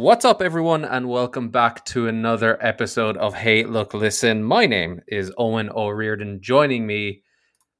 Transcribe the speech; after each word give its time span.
What's 0.00 0.24
up, 0.24 0.40
everyone, 0.40 0.86
and 0.86 1.10
welcome 1.10 1.50
back 1.50 1.84
to 1.84 2.08
another 2.08 2.56
episode 2.64 3.18
of 3.18 3.34
Hey, 3.34 3.64
Look, 3.64 3.92
Listen. 3.92 4.42
My 4.42 4.64
name 4.64 5.02
is 5.06 5.30
Owen 5.36 5.68
O'Riordan. 5.68 6.40
Joining 6.40 6.86
me 6.86 7.22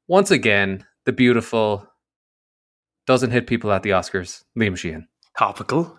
once 0.06 0.30
again, 0.30 0.84
the 1.06 1.12
beautiful, 1.12 1.88
doesn't 3.06 3.30
hit 3.30 3.46
people 3.46 3.72
at 3.72 3.82
the 3.82 3.90
Oscars, 3.90 4.44
Liam 4.54 4.76
Sheehan. 4.76 5.08
Topical, 5.38 5.98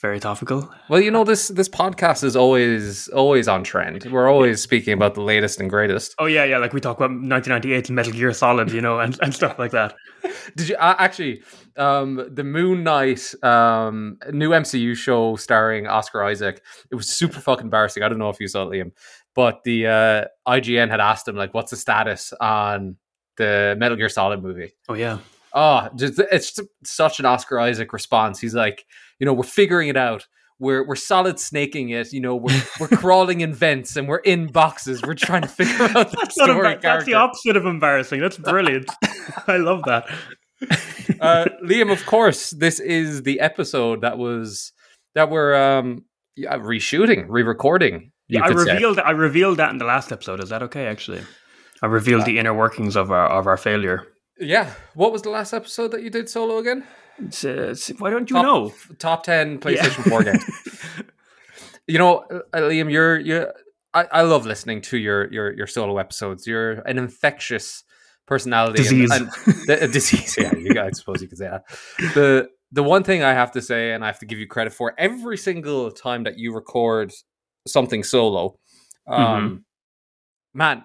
very 0.00 0.20
topical. 0.20 0.70
Well, 0.88 1.00
you 1.00 1.10
know 1.10 1.24
this 1.24 1.48
this 1.48 1.68
podcast 1.68 2.24
is 2.24 2.36
always 2.36 3.08
always 3.08 3.48
on 3.48 3.64
trend. 3.64 4.04
We're 4.10 4.28
always 4.28 4.60
speaking 4.60 4.92
about 4.92 5.14
the 5.14 5.22
latest 5.22 5.60
and 5.60 5.70
greatest. 5.70 6.14
Oh 6.18 6.26
yeah, 6.26 6.44
yeah. 6.44 6.58
Like 6.58 6.72
we 6.72 6.80
talk 6.80 6.96
about 6.96 7.10
1998 7.10 7.90
Metal 7.90 8.12
Gear 8.12 8.32
Solid, 8.32 8.72
you 8.72 8.80
know, 8.80 8.98
and, 9.00 9.18
and 9.22 9.34
stuff 9.34 9.58
like 9.58 9.70
that. 9.70 9.94
Did 10.56 10.68
you 10.68 10.76
uh, 10.76 10.96
actually 10.98 11.42
um, 11.76 12.28
the 12.30 12.44
Moon 12.44 12.82
Knight 12.82 13.34
um, 13.42 14.18
new 14.32 14.50
MCU 14.50 14.96
show 14.96 15.36
starring 15.36 15.86
Oscar 15.86 16.24
Isaac? 16.24 16.62
It 16.90 16.96
was 16.96 17.08
super 17.08 17.40
fucking 17.40 17.64
embarrassing. 17.64 18.02
I 18.02 18.08
don't 18.08 18.18
know 18.18 18.30
if 18.30 18.40
you 18.40 18.48
saw 18.48 18.68
it, 18.68 18.72
Liam, 18.72 18.92
but 19.34 19.62
the 19.64 19.86
uh, 19.86 20.24
IGN 20.46 20.90
had 20.90 21.00
asked 21.00 21.28
him 21.28 21.36
like, 21.36 21.54
"What's 21.54 21.70
the 21.70 21.76
status 21.76 22.32
on 22.40 22.96
the 23.36 23.76
Metal 23.78 23.96
Gear 23.96 24.08
Solid 24.08 24.42
movie?" 24.42 24.72
Oh 24.88 24.94
yeah. 24.94 25.18
Oh, 25.56 25.88
just, 25.94 26.18
it's 26.18 26.58
such 26.82 27.20
an 27.20 27.26
Oscar 27.26 27.60
Isaac 27.60 27.92
response. 27.92 28.40
He's 28.40 28.56
like, 28.56 28.84
you 29.18 29.26
know, 29.26 29.32
we're 29.32 29.42
figuring 29.44 29.88
it 29.88 29.96
out. 29.96 30.26
We're 30.60 30.86
we're 30.86 30.94
solid 30.96 31.38
snaking 31.40 31.88
it. 31.90 32.12
You 32.12 32.20
know, 32.20 32.36
we're 32.36 32.62
we're 32.78 32.88
crawling 32.88 33.40
in 33.40 33.52
vents 33.52 33.96
and 33.96 34.06
we're 34.08 34.18
in 34.18 34.46
boxes. 34.52 35.02
We're 35.02 35.14
trying 35.14 35.42
to 35.42 35.48
figure 35.48 35.84
out 35.84 36.10
the 36.10 36.16
That's, 36.16 36.36
not 36.38 36.48
story. 36.48 36.74
embar- 36.76 36.80
that's 36.80 37.04
the 37.04 37.14
opposite 37.14 37.56
of 37.56 37.66
embarrassing. 37.66 38.20
That's 38.20 38.38
brilliant. 38.38 38.88
I 39.48 39.56
love 39.56 39.82
that. 39.86 40.06
uh, 41.20 41.46
Liam, 41.64 41.92
of 41.92 42.06
course, 42.06 42.50
this 42.50 42.80
is 42.80 43.22
the 43.22 43.40
episode 43.40 44.00
that 44.02 44.16
was 44.18 44.72
that 45.14 45.30
we're 45.30 45.54
um 45.54 46.04
yeah, 46.36 46.56
reshooting, 46.58 47.26
re-recording. 47.28 48.10
You 48.28 48.38
Yeah, 48.38 48.44
I 48.44 48.48
could 48.48 48.60
say. 48.60 48.72
revealed 48.74 48.98
I 49.00 49.10
revealed 49.10 49.56
that 49.58 49.70
in 49.70 49.78
the 49.78 49.84
last 49.84 50.12
episode. 50.12 50.40
Is 50.42 50.48
that 50.50 50.62
okay? 50.62 50.86
Actually, 50.86 51.22
I 51.82 51.86
revealed 51.86 52.24
the 52.26 52.38
inner 52.38 52.54
workings 52.54 52.96
of 52.96 53.10
our 53.10 53.26
of 53.28 53.46
our 53.46 53.56
failure. 53.56 54.06
Yeah. 54.38 54.72
What 54.94 55.12
was 55.12 55.22
the 55.22 55.30
last 55.30 55.52
episode 55.52 55.90
that 55.92 56.02
you 56.02 56.10
did 56.10 56.28
solo 56.28 56.58
again? 56.58 56.84
It's, 57.18 57.44
uh, 57.44 57.48
it's- 57.48 57.92
why 57.98 58.10
don't 58.10 58.28
you 58.30 58.36
top, 58.36 58.44
know? 58.44 58.72
top 58.98 59.22
ten 59.24 59.58
PlayStation 59.58 59.98
Yeah. 59.98 60.10
Four 60.10 60.22
games. 60.24 60.44
You 61.86 61.98
know, 61.98 62.24
uh, 62.30 62.60
Liam, 62.60 62.90
you're 62.90 63.18
you. 63.20 63.46
I, 63.92 64.06
I 64.10 64.22
love 64.22 64.46
listening 64.46 64.80
to 64.82 64.96
your 64.96 65.30
your 65.30 65.52
your 65.54 65.66
solo 65.66 65.98
episodes. 65.98 66.46
You're 66.46 66.72
an 66.86 66.96
infectious 66.96 67.84
personality, 68.26 68.78
and- 68.78 68.88
Disease. 68.88 69.10
and, 69.12 69.28
the, 69.66 69.78
a 69.84 69.88
disease. 69.88 70.34
Yeah, 70.40 70.54
you, 70.56 70.80
I 70.80 70.90
suppose 70.92 71.20
you 71.20 71.28
could 71.28 71.36
say 71.36 71.50
that. 71.50 71.64
The 72.14 72.48
the 72.72 72.82
one 72.82 73.02
thing 73.04 73.22
I 73.22 73.34
have 73.34 73.52
to 73.52 73.60
say, 73.60 73.92
and 73.92 74.02
I 74.02 74.06
have 74.06 74.18
to 74.20 74.26
give 74.26 74.38
you 74.38 74.46
credit 74.46 74.72
for, 74.72 74.94
every 74.96 75.36
single 75.36 75.90
time 75.90 76.24
that 76.24 76.38
you 76.38 76.54
record 76.54 77.12
something 77.68 78.02
solo, 78.02 78.58
um, 79.06 79.66
man, 80.54 80.84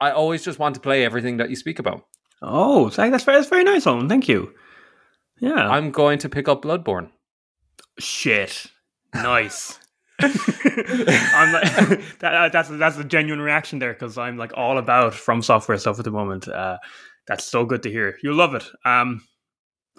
I 0.00 0.12
always 0.12 0.44
just 0.44 0.60
want 0.60 0.76
to 0.76 0.80
play 0.80 1.04
everything 1.04 1.38
that 1.38 1.50
you 1.50 1.56
speak 1.56 1.80
about. 1.80 2.02
Oh, 2.40 2.88
that's 2.90 3.24
very, 3.24 3.36
that's 3.38 3.48
very 3.48 3.64
nice, 3.64 3.84
Owen. 3.86 4.08
Thank 4.08 4.28
you. 4.28 4.54
Yeah. 5.38 5.68
I'm 5.68 5.90
going 5.90 6.18
to 6.20 6.28
pick 6.28 6.48
up 6.48 6.62
Bloodborne. 6.62 7.10
Shit. 7.98 8.66
Nice. 9.14 9.78
I'm 10.20 11.52
like, 11.52 12.18
that, 12.20 12.50
that's 12.52 12.68
that's 12.70 12.96
a 12.96 13.04
genuine 13.04 13.40
reaction 13.40 13.78
there 13.78 13.92
because 13.92 14.16
I'm 14.16 14.38
like 14.38 14.52
all 14.56 14.78
about 14.78 15.12
FromSoftware 15.12 15.78
stuff 15.78 15.98
at 15.98 16.04
the 16.04 16.10
moment. 16.10 16.48
Uh, 16.48 16.78
that's 17.26 17.44
so 17.44 17.64
good 17.66 17.82
to 17.82 17.90
hear. 17.90 18.16
You 18.22 18.32
love 18.32 18.54
it. 18.54 18.64
Um, 18.84 19.22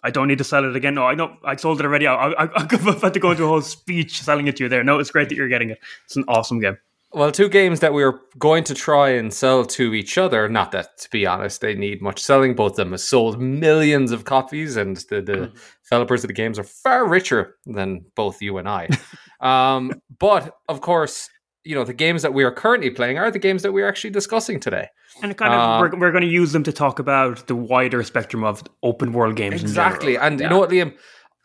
I 0.04 0.12
don't 0.12 0.28
need 0.28 0.38
to 0.40 0.44
sell 0.44 0.64
it 0.66 0.76
again. 0.76 0.96
No, 0.96 1.06
I 1.06 1.16
know 1.16 1.38
I 1.44 1.56
sold 1.56 1.80
it 1.80 1.86
already. 1.86 2.08
I, 2.08 2.16
I, 2.16 2.44
I, 2.46 2.68
I've 2.70 3.02
had 3.02 3.14
to 3.14 3.20
go 3.20 3.31
into 3.31 3.44
a 3.44 3.47
whole 3.47 3.62
speech 3.62 4.22
selling 4.22 4.47
it 4.47 4.56
to 4.58 4.64
you 4.64 4.70
there. 4.70 4.84
No, 4.84 5.00
it's 5.00 5.12
great 5.12 5.30
that 5.30 5.36
you're 5.36 5.50
getting 5.50 5.70
it. 5.70 5.80
It's 6.06 6.16
an 6.16 6.26
awesome 6.28 6.59
game. 6.59 6.78
Well, 7.13 7.31
two 7.31 7.47
games 7.47 7.79
that 7.79 7.94
we 7.94 8.03
are 8.03 8.19
going 8.38 8.66
to 8.66 8.73
try 8.73 9.12
and 9.12 9.34
sell 9.34 9.63
to 9.66 9.94
each 9.94 10.18
other. 10.18 10.50
Not 10.50 10.72
that, 10.73 10.97
to 11.00 11.09
be 11.09 11.25
honest, 11.25 11.62
they 11.62 11.73
need 11.73 12.01
much 12.01 12.22
selling. 12.22 12.53
Both 12.53 12.73
of 12.73 12.78
them 12.78 12.91
have 12.91 13.00
sold 13.00 13.40
millions 13.40 14.12
of 14.12 14.25
copies, 14.25 14.75
and 14.75 14.97
the, 15.09 15.22
the 15.22 15.51
developers 15.84 16.23
of 16.25 16.28
the 16.28 16.34
games 16.34 16.59
are 16.59 16.66
far 16.66 17.07
richer 17.07 17.56
than 17.66 18.06
both 18.16 18.41
you 18.41 18.57
and 18.57 18.67
I. 18.67 18.90
um, 19.40 19.94
but 20.19 20.57
of 20.67 20.81
course, 20.81 21.29
you 21.63 21.75
know 21.75 21.85
the 21.85 21.94
games 21.94 22.22
that 22.23 22.34
we 22.34 22.44
are 22.44 22.51
currently 22.51 22.90
playing 22.90 23.17
are 23.17 23.31
the 23.31 23.40
games 23.40 23.62
that 23.63 23.72
we're 23.72 23.88
actually 23.88 24.09
discussing 24.09 24.59
today. 24.59 24.88
And 25.23 25.35
kind 25.38 25.53
of 25.53 25.79
we're, 25.79 26.00
we're 26.00 26.12
going 26.12 26.23
to 26.23 26.29
use 26.29 26.51
them 26.51 26.63
to 26.63 26.73
talk 26.73 27.00
about 27.00 27.47
the 27.47 27.56
wider 27.56 28.03
spectrum 28.03 28.44
of 28.44 28.63
open 28.84 29.13
world 29.13 29.38
games. 29.38 29.62
Exactly, 29.62 30.17
and 30.17 30.41
you 30.41 30.50
know 30.50 30.59
what, 30.59 30.69
Liam? 30.69 30.94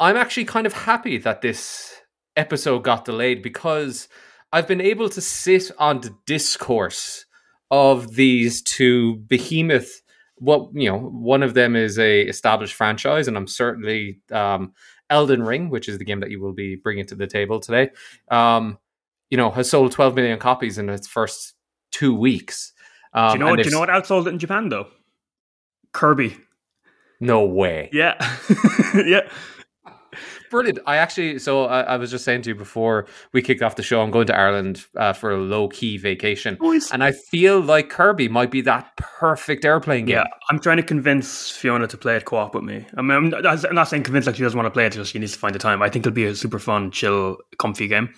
I'm 0.01 0.17
actually 0.17 0.47
kind 0.47 0.67
of 0.67 0.73
happy 0.73 1.19
that 1.19 1.41
this 1.41 1.95
episode 2.37 2.81
got 2.81 3.05
delayed 3.05 3.43
because 3.43 4.09
I've 4.53 4.69
been 4.69 4.81
able 4.81 5.09
to 5.11 5.21
sit 5.21 5.71
on 5.79 6.01
the 6.01 6.15
discourse 6.27 7.25
of 7.71 8.15
these 8.15 8.63
two 8.63 9.17
behemoth. 9.17 10.03
What 10.37 10.71
you 10.75 10.91
know, 10.91 10.99
one 10.99 11.43
of 11.43 11.55
them 11.55 11.77
is 11.77 11.99
a 11.99 12.23
established 12.23 12.75
franchise, 12.75 13.29
and 13.29 13.37
I'm 13.37 13.47
certainly 13.47 14.21
um, 14.31 14.73
Elden 15.09 15.43
Ring, 15.43 15.71
which 15.71 15.89
is 15.89 15.99
the 15.99 16.05
game 16.05 16.21
that 16.21 16.31
you 16.31 16.41
will 16.41 16.53
be 16.53 16.77
bringing 16.77 17.07
to 17.07 17.15
the 17.15 17.27
table 17.27 17.61
today. 17.61 17.91
Um, 18.31 18.79
you 19.31 19.39
know, 19.39 19.51
has 19.51 19.71
sold 19.71 19.93
12 19.93 20.15
million 20.15 20.39
copies 20.39 20.77
in 20.79 20.89
its 20.91 21.07
first 21.07 21.55
two 21.91 22.15
weeks. 22.15 22.73
Um, 23.15 23.29
Do 23.29 23.33
you 23.33 23.39
know 23.45 23.51
what? 23.51 23.57
Do 23.63 23.65
you 23.65 23.71
know 23.71 23.81
what 23.81 23.89
outsold 23.89 24.27
it 24.27 24.31
in 24.31 24.39
Japan 24.39 24.69
though? 24.69 24.89
Kirby. 25.93 26.37
No 27.21 27.45
way. 27.45 27.89
Yeah, 27.93 28.15
yeah. 28.95 29.21
Brilliant. 30.53 30.81
I 30.87 30.99
actually, 30.99 31.39
so 31.39 31.65
I, 31.65 31.81
I 31.81 31.97
was 31.97 32.11
just 32.11 32.27
saying 32.27 32.43
to 32.43 32.51
you 32.51 32.55
before 32.55 33.07
we 33.33 33.41
kicked 33.41 33.63
off 33.63 33.77
the 33.77 33.83
show, 33.83 34.03
I'm 34.03 34.11
going 34.11 34.27
to 34.27 34.37
Ireland 34.37 34.85
uh, 34.97 35.15
for 35.15 35.31
a 35.31 35.39
low 35.39 35.69
key 35.69 35.97
vacation. 35.97 36.59
And 36.93 37.03
I 37.03 37.13
feel 37.13 37.59
like 37.59 37.89
Kirby 37.89 38.29
might 38.29 38.51
be 38.51 38.61
that 38.61 38.95
perfect 38.99 39.65
airplane 39.65 40.05
game. 40.05 40.17
Yeah, 40.17 40.25
I'm 40.51 40.59
trying 40.59 40.77
to 40.77 40.83
convince 40.83 41.51
Fiona 41.51 41.87
to 41.87 41.97
play 41.97 42.17
it 42.17 42.27
co-op 42.27 42.55
with 42.55 42.65
me. 42.65 42.85
I 42.99 43.01
mean, 43.01 43.17
I'm 43.17 43.31
not, 43.31 43.65
I'm 43.65 43.75
not 43.75 43.89
saying 43.89 44.03
convince 44.03 44.27
like 44.27 44.37
she 44.37 44.43
doesn't 44.43 44.57
want 44.57 44.67
to 44.67 44.71
play 44.71 44.85
it; 44.85 44.93
just 44.93 45.11
she 45.11 45.19
needs 45.19 45.33
to 45.33 45.39
find 45.39 45.55
the 45.55 45.59
time. 45.59 45.81
I 45.81 45.89
think 45.89 46.07
it'll 46.07 46.15
be 46.15 46.27
a 46.27 46.35
super 46.35 46.59
fun, 46.59 46.91
chill, 46.91 47.39
comfy 47.59 47.89
game. 47.89 48.13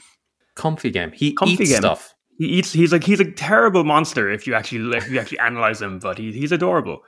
Comfy 0.56 0.91
game. 0.91 1.12
He 1.12 1.34
Comfy 1.34 1.53
eats 1.62 1.71
game. 1.71 1.83
stuff. 1.83 2.15
He 2.37 2.47
eats. 2.47 2.72
He's 2.72 2.91
like 2.91 3.05
he's 3.05 3.21
a 3.21 3.31
terrible 3.31 3.84
monster 3.84 4.28
if 4.28 4.45
you 4.45 4.55
actually 4.55 4.97
if 4.97 5.09
you 5.09 5.21
actually 5.21 5.39
analyze 5.39 5.81
him, 5.81 6.01
but 6.01 6.19
he, 6.19 6.33
he's 6.33 6.51
adorable. 6.51 6.99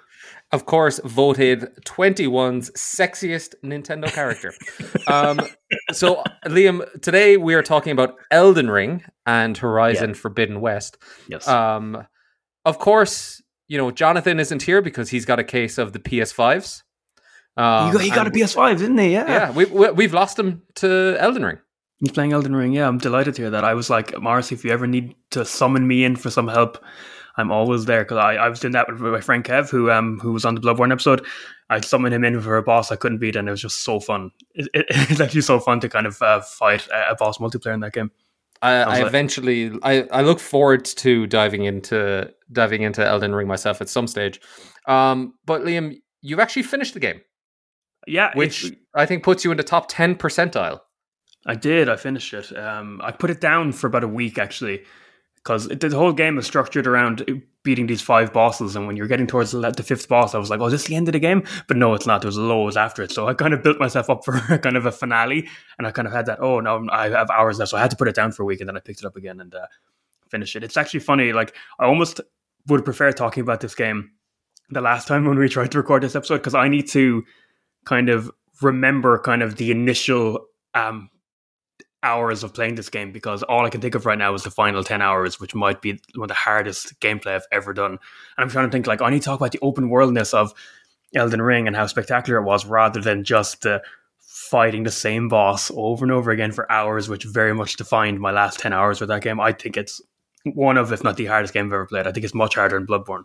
Of 0.52 0.64
course, 0.64 1.00
voted 1.04 1.68
21's 1.86 2.70
sexiest 2.70 3.54
Nintendo 3.64 4.06
character. 4.06 4.54
um, 5.08 5.40
so, 5.92 6.22
Liam, 6.44 6.88
today 7.00 7.36
we 7.36 7.54
are 7.54 7.62
talking 7.62 7.90
about 7.90 8.14
Elden 8.30 8.70
Ring 8.70 9.02
and 9.26 9.58
Horizon 9.58 10.14
Forbidden 10.14 10.60
West. 10.60 10.98
Yes. 11.28 11.48
Um, 11.48 12.06
of 12.64 12.78
course, 12.78 13.42
you 13.66 13.76
know, 13.76 13.90
Jonathan 13.90 14.38
isn't 14.38 14.62
here 14.62 14.80
because 14.80 15.10
he's 15.10 15.24
got 15.24 15.40
a 15.40 15.44
case 15.44 15.78
of 15.78 15.92
the 15.92 15.98
PS5s. 15.98 16.82
Um, 17.56 17.86
he 17.86 17.92
got, 17.92 18.00
he 18.02 18.10
got 18.10 18.26
a 18.26 18.30
PS5, 18.30 18.78
didn't 18.78 18.98
he? 18.98 19.12
Yeah. 19.12 19.26
Yeah, 19.26 19.50
we, 19.50 19.64
we, 19.64 19.90
we've 19.90 20.14
lost 20.14 20.38
him 20.38 20.62
to 20.76 21.16
Elden 21.18 21.44
Ring. 21.44 21.58
He's 21.98 22.12
playing 22.12 22.32
Elden 22.32 22.54
Ring. 22.54 22.72
Yeah, 22.72 22.86
I'm 22.86 22.98
delighted 22.98 23.34
to 23.36 23.42
hear 23.42 23.50
that. 23.50 23.64
I 23.64 23.74
was 23.74 23.88
like, 23.88 24.20
Morris, 24.20 24.52
if 24.52 24.64
you 24.64 24.70
ever 24.70 24.86
need 24.86 25.14
to 25.30 25.44
summon 25.44 25.86
me 25.88 26.04
in 26.04 26.14
for 26.14 26.30
some 26.30 26.46
help, 26.46 26.84
I'm 27.36 27.52
always 27.52 27.84
there 27.84 28.02
because 28.02 28.18
I, 28.18 28.34
I 28.34 28.48
was 28.48 28.60
doing 28.60 28.72
that 28.72 28.90
with 28.90 29.00
my 29.00 29.20
friend 29.20 29.44
Kev, 29.44 29.68
who 29.70 29.90
um 29.90 30.18
who 30.20 30.32
was 30.32 30.44
on 30.44 30.54
the 30.54 30.60
Bloodborne 30.60 30.92
episode. 30.92 31.24
I 31.68 31.80
summoned 31.80 32.14
him 32.14 32.24
in 32.24 32.40
for 32.40 32.56
a 32.56 32.62
boss 32.62 32.92
I 32.92 32.96
couldn't 32.96 33.18
beat, 33.18 33.36
and 33.36 33.48
it 33.48 33.50
was 33.50 33.60
just 33.60 33.82
so 33.82 34.00
fun. 34.00 34.30
It, 34.54 34.68
it, 34.72 34.86
it's 35.10 35.20
actually 35.20 35.40
so 35.42 35.58
fun 35.60 35.80
to 35.80 35.88
kind 35.88 36.06
of 36.06 36.20
uh, 36.22 36.40
fight 36.40 36.86
a, 36.92 37.14
boss 37.14 37.38
multiplayer 37.38 37.74
in 37.74 37.80
that 37.80 37.92
game. 37.92 38.10
I, 38.62 38.72
I 38.72 38.84
like- 38.86 39.06
eventually, 39.06 39.72
I, 39.82 40.06
I 40.12 40.22
look 40.22 40.40
forward 40.40 40.84
to 40.86 41.26
diving 41.26 41.64
into 41.64 42.32
diving 42.52 42.82
into 42.82 43.04
Elden 43.04 43.34
Ring 43.34 43.48
myself 43.48 43.80
at 43.80 43.88
some 43.88 44.06
stage. 44.06 44.40
Um, 44.86 45.34
but 45.44 45.62
Liam, 45.62 46.00
you've 46.22 46.38
actually 46.38 46.62
finished 46.62 46.94
the 46.94 47.00
game, 47.00 47.20
Yeah, 48.06 48.30
which 48.34 48.72
I 48.94 49.04
think 49.04 49.24
puts 49.24 49.44
you 49.44 49.50
in 49.50 49.56
the 49.56 49.64
top 49.64 49.88
ten 49.88 50.14
percentile. 50.14 50.80
I 51.44 51.54
did. 51.54 51.88
I 51.88 51.96
finished 51.96 52.32
it. 52.34 52.56
Um, 52.56 53.00
I 53.04 53.12
put 53.12 53.30
it 53.30 53.40
down 53.40 53.72
for 53.72 53.86
about 53.86 54.04
a 54.04 54.08
week 54.08 54.38
actually, 54.38 54.82
because 55.46 55.68
the 55.68 55.90
whole 55.96 56.12
game 56.12 56.38
is 56.38 56.46
structured 56.46 56.88
around 56.88 57.24
beating 57.62 57.86
these 57.86 58.02
five 58.02 58.32
bosses. 58.32 58.74
And 58.74 58.88
when 58.88 58.96
you're 58.96 59.06
getting 59.06 59.28
towards 59.28 59.52
the, 59.52 59.70
the 59.70 59.84
fifth 59.84 60.08
boss, 60.08 60.34
I 60.34 60.38
was 60.38 60.50
like, 60.50 60.58
"Oh, 60.58 60.66
is 60.66 60.72
this 60.72 60.86
the 60.86 60.96
end 60.96 61.06
of 61.06 61.12
the 61.12 61.20
game?" 61.20 61.44
But 61.68 61.76
no, 61.76 61.94
it's 61.94 62.06
not. 62.06 62.20
There's 62.20 62.36
loads 62.36 62.76
after 62.76 63.00
it. 63.04 63.12
So 63.12 63.28
I 63.28 63.34
kind 63.34 63.54
of 63.54 63.62
built 63.62 63.78
myself 63.78 64.10
up 64.10 64.24
for 64.26 64.40
kind 64.58 64.76
of 64.76 64.86
a 64.86 64.92
finale, 64.92 65.48
and 65.78 65.86
I 65.86 65.92
kind 65.92 66.08
of 66.08 66.12
had 66.12 66.26
that. 66.26 66.40
Oh, 66.40 66.58
no, 66.58 66.88
I 66.90 67.10
have 67.10 67.30
hours 67.30 67.60
left, 67.60 67.70
so 67.70 67.76
I 67.76 67.80
had 67.80 67.90
to 67.92 67.96
put 67.96 68.08
it 68.08 68.16
down 68.16 68.32
for 68.32 68.42
a 68.42 68.46
week, 68.46 68.60
and 68.60 68.68
then 68.68 68.76
I 68.76 68.80
picked 68.80 69.00
it 69.00 69.06
up 69.06 69.14
again 69.14 69.40
and 69.40 69.54
uh, 69.54 69.66
finished 70.28 70.56
it. 70.56 70.64
It's 70.64 70.76
actually 70.76 71.00
funny. 71.00 71.32
Like 71.32 71.54
I 71.78 71.84
almost 71.84 72.20
would 72.66 72.84
prefer 72.84 73.12
talking 73.12 73.42
about 73.42 73.60
this 73.60 73.76
game 73.76 74.10
the 74.70 74.80
last 74.80 75.06
time 75.06 75.24
when 75.24 75.38
we 75.38 75.48
tried 75.48 75.70
to 75.70 75.78
record 75.78 76.02
this 76.02 76.16
episode 76.16 76.38
because 76.38 76.56
I 76.56 76.66
need 76.66 76.88
to 76.88 77.22
kind 77.84 78.08
of 78.08 78.32
remember 78.62 79.20
kind 79.20 79.44
of 79.44 79.56
the 79.56 79.70
initial 79.70 80.46
um 80.74 81.08
hours 82.06 82.44
of 82.44 82.54
playing 82.54 82.76
this 82.76 82.88
game 82.88 83.10
because 83.10 83.42
all 83.42 83.66
I 83.66 83.70
can 83.70 83.80
think 83.80 83.96
of 83.96 84.06
right 84.06 84.16
now 84.16 84.32
is 84.34 84.44
the 84.44 84.50
final 84.50 84.84
10 84.84 85.02
hours, 85.02 85.40
which 85.40 85.56
might 85.56 85.82
be 85.82 86.00
one 86.14 86.24
of 86.24 86.28
the 86.28 86.34
hardest 86.34 87.00
gameplay 87.00 87.34
I've 87.34 87.46
ever 87.50 87.72
done. 87.72 87.90
And 87.92 87.98
I'm 88.38 88.48
trying 88.48 88.68
to 88.68 88.72
think 88.72 88.86
like, 88.86 89.02
I 89.02 89.10
need 89.10 89.22
to 89.22 89.24
talk 89.24 89.40
about 89.40 89.50
the 89.50 89.58
open 89.60 89.88
worldness 89.88 90.32
of 90.32 90.54
Elden 91.16 91.42
Ring 91.42 91.66
and 91.66 91.74
how 91.74 91.86
spectacular 91.86 92.38
it 92.38 92.44
was 92.44 92.64
rather 92.64 93.00
than 93.00 93.24
just 93.24 93.62
the 93.62 93.82
fighting 94.20 94.84
the 94.84 94.90
same 94.90 95.28
boss 95.28 95.72
over 95.74 96.04
and 96.04 96.12
over 96.12 96.30
again 96.30 96.52
for 96.52 96.70
hours, 96.70 97.08
which 97.08 97.24
very 97.24 97.54
much 97.54 97.76
defined 97.76 98.20
my 98.20 98.30
last 98.30 98.60
10 98.60 98.72
hours 98.72 99.00
with 99.00 99.08
that 99.08 99.22
game. 99.22 99.40
I 99.40 99.50
think 99.50 99.76
it's 99.76 100.00
one 100.44 100.76
of, 100.76 100.92
if 100.92 101.02
not 101.02 101.16
the 101.16 101.26
hardest 101.26 101.54
game 101.54 101.66
I've 101.66 101.72
ever 101.72 101.86
played. 101.86 102.06
I 102.06 102.12
think 102.12 102.24
it's 102.24 102.34
much 102.34 102.54
harder 102.54 102.78
than 102.78 102.86
Bloodborne. 102.86 103.24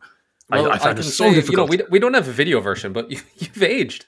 Well, 0.50 0.68
I, 0.68 0.72
I 0.72 0.74
I 0.74 0.78
found 0.80 0.98
can 0.98 1.06
it 1.06 1.10
so 1.10 1.30
say, 1.30 1.36
difficult. 1.36 1.72
You 1.72 1.78
know, 1.78 1.86
we, 1.86 1.92
we 1.92 2.00
don't 2.00 2.16
have 2.16 2.28
a 2.28 2.32
video 2.32 2.60
version, 2.62 2.94
but 2.94 3.12
you, 3.12 3.20
you've 3.38 3.62
aged. 3.62 4.08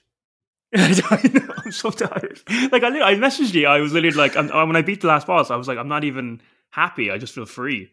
I 0.76 1.30
know, 1.32 1.54
I'm 1.64 1.72
so 1.72 1.92
tired. 1.92 2.42
Like 2.72 2.84
I, 2.84 3.12
I 3.12 3.16
messaged 3.16 3.54
you. 3.54 3.68
I 3.68 3.80
was 3.80 3.94
literally 3.94 4.18
like, 4.18 4.36
I'm, 4.36 4.48
when 4.68 4.76
I 4.76 4.82
beat 4.82 5.02
the 5.02 5.08
last 5.08 5.28
boss, 5.28 5.52
I 5.52 5.56
was 5.56 5.68
like, 5.68 5.78
I'm 5.78 5.88
not 5.88 6.04
even 6.04 6.42
happy. 6.72 7.12
I 7.12 7.20
just 7.20 7.36
feel 7.36 7.46
free. 7.46 7.90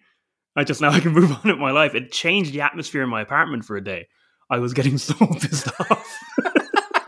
I 0.57 0.65
just 0.65 0.81
now 0.81 0.91
I 0.91 1.01
can 1.01 1.13
move 1.15 1.31
on 1.31 1.43
with 1.45 1.59
my 1.59 1.71
life. 1.71 1.95
It 1.95 2.11
changed 2.11 2.53
the 2.53 2.63
atmosphere 2.63 3.03
in 3.03 3.11
my 3.11 3.21
apartment 3.21 3.65
for 3.65 3.77
a 3.77 3.85
day. 3.85 4.09
I 4.49 4.59
was 4.59 4.73
getting 4.73 4.99
so 4.99 5.15
pissed 5.15 5.69
off. 5.81 6.19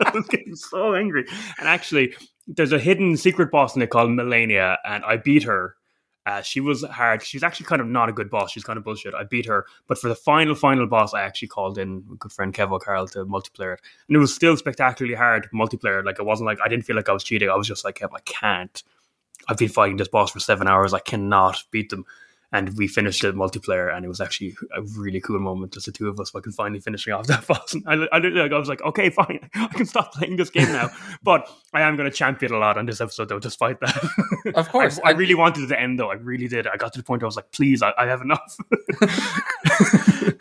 I 0.05 0.11
was 0.13 0.27
getting 0.27 0.55
so 0.55 0.93
angry. 0.93 1.25
And 1.59 1.67
actually, 1.67 2.15
there's 2.47 2.71
a 2.71 2.79
hidden 2.79 3.17
secret 3.17 3.51
boss 3.51 3.75
in 3.75 3.81
it 3.81 3.89
called 3.89 4.11
Malenia, 4.11 4.77
and 4.85 5.03
I 5.03 5.17
beat 5.17 5.43
her. 5.43 5.75
Uh, 6.25 6.41
she 6.41 6.61
was 6.61 6.83
hard. 6.83 7.21
She's 7.21 7.43
actually 7.43 7.65
kind 7.65 7.81
of 7.81 7.87
not 7.87 8.07
a 8.07 8.13
good 8.13 8.29
boss. 8.29 8.51
She's 8.51 8.63
kind 8.63 8.77
of 8.77 8.83
bullshit. 8.83 9.13
I 9.13 9.23
beat 9.25 9.45
her, 9.45 9.65
but 9.87 9.97
for 9.97 10.07
the 10.07 10.15
final, 10.15 10.55
final 10.55 10.87
boss, 10.87 11.13
I 11.13 11.21
actually 11.21 11.49
called 11.49 11.77
in 11.77 12.01
good 12.17 12.31
friend 12.31 12.53
Kev 12.53 12.71
O'Carroll 12.71 13.07
to 13.09 13.25
multiplayer 13.25 13.73
it, 13.73 13.81
and 14.07 14.15
it 14.15 14.19
was 14.19 14.33
still 14.33 14.55
spectacularly 14.55 15.15
hard 15.15 15.49
multiplayer. 15.53 16.03
Like 16.03 16.19
it 16.19 16.25
wasn't 16.25 16.47
like 16.47 16.59
I 16.63 16.69
didn't 16.69 16.85
feel 16.85 16.95
like 16.95 17.09
I 17.09 17.13
was 17.13 17.23
cheating. 17.23 17.49
I 17.49 17.55
was 17.55 17.67
just 17.67 17.83
like, 17.83 17.99
Kev, 17.99 18.11
I 18.15 18.21
can't. 18.21 18.83
I've 19.49 19.57
been 19.57 19.69
fighting 19.69 19.97
this 19.97 20.07
boss 20.07 20.31
for 20.31 20.39
seven 20.39 20.67
hours. 20.67 20.93
I 20.93 20.99
cannot 20.99 21.61
beat 21.71 21.89
them. 21.89 22.05
And 22.53 22.77
we 22.77 22.87
finished 22.87 23.23
it 23.23 23.35
multiplayer, 23.35 23.93
and 23.93 24.05
it 24.05 24.07
was 24.07 24.21
actually 24.21 24.55
a 24.75 24.81
really 24.97 25.19
cool 25.19 25.39
moment. 25.39 25.73
Just 25.73 25.87
the 25.87 25.91
two 25.91 26.07
of 26.07 26.19
us 26.19 26.29
fucking 26.29 26.53
finally 26.53 26.79
finishing 26.79 27.11
off 27.11 27.27
that 27.27 27.45
boss. 27.45 27.73
And 27.73 27.83
I, 27.87 28.17
I, 28.17 28.19
I 28.19 28.59
was 28.59 28.69
like, 28.69 28.81
okay, 28.83 29.09
fine, 29.09 29.49
I 29.55 29.67
can 29.67 29.85
stop 29.85 30.13
playing 30.13 30.37
this 30.37 30.51
game 30.51 30.71
now. 30.71 30.89
but 31.23 31.49
I 31.73 31.81
am 31.81 31.97
going 31.97 32.09
to 32.09 32.15
champion 32.15 32.53
a 32.53 32.59
lot 32.59 32.77
on 32.77 32.85
this 32.85 33.01
episode, 33.01 33.29
though, 33.29 33.39
despite 33.39 33.79
that. 33.81 34.53
Of 34.55 34.69
course. 34.69 34.99
I, 35.03 35.09
I 35.09 35.11
really 35.13 35.35
wanted 35.35 35.63
it 35.63 35.67
to 35.67 35.79
end, 35.79 35.99
though. 35.99 36.11
I 36.11 36.15
really 36.15 36.47
did. 36.47 36.67
I 36.67 36.77
got 36.77 36.93
to 36.93 36.99
the 36.99 37.03
point 37.03 37.21
where 37.21 37.27
I 37.27 37.29
was 37.29 37.35
like, 37.35 37.51
please, 37.51 37.81
I, 37.81 37.91
I 37.97 38.05
have 38.05 38.21
enough. 38.21 38.55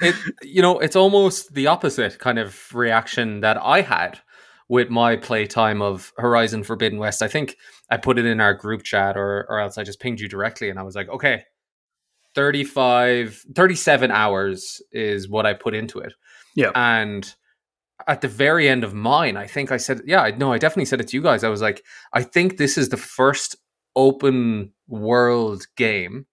it 0.02 0.14
you 0.42 0.62
know 0.62 0.78
it's 0.78 0.96
almost 0.96 1.54
the 1.54 1.66
opposite 1.66 2.18
kind 2.18 2.38
of 2.38 2.74
reaction 2.74 3.40
that 3.40 3.56
I 3.62 3.80
had 3.80 4.20
with 4.68 4.90
my 4.90 5.16
playtime 5.16 5.82
of 5.82 6.12
Horizon 6.18 6.62
Forbidden 6.62 6.98
West. 6.98 7.22
I 7.22 7.28
think 7.28 7.56
I 7.90 7.96
put 7.96 8.18
it 8.18 8.24
in 8.24 8.40
our 8.40 8.54
group 8.54 8.82
chat 8.82 9.16
or 9.16 9.46
or 9.48 9.60
else 9.60 9.78
I 9.78 9.84
just 9.84 10.00
pinged 10.00 10.20
you 10.20 10.28
directly 10.28 10.70
and 10.70 10.78
I 10.78 10.82
was 10.82 10.94
like, 10.94 11.08
okay, 11.08 11.44
35 12.34 13.44
37 13.54 14.10
hours 14.10 14.82
is 14.92 15.28
what 15.28 15.46
I 15.46 15.54
put 15.54 15.74
into 15.74 15.98
it. 15.98 16.14
Yeah. 16.54 16.70
And 16.74 17.32
at 18.06 18.20
the 18.20 18.28
very 18.28 18.68
end 18.68 18.84
of 18.84 18.94
mine, 18.94 19.36
I 19.36 19.46
think 19.46 19.70
I 19.70 19.76
said, 19.76 20.02
yeah, 20.06 20.30
no, 20.36 20.52
I 20.52 20.58
definitely 20.58 20.86
said 20.86 21.00
it 21.00 21.08
to 21.08 21.16
you 21.16 21.22
guys. 21.22 21.44
I 21.44 21.48
was 21.48 21.62
like, 21.62 21.84
I 22.12 22.22
think 22.22 22.56
this 22.56 22.76
is 22.76 22.88
the 22.88 22.96
first 22.96 23.56
open 23.94 24.72
world 24.88 25.66
game 25.76 26.26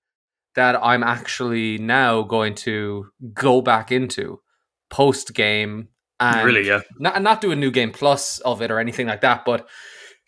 that 0.55 0.75
I'm 0.83 1.03
actually 1.03 1.77
now 1.77 2.23
going 2.23 2.55
to 2.55 3.07
go 3.33 3.61
back 3.61 3.91
into 3.91 4.41
post 4.89 5.33
game 5.33 5.89
and 6.19 6.45
really, 6.45 6.67
yeah. 6.67 6.81
not 6.97 7.21
not 7.21 7.39
do 7.39 7.51
a 7.51 7.55
new 7.55 7.71
game 7.71 7.91
plus 7.91 8.39
of 8.39 8.61
it 8.61 8.71
or 8.71 8.79
anything 8.79 9.07
like 9.07 9.21
that, 9.21 9.45
but 9.45 9.67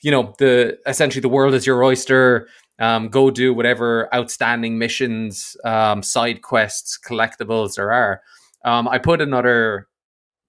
you 0.01 0.09
know, 0.09 0.33
the 0.39 0.77
essentially 0.87 1.21
the 1.21 1.29
world 1.29 1.53
is 1.53 1.65
your 1.65 1.83
oyster. 1.83 2.47
Um, 2.81 3.07
go 3.09 3.29
do 3.31 3.53
whatever 3.53 4.13
outstanding 4.13 4.77
missions, 4.77 5.55
um, 5.63 6.03
side 6.03 6.41
quests, 6.41 6.99
collectibles 6.99 7.75
there 7.75 7.91
are. 7.93 8.21
Um, 8.65 8.87
I 8.87 8.97
put 8.97 9.21
another 9.21 9.87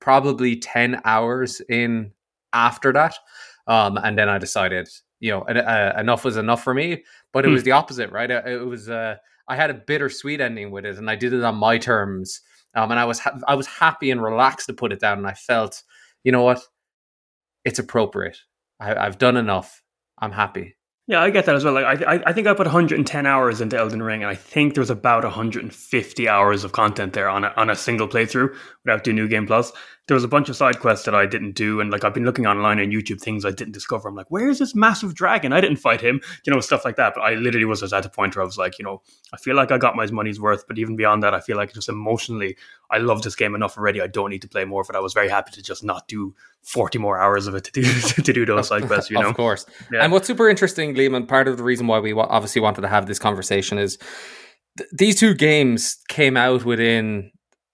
probably 0.01 0.57
ten 0.57 1.01
hours 1.05 1.61
in 1.69 2.11
after 2.53 2.93
that, 2.93 3.15
um, 3.67 3.99
and 3.99 4.19
then 4.19 4.29
I 4.29 4.39
decided, 4.39 4.89
you 5.21 5.31
know, 5.31 5.43
uh, 5.43 5.95
enough 5.99 6.25
was 6.25 6.37
enough 6.37 6.65
for 6.65 6.75
me. 6.75 7.05
But 7.33 7.45
it 7.45 7.49
Hmm. 7.49 7.55
was 7.55 7.63
the 7.63 7.73
opposite, 7.73 8.11
right? 8.11 8.31
Uh, 8.31 8.43
It 8.47 8.67
was 8.67 8.89
uh, 8.89 9.17
I 9.49 9.57
had 9.57 9.71
a 9.71 9.75
bittersweet 9.75 10.41
ending 10.41 10.71
with 10.71 10.85
it, 10.87 10.97
and 10.99 11.11
I 11.11 11.17
did 11.17 11.33
it 11.33 11.45
on 11.45 11.57
my 11.57 11.79
terms. 11.79 12.41
Um, 12.75 12.91
and 12.91 12.99
I 12.99 13.05
was 13.05 13.19
ha- 13.19 13.39
I 13.47 13.55
was 13.55 13.67
happy 13.67 14.11
and 14.11 14.23
relaxed 14.23 14.67
to 14.69 14.73
put 14.75 14.93
it 14.93 15.01
down, 15.01 15.19
and 15.19 15.27
I 15.27 15.35
felt, 15.35 15.83
you 16.25 16.33
know 16.33 16.43
what, 16.43 16.63
it's 17.65 17.79
appropriate. 17.79 18.39
I, 18.81 18.95
I've 18.95 19.19
done 19.19 19.37
enough. 19.37 19.83
I'm 20.19 20.33
happy. 20.33 20.77
Yeah, 21.13 21.21
I 21.21 21.29
get 21.29 21.45
that 21.45 21.55
as 21.55 21.63
well. 21.63 21.75
Like, 21.75 22.03
I, 22.03 22.23
I, 22.25 22.33
think 22.33 22.47
I 22.47 22.55
put 22.55 22.67
110 22.67 23.27
hours 23.27 23.61
into 23.61 23.77
Elden 23.77 24.03
Ring, 24.03 24.23
and 24.23 24.31
I 24.31 24.35
think 24.35 24.73
there 24.73 24.81
was 24.81 24.89
about 24.89 25.25
150 25.25 26.27
hours 26.27 26.65
of 26.65 26.73
content 26.73 27.13
there 27.13 27.29
on 27.29 27.45
a, 27.45 27.53
on 27.55 27.69
a 27.69 27.77
single 27.77 28.09
playthrough 28.09 28.57
without 28.83 29.05
doing 29.05 29.17
New 29.17 29.29
Game 29.29 29.47
Plus. 29.47 29.73
There 30.09 30.15
was 30.17 30.25
a 30.25 30.29
bunch 30.29 30.49
of 30.49 30.57
side 30.57 30.81
quests 30.81 31.05
that 31.05 31.15
I 31.15 31.27
didn't 31.27 31.53
do, 31.53 31.81
and 31.81 31.91
like 31.91 32.03
I've 32.03 32.13
been 32.13 32.25
looking 32.25 32.47
online 32.47 32.81
on 32.81 32.87
YouTube 32.87 33.21
things 33.21 33.45
I 33.45 33.53
didn't 33.53 33.73
discover. 33.73 34.09
I'm 34.09 34.17
like, 34.17 34.31
where 34.31 34.49
is 34.49 34.59
this 34.59 34.75
massive 34.75 35.15
dragon? 35.15 35.53
I 35.53 35.61
didn't 35.61 35.77
fight 35.77 36.01
him, 36.01 36.21
you 36.45 36.53
know, 36.53 36.59
stuff 36.61 36.85
like 36.85 36.97
that. 36.97 37.15
But 37.15 37.21
I 37.21 37.35
literally 37.35 37.65
was 37.65 37.81
just 37.81 37.93
at 37.93 38.03
the 38.03 38.09
point 38.09 38.35
where 38.35 38.43
I 38.43 38.47
was 38.47 38.59
like, 38.59 38.79
you 38.79 38.85
know, 38.85 39.01
I 39.33 39.37
feel 39.37 39.55
like 39.55 39.71
I 39.71 39.79
got 39.79 39.95
my 39.95 40.07
money's 40.11 40.41
worth, 40.41 40.67
but 40.67 40.79
even 40.79 40.97
beyond 40.97 41.23
that, 41.23 41.35
I 41.35 41.41
feel 41.41 41.57
like 41.57 41.73
just 41.73 41.89
emotionally, 41.89 42.57
I 42.91 42.99
love 42.99 43.23
this 43.23 43.37
game 43.37 43.55
enough 43.55 43.79
already. 43.79 44.01
I 44.01 44.09
don't 44.09 44.31
need 44.31 44.43
to 44.43 44.49
play 44.49 44.65
more 44.65 44.83
of 44.83 44.91
it. 44.91 44.97
I 44.97 45.01
was 45.01 45.13
very 45.13 45.29
happy 45.29 45.53
to 45.53 45.63
just 45.63 45.85
not 45.85 46.09
do 46.09 46.35
40 46.63 46.99
more 46.99 47.19
hours 47.21 47.47
of 47.47 47.55
it 47.55 47.65
to 47.73 47.73
do 47.73 47.83
to 47.85 48.33
do 48.33 48.45
those 48.45 48.69
side 48.69 48.87
quests, 48.87 49.11
you 49.11 49.19
know. 49.21 49.29
Of 49.29 49.37
course. 49.37 49.67
Yeah. 49.93 50.03
And 50.03 50.13
what's 50.13 50.27
super 50.27 50.49
interesting, 50.49 50.95
Liam, 50.95 51.17
and 51.17 51.29
part 51.29 51.47
of 51.47 51.57
the 51.57 51.63
reason 51.63 51.87
why 51.87 52.01
we 52.01 52.13
obviously 52.13 52.61
wanted 52.61 52.81
to 52.81 52.89
have 52.89 53.07
this 53.07 53.19
conversation 53.19 53.79
is 53.79 53.99
th- 54.79 54.91
these 54.93 55.19
two 55.19 55.35
games 55.35 55.99
came 56.09 56.37
out 56.37 56.65
within 56.65 57.31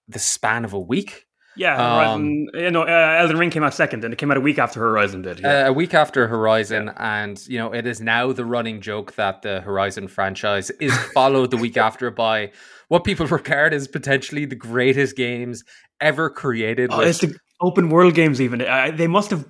the 0.07 0.19
span 0.19 0.65
of 0.65 0.73
a 0.73 0.79
week. 0.79 1.25
Yeah, 1.59 1.75
Horizon. 1.75 2.47
you 2.53 2.71
know, 2.71 2.83
uh, 2.83 3.17
Elden 3.19 3.37
Ring 3.37 3.49
came 3.49 3.63
out 3.63 3.73
second, 3.73 4.05
and 4.05 4.13
it 4.13 4.17
came 4.17 4.31
out 4.31 4.37
a 4.37 4.41
week 4.41 4.57
after 4.57 4.79
Horizon 4.79 5.23
did. 5.23 5.41
Yeah. 5.41 5.65
Uh, 5.65 5.69
a 5.69 5.73
week 5.73 5.93
after 5.93 6.25
Horizon, 6.25 6.89
and 6.95 7.45
you 7.47 7.57
know 7.57 7.73
it 7.73 7.85
is 7.85 7.99
now 7.99 8.31
the 8.31 8.45
running 8.45 8.79
joke 8.79 9.15
that 9.15 9.41
the 9.41 9.59
Horizon 9.59 10.07
franchise 10.07 10.69
is 10.79 10.95
followed 11.13 11.51
the 11.51 11.57
week 11.57 11.75
after 11.87 12.09
by 12.11 12.51
what 12.87 13.03
people 13.03 13.27
regard 13.27 13.73
as 13.73 13.89
potentially 13.89 14.45
the 14.45 14.55
greatest 14.55 15.17
games 15.17 15.65
ever 15.99 16.29
created. 16.29 16.91
oh, 16.93 17.01
it's 17.01 17.19
the 17.19 17.35
open 17.59 17.89
world 17.89 18.15
games. 18.15 18.39
Even 18.39 18.61
uh, 18.61 18.91
they 18.95 19.07
must 19.07 19.29
have 19.31 19.45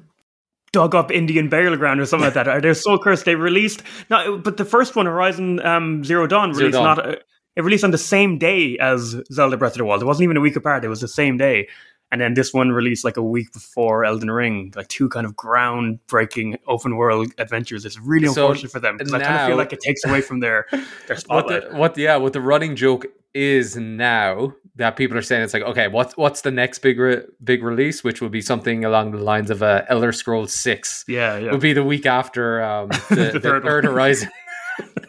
dug 0.72 0.96
up 0.96 1.12
Indian 1.12 1.48
burial 1.48 1.78
ground 1.78 2.00
or 2.00 2.08
something 2.08 2.26
like 2.26 2.34
that. 2.34 2.62
They're 2.64 2.74
so 2.74 2.98
cursed. 2.98 3.26
They 3.26 3.36
released 3.36 3.84
no, 4.10 4.40
but 4.40 4.58
the 4.58 4.66
first 4.66 4.96
one, 4.96 5.06
Horizon 5.06 5.64
um, 5.64 6.04
Zero 6.04 6.26
Dawn, 6.26 6.56
Zero 6.56 6.66
released 6.66 6.74
Dawn. 6.74 6.98
not. 6.98 7.06
Uh, 7.08 7.16
it 7.56 7.64
released 7.64 7.84
on 7.84 7.92
the 7.92 7.98
same 7.98 8.38
day 8.38 8.78
as 8.80 9.16
Zelda 9.32 9.58
Breath 9.58 9.74
of 9.74 9.80
the 9.80 9.86
Wild. 9.86 10.02
It 10.02 10.06
wasn't 10.06 10.24
even 10.24 10.38
a 10.38 10.40
week 10.40 10.56
apart. 10.56 10.86
It 10.86 10.88
was 10.88 11.02
the 11.02 11.08
same 11.08 11.38
day. 11.38 11.68
And 12.12 12.20
then 12.20 12.34
this 12.34 12.54
one 12.54 12.72
released 12.72 13.06
like 13.06 13.18
a 13.18 13.24
week 13.24 13.54
before 13.54 14.04
Elden 14.04 14.32
Ring, 14.32 14.74
like 14.76 14.88
two 14.88 15.10
kind 15.10 15.26
of 15.28 15.36
groundbreaking 15.36 16.58
open 16.68 16.96
world 16.96 17.32
adventures. 17.38 17.86
It's 17.86 18.00
really 18.00 18.28
So 18.28 18.46
unfortunate 18.48 18.72
for 18.72 18.80
them 18.80 18.98
because 18.98 19.14
I 19.14 19.20
kind 19.22 19.36
of 19.42 19.48
feel 19.48 19.58
like 19.58 19.74
it 19.74 19.80
takes 19.80 20.04
away 20.06 20.22
from 20.22 20.40
their 20.40 20.66
their 20.72 20.82
what 21.08 21.20
spotlight. 21.20 21.70
the 21.70 21.76
what 21.78 21.98
yeah 21.98 22.16
what 22.16 22.34
the 22.34 22.42
running 22.42 22.76
joke 22.76 23.06
is 23.36 23.76
now 23.78 24.54
that 24.76 24.96
people 24.96 25.16
are 25.18 25.22
saying 25.22 25.44
it's 25.44 25.54
like 25.54 25.62
okay 25.64 25.88
what's 25.88 26.18
what's 26.18 26.42
the 26.42 26.50
next 26.50 26.80
big 26.80 26.98
re- 26.98 27.22
big 27.44 27.62
release 27.64 28.04
which 28.04 28.22
will 28.22 28.30
be 28.30 28.42
something 28.42 28.84
along 28.86 29.12
the 29.12 29.18
lines 29.20 29.52
of 29.52 29.62
uh, 29.62 29.84
Elder 29.88 30.12
Scrolls 30.12 30.52
Six 30.54 31.04
yeah, 31.08 31.38
yeah. 31.38 31.52
would 31.52 31.60
be 31.62 31.74
the 31.74 31.84
week 31.84 32.08
after 32.08 32.64
um, 32.64 32.88
the, 33.10 33.16
the, 33.16 33.32
The 33.34 33.40
third, 33.40 33.64
third. 33.64 33.84
Horizon. 33.86 34.30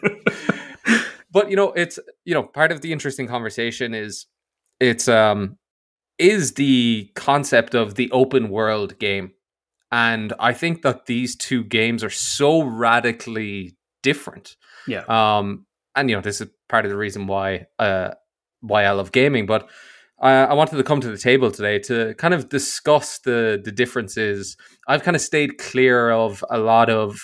but 1.31 1.49
you 1.49 1.55
know, 1.55 1.71
it's 1.71 1.97
you 2.25 2.33
know, 2.33 2.43
part 2.43 2.71
of 2.71 2.81
the 2.81 2.91
interesting 2.91 3.27
conversation 3.27 3.93
is 3.93 4.27
it's 4.79 5.07
um 5.07 5.57
is 6.21 6.53
the 6.53 7.09
concept 7.15 7.73
of 7.73 7.95
the 7.95 8.09
open 8.11 8.49
world 8.49 8.99
game. 8.99 9.31
And 9.91 10.31
I 10.39 10.53
think 10.53 10.83
that 10.83 11.07
these 11.07 11.35
two 11.35 11.63
games 11.63 12.03
are 12.03 12.09
so 12.09 12.61
radically 12.61 13.75
different. 14.03 14.55
Yeah. 14.87 15.03
Um 15.07 15.65
and 15.95 16.09
you 16.09 16.15
know, 16.15 16.21
this 16.21 16.39
is 16.39 16.47
part 16.69 16.85
of 16.85 16.91
the 16.91 16.97
reason 16.97 17.27
why 17.27 17.65
uh 17.79 18.11
why 18.61 18.85
I 18.85 18.91
love 18.91 19.11
gaming, 19.11 19.45
but 19.45 19.69
I, 20.21 20.33
I 20.33 20.53
wanted 20.53 20.77
to 20.77 20.83
come 20.83 21.01
to 21.01 21.09
the 21.09 21.17
table 21.17 21.49
today 21.51 21.79
to 21.79 22.13
kind 22.15 22.33
of 22.33 22.49
discuss 22.49 23.19
the 23.19 23.59
the 23.63 23.71
differences. 23.71 24.55
I've 24.87 25.03
kind 25.03 25.15
of 25.15 25.21
stayed 25.21 25.57
clear 25.57 26.11
of 26.11 26.45
a 26.49 26.59
lot 26.59 26.89
of 26.89 27.19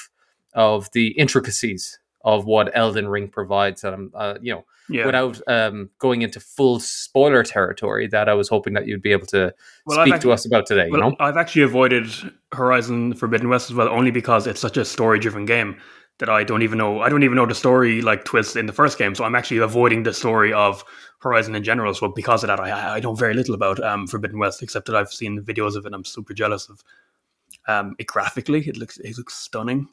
of 0.54 0.90
the 0.94 1.10
intricacies 1.10 2.00
of 2.28 2.44
what 2.46 2.70
Elden 2.74 3.08
Ring 3.08 3.30
provides, 3.30 3.86
and 3.86 3.96
I'm, 3.96 4.12
uh, 4.14 4.34
you 4.42 4.54
know, 4.54 4.66
yeah. 4.90 5.06
without 5.06 5.40
um, 5.48 5.90
going 5.98 6.24
into 6.24 6.42
full 6.42 6.80
spoiler 6.82 7.42
territory, 7.42 8.06
that 8.08 8.28
I 8.28 8.34
was 8.34 8.50
hoping 8.50 8.74
that 8.74 8.86
you'd 8.86 9.02
be 9.02 9.14
able 9.14 9.28
to 9.28 9.54
Well, 9.86 10.04
speak 10.04 10.16
act- 10.16 10.24
to 10.24 10.34
us 10.34 10.46
about 10.46 10.66
today. 10.66 10.90
Well, 10.92 11.02
you 11.02 11.10
know, 11.10 11.16
I've 11.22 11.38
actually 11.38 11.62
avoided 11.64 12.08
Horizon 12.52 13.14
Forbidden 13.14 13.48
West 13.48 13.70
as 13.72 13.78
well, 13.78 13.88
only 13.88 14.12
because 14.12 14.46
it's 14.46 14.60
such 14.60 14.76
a 14.76 14.84
story-driven 14.84 15.46
game 15.46 15.78
that 16.20 16.30
I 16.30 16.44
don't 16.44 16.64
even 16.64 16.78
know. 16.78 17.00
I 17.02 17.08
don't 17.10 17.24
even 17.24 17.36
know 17.38 17.46
the 17.46 17.56
story 17.56 18.02
like 18.02 18.26
twist 18.26 18.58
in 18.58 18.66
the 18.66 18.74
first 18.74 18.98
game, 18.98 19.16
so 19.16 19.24
I'm 19.24 19.36
actually 19.36 19.60
avoiding 19.60 20.04
the 20.04 20.14
story 20.14 20.52
of 20.52 20.84
Horizon 21.20 21.56
in 21.56 21.64
general. 21.64 21.94
So 21.94 22.10
because 22.10 22.44
of 22.44 22.48
that, 22.48 22.60
I, 22.60 22.98
I 22.98 23.00
know 23.00 23.14
very 23.16 23.36
little 23.36 23.56
about 23.56 23.82
um, 23.82 24.06
Forbidden 24.08 24.40
West, 24.40 24.62
except 24.62 24.88
that 24.88 24.96
I've 24.98 25.14
seen 25.14 25.42
videos 25.42 25.76
of 25.78 25.86
it. 25.86 25.88
and 25.88 25.96
I'm 25.96 26.04
super 26.04 26.34
jealous 26.34 26.68
of 26.70 26.84
um, 27.68 27.96
it 28.00 28.08
graphically. 28.08 28.68
It 28.68 28.76
looks 28.76 28.98
it 28.98 29.18
looks 29.18 29.36
stunning. 29.36 29.88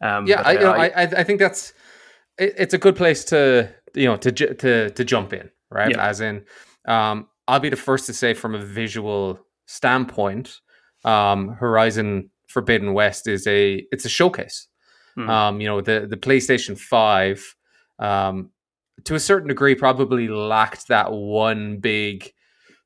Um, 0.00 0.26
yeah, 0.26 0.42
I, 0.42 0.52
you 0.52 0.58
know, 0.60 0.72
I, 0.72 0.86
I 0.86 1.02
I 1.02 1.24
think 1.24 1.40
that's 1.40 1.72
it, 2.38 2.54
it's 2.56 2.74
a 2.74 2.78
good 2.78 2.96
place 2.96 3.24
to 3.26 3.68
you 3.94 4.06
know 4.06 4.16
to 4.16 4.32
to 4.32 4.90
to 4.90 5.04
jump 5.04 5.32
in, 5.32 5.50
right? 5.70 5.90
Yeah. 5.90 6.06
As 6.06 6.20
in, 6.20 6.44
um, 6.86 7.28
I'll 7.46 7.60
be 7.60 7.68
the 7.68 7.76
first 7.76 8.06
to 8.06 8.12
say 8.12 8.34
from 8.34 8.54
a 8.54 8.64
visual 8.64 9.40
standpoint, 9.66 10.60
um, 11.04 11.48
Horizon 11.48 12.30
Forbidden 12.48 12.94
West 12.94 13.26
is 13.26 13.46
a 13.46 13.84
it's 13.90 14.04
a 14.04 14.08
showcase. 14.08 14.68
Hmm. 15.14 15.30
Um, 15.30 15.60
you 15.60 15.66
know, 15.66 15.80
the 15.80 16.06
the 16.08 16.16
PlayStation 16.16 16.78
Five, 16.78 17.56
um, 17.98 18.50
to 19.04 19.14
a 19.14 19.20
certain 19.20 19.48
degree, 19.48 19.74
probably 19.74 20.28
lacked 20.28 20.88
that 20.88 21.12
one 21.12 21.78
big 21.78 22.32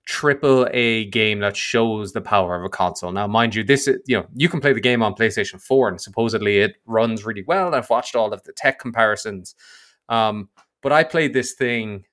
triple 0.07 0.67
A 0.73 1.07
game 1.07 1.41
that 1.41 1.57
shows 1.57 2.13
the 2.13 2.21
power 2.21 2.57
of 2.57 2.65
a 2.65 2.69
console. 2.69 3.13
Now, 3.13 3.27
mind 3.27 3.55
you, 3.55 3.63
this 3.63 3.87
is, 3.87 4.01
you 4.07 4.17
know 4.17 4.27
you 4.35 4.49
can 4.49 4.61
play 4.61 4.73
the 4.73 4.81
game 4.81 5.03
on 5.03 5.15
PlayStation 5.15 5.61
Four, 5.61 5.89
and 5.89 6.01
supposedly 6.01 6.59
it 6.59 6.77
runs 6.87 7.25
really 7.25 7.45
well. 7.47 7.75
I've 7.75 7.91
watched 7.91 8.17
all 8.17 8.33
of 8.33 8.43
the 8.45 8.53
tech 8.53 8.79
comparisons, 8.79 9.55
um, 10.09 10.49
but 10.83 10.93
I 10.93 11.05
played 11.05 11.35
this 11.35 11.53
thing, 11.53 12.05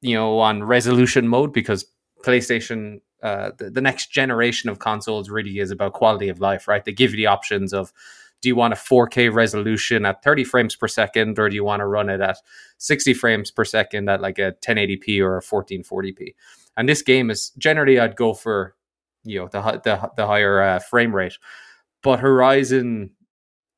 you 0.00 0.14
know, 0.14 0.38
on 0.38 0.64
resolution 0.64 1.28
mode 1.28 1.52
because 1.52 1.84
PlayStation. 2.24 3.00
Uh, 3.22 3.50
the, 3.58 3.68
the 3.68 3.82
next 3.82 4.10
generation 4.10 4.70
of 4.70 4.78
consoles 4.78 5.28
really 5.28 5.58
is 5.58 5.70
about 5.70 5.92
quality 5.92 6.30
of 6.30 6.40
life, 6.40 6.66
right? 6.66 6.86
They 6.86 6.92
give 6.92 7.10
you 7.10 7.18
the 7.18 7.26
options 7.26 7.74
of 7.74 7.92
do 8.40 8.48
you 8.48 8.56
want 8.56 8.72
a 8.72 8.76
4K 8.76 9.32
resolution 9.32 10.06
at 10.06 10.22
30 10.22 10.44
frames 10.44 10.76
per 10.76 10.88
second, 10.88 11.38
or 11.38 11.48
do 11.48 11.54
you 11.54 11.64
want 11.64 11.80
to 11.80 11.86
run 11.86 12.08
it 12.08 12.20
at 12.20 12.38
60 12.78 13.12
frames 13.14 13.50
per 13.50 13.64
second 13.64 14.08
at 14.08 14.20
like 14.20 14.38
a 14.38 14.54
1080p 14.64 15.20
or 15.20 15.36
a 15.36 15.42
1440p? 15.42 16.34
And 16.76 16.88
this 16.88 17.02
game 17.02 17.30
is 17.30 17.50
generally 17.58 17.98
I'd 17.98 18.16
go 18.16 18.34
for 18.34 18.74
you 19.24 19.40
know 19.40 19.48
the 19.48 19.60
the, 19.84 20.10
the 20.16 20.26
higher 20.26 20.62
uh, 20.62 20.78
frame 20.78 21.14
rate, 21.14 21.38
but 22.02 22.20
Horizon 22.20 23.10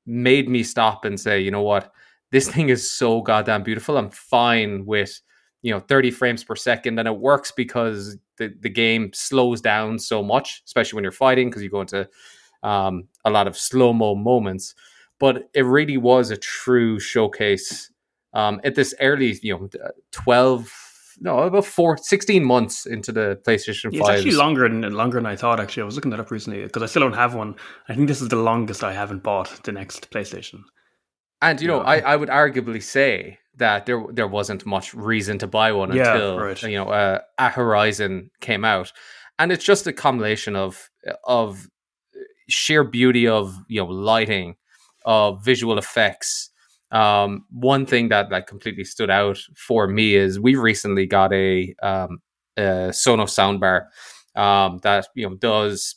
made 0.06 0.48
me 0.48 0.62
stop 0.62 1.04
and 1.04 1.18
say, 1.18 1.40
you 1.40 1.50
know 1.50 1.62
what, 1.62 1.92
this 2.30 2.48
thing 2.48 2.68
is 2.68 2.88
so 2.90 3.20
goddamn 3.20 3.62
beautiful. 3.62 3.96
I'm 3.96 4.10
fine 4.10 4.84
with 4.86 5.20
you 5.62 5.72
know 5.72 5.80
30 5.80 6.10
frames 6.10 6.44
per 6.44 6.56
second, 6.56 6.98
and 6.98 7.08
it 7.08 7.18
works 7.18 7.52
because 7.52 8.16
the 8.38 8.54
the 8.60 8.70
game 8.70 9.10
slows 9.14 9.60
down 9.60 9.98
so 9.98 10.22
much, 10.22 10.62
especially 10.66 10.96
when 10.96 11.04
you're 11.04 11.12
fighting 11.12 11.50
because 11.50 11.62
you 11.62 11.70
go 11.70 11.80
into 11.80 12.08
um, 12.62 13.08
a 13.24 13.30
lot 13.30 13.46
of 13.46 13.56
slow 13.56 13.92
mo 13.92 14.14
moments. 14.14 14.74
But 15.18 15.48
it 15.54 15.62
really 15.62 15.96
was 15.96 16.30
a 16.30 16.36
true 16.36 16.98
showcase 16.98 17.92
um, 18.32 18.60
at 18.64 18.74
this 18.74 18.94
early, 19.00 19.38
you 19.42 19.56
know, 19.56 19.68
12, 20.10 20.70
no, 21.20 21.38
about 21.40 21.64
four, 21.66 21.96
16 21.96 22.44
months 22.44 22.86
into 22.86 23.12
the 23.12 23.40
PlayStation 23.46 23.90
Yeah, 23.92 24.00
5. 24.00 24.08
It's 24.10 24.18
actually 24.20 24.36
longer 24.36 24.68
than 24.68 24.80
longer 24.94 25.18
than 25.18 25.26
I 25.26 25.36
thought. 25.36 25.60
Actually, 25.60 25.82
I 25.82 25.86
was 25.86 25.94
looking 25.96 26.10
that 26.10 26.20
up 26.20 26.30
recently 26.30 26.62
because 26.64 26.82
I 26.82 26.86
still 26.86 27.02
don't 27.02 27.12
have 27.14 27.34
one. 27.34 27.54
I 27.88 27.94
think 27.94 28.08
this 28.08 28.20
is 28.22 28.28
the 28.28 28.36
longest 28.36 28.82
I 28.84 28.92
haven't 28.92 29.22
bought 29.22 29.62
the 29.64 29.72
next 29.72 30.10
PlayStation. 30.10 30.60
And, 31.40 31.60
you 31.60 31.68
know, 31.68 31.78
Yeah. 31.80 31.88
I, 31.88 31.98
I 32.12 32.16
would 32.16 32.28
arguably 32.28 32.82
say 32.82 33.38
that 33.56 33.84
there 33.86 34.02
there 34.12 34.28
wasn't 34.28 34.64
much 34.64 34.94
reason 34.94 35.38
to 35.38 35.46
buy 35.46 35.72
one 35.72 35.92
Yeah, 35.92 36.12
until, 36.12 36.38
right. 36.38 36.62
you 36.62 36.76
know, 36.76 36.88
uh, 36.88 37.18
a 37.38 37.48
Horizon 37.50 38.30
came 38.40 38.64
out. 38.64 38.92
And 39.38 39.50
it's 39.52 39.64
just 39.64 39.86
a 39.86 39.92
combination 39.92 40.56
of 40.56 40.88
of 41.24 41.66
sheer 42.48 42.84
beauty 42.84 43.26
of, 43.26 43.54
you 43.68 43.80
know, 43.80 43.86
lighting, 43.90 44.56
of 45.04 45.44
visual 45.44 45.78
effects, 45.78 46.50
um, 46.92 47.44
one 47.50 47.86
thing 47.86 48.08
that 48.10 48.30
like 48.30 48.46
completely 48.46 48.84
stood 48.84 49.10
out 49.10 49.38
for 49.56 49.86
me 49.88 50.14
is 50.14 50.38
we 50.38 50.54
recently 50.56 51.06
got 51.06 51.32
a, 51.32 51.74
um, 51.82 52.18
a 52.56 52.90
Sonos 52.92 53.32
soundbar 53.34 53.86
um, 54.40 54.78
that 54.82 55.08
you 55.14 55.28
know 55.28 55.34
does 55.36 55.96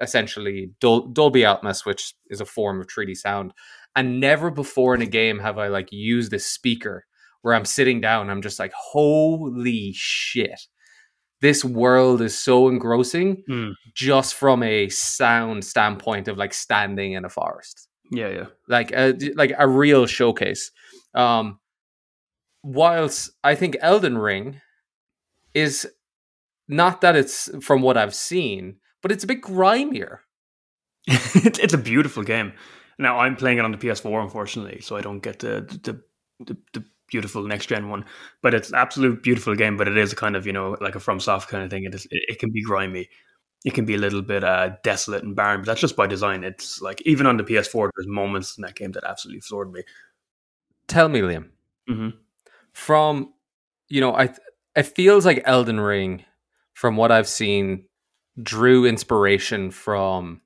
essentially 0.00 0.70
Dol- 0.80 1.08
Dolby 1.08 1.40
Atmos, 1.40 1.84
which 1.84 2.14
is 2.28 2.40
a 2.40 2.44
form 2.46 2.80
of 2.80 2.86
3D 2.86 3.16
sound. 3.16 3.52
And 3.96 4.20
never 4.20 4.50
before 4.50 4.94
in 4.94 5.02
a 5.02 5.06
game 5.06 5.38
have 5.38 5.58
I 5.58 5.68
like 5.68 5.88
used 5.90 6.30
this 6.30 6.46
speaker 6.46 7.06
where 7.42 7.54
I'm 7.54 7.64
sitting 7.64 8.00
down. 8.00 8.28
I'm 8.28 8.42
just 8.42 8.58
like, 8.58 8.72
holy 8.74 9.92
shit! 9.94 10.60
This 11.40 11.64
world 11.64 12.22
is 12.22 12.38
so 12.38 12.68
engrossing 12.68 13.42
Hmm. 13.48 13.70
just 13.94 14.34
from 14.34 14.62
a 14.62 14.88
sound 14.90 15.64
standpoint 15.64 16.28
of 16.28 16.36
like 16.38 16.54
standing 16.54 17.12
in 17.12 17.24
a 17.24 17.28
forest 17.30 17.88
Yeah, 18.10 18.28
yeah. 18.28 18.46
like 18.68 18.92
a 18.92 19.14
like 19.34 19.52
a 19.58 19.68
real 19.68 20.06
showcase. 20.06 20.70
Um, 21.14 21.58
whilst 22.62 23.30
I 23.42 23.54
think 23.54 23.76
Elden 23.80 24.18
Ring 24.18 24.60
is 25.54 25.88
not 26.68 27.00
that 27.00 27.16
it's 27.16 27.48
from 27.64 27.82
what 27.82 27.96
I've 27.96 28.14
seen, 28.14 28.76
but 29.02 29.12
it's 29.12 29.24
a 29.24 29.26
bit 29.26 29.40
grimier. 29.40 30.20
it's, 31.06 31.72
a 31.72 31.78
beautiful 31.78 32.24
game. 32.24 32.52
Now 32.98 33.20
I'm 33.20 33.36
playing 33.36 33.58
it 33.58 33.64
on 33.64 33.70
the 33.70 33.78
PS4, 33.78 34.22
unfortunately, 34.22 34.80
so 34.80 34.96
I 34.96 35.00
don't 35.00 35.20
get 35.20 35.38
the 35.38 35.60
the, 35.84 36.02
the, 36.44 36.56
the 36.72 36.84
beautiful 37.08 37.42
next 37.44 37.66
gen 37.66 37.88
one. 37.88 38.04
But 38.42 38.54
it's 38.54 38.70
an 38.70 38.74
absolute 38.74 39.22
beautiful 39.22 39.54
game. 39.54 39.76
But 39.76 39.86
it 39.86 39.96
is 39.96 40.12
a 40.12 40.16
kind 40.16 40.34
of 40.34 40.46
you 40.46 40.52
know 40.52 40.76
like 40.80 40.96
a 40.96 40.98
FromSoft 40.98 41.48
kind 41.48 41.62
of 41.62 41.70
thing. 41.70 41.84
It 41.84 41.94
is 41.94 42.06
it, 42.06 42.22
it 42.28 42.38
can 42.40 42.50
be 42.50 42.62
grimy. 42.62 43.08
It 43.64 43.74
can 43.74 43.84
be 43.84 43.94
a 43.94 43.98
little 43.98 44.22
bit 44.22 44.44
uh, 44.44 44.76
desolate 44.84 45.24
and 45.24 45.34
barren, 45.34 45.60
but 45.60 45.66
that's 45.66 45.80
just 45.80 45.96
by 45.96 46.06
design. 46.06 46.44
It's 46.44 46.80
like 46.80 47.02
even 47.02 47.26
on 47.26 47.36
the 47.36 47.42
PS4, 47.42 47.90
there's 47.96 48.06
moments 48.06 48.56
in 48.56 48.62
that 48.62 48.76
game 48.76 48.92
that 48.92 49.04
absolutely 49.04 49.40
floored 49.40 49.72
me. 49.72 49.82
Tell 50.86 51.08
me, 51.08 51.20
Liam, 51.20 51.50
hmm 51.88 52.10
from 52.72 53.32
you 53.88 54.00
know, 54.00 54.14
I 54.14 54.34
it 54.76 54.84
feels 54.84 55.24
like 55.24 55.42
Elden 55.46 55.80
Ring, 55.80 56.24
from 56.74 56.96
what 56.96 57.10
I've 57.10 57.28
seen, 57.28 57.84
drew 58.42 58.84
inspiration 58.84 59.70
from 59.70 60.42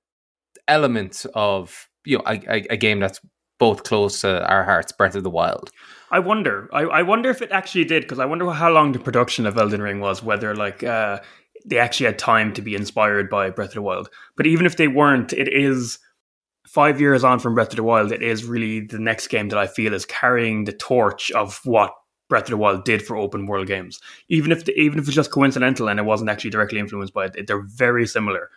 elements 0.69 1.27
of 1.35 1.89
you 2.05 2.19
know 2.19 2.25
a, 2.27 2.41
a, 2.49 2.67
a 2.71 2.77
game 2.77 3.01
that's 3.01 3.21
both 3.59 3.83
close 3.83 4.21
to 4.23 4.47
our 4.49 4.65
hearts, 4.65 4.93
Breath 4.93 5.17
of 5.17 5.23
the 5.25 5.31
Wild. 5.31 5.71
I 6.11 6.21
wonder. 6.21 6.69
I, 6.73 6.83
I 6.83 7.03
wonder 7.03 7.31
if 7.31 7.43
it 7.43 7.53
actually 7.53 7.85
did 7.85 8.03
because 8.03 8.19
I 8.19 8.25
wonder 8.25 8.51
how 8.51 8.71
long 8.71 8.93
the 8.93 8.99
production 8.99 9.45
of 9.47 9.59
Elden 9.59 9.83
Ring 9.83 10.01
was. 10.01 10.23
Whether 10.23 10.55
like 10.55 10.83
uh, 10.85 11.21
they 11.65 11.79
actually 11.79 12.07
had 12.07 12.19
time 12.19 12.53
to 12.55 12.63
be 12.63 12.75
inspired 12.75 13.29
by 13.31 13.51
Breath 13.51 13.71
of 13.71 13.75
the 13.75 13.83
Wild. 13.83 14.09
But 14.37 14.47
even 14.47 14.67
if 14.67 14.77
they 14.77 14.89
weren't, 14.89 15.33
it 15.33 15.53
is 15.53 15.99
five 16.67 17.01
years 17.01 17.25
on 17.25 17.39
from 17.39 17.55
Breath 17.55 17.71
of 17.71 17.77
the 17.77 17.83
Wild. 17.83 18.13
It 18.13 18.23
is 18.23 18.45
really 18.45 18.81
the 18.81 18.99
next 18.99 19.29
game 19.29 19.49
that 19.49 19.59
I 19.59 19.67
feel 19.67 19.93
is 19.93 20.05
carrying 20.07 20.65
the 20.65 20.73
torch 20.73 21.31
of 21.33 21.61
what 21.65 21.93
Breath 22.29 22.45
of 22.45 22.51
the 22.51 22.57
Wild 22.57 22.85
did 22.85 23.03
for 23.03 23.17
open 23.17 23.47
world 23.47 23.67
games. 23.67 24.01
Even 24.29 24.53
if 24.53 24.65
the, 24.65 24.73
even 24.79 24.99
if 24.99 25.07
it's 25.07 25.15
just 25.15 25.33
coincidental 25.33 25.89
and 25.89 25.99
it 25.99 26.05
wasn't 26.05 26.31
actually 26.31 26.51
directly 26.51 26.79
influenced 26.79 27.13
by 27.13 27.27
it, 27.27 27.47
they're 27.47 27.67
very 27.67 28.07
similar. 28.07 28.51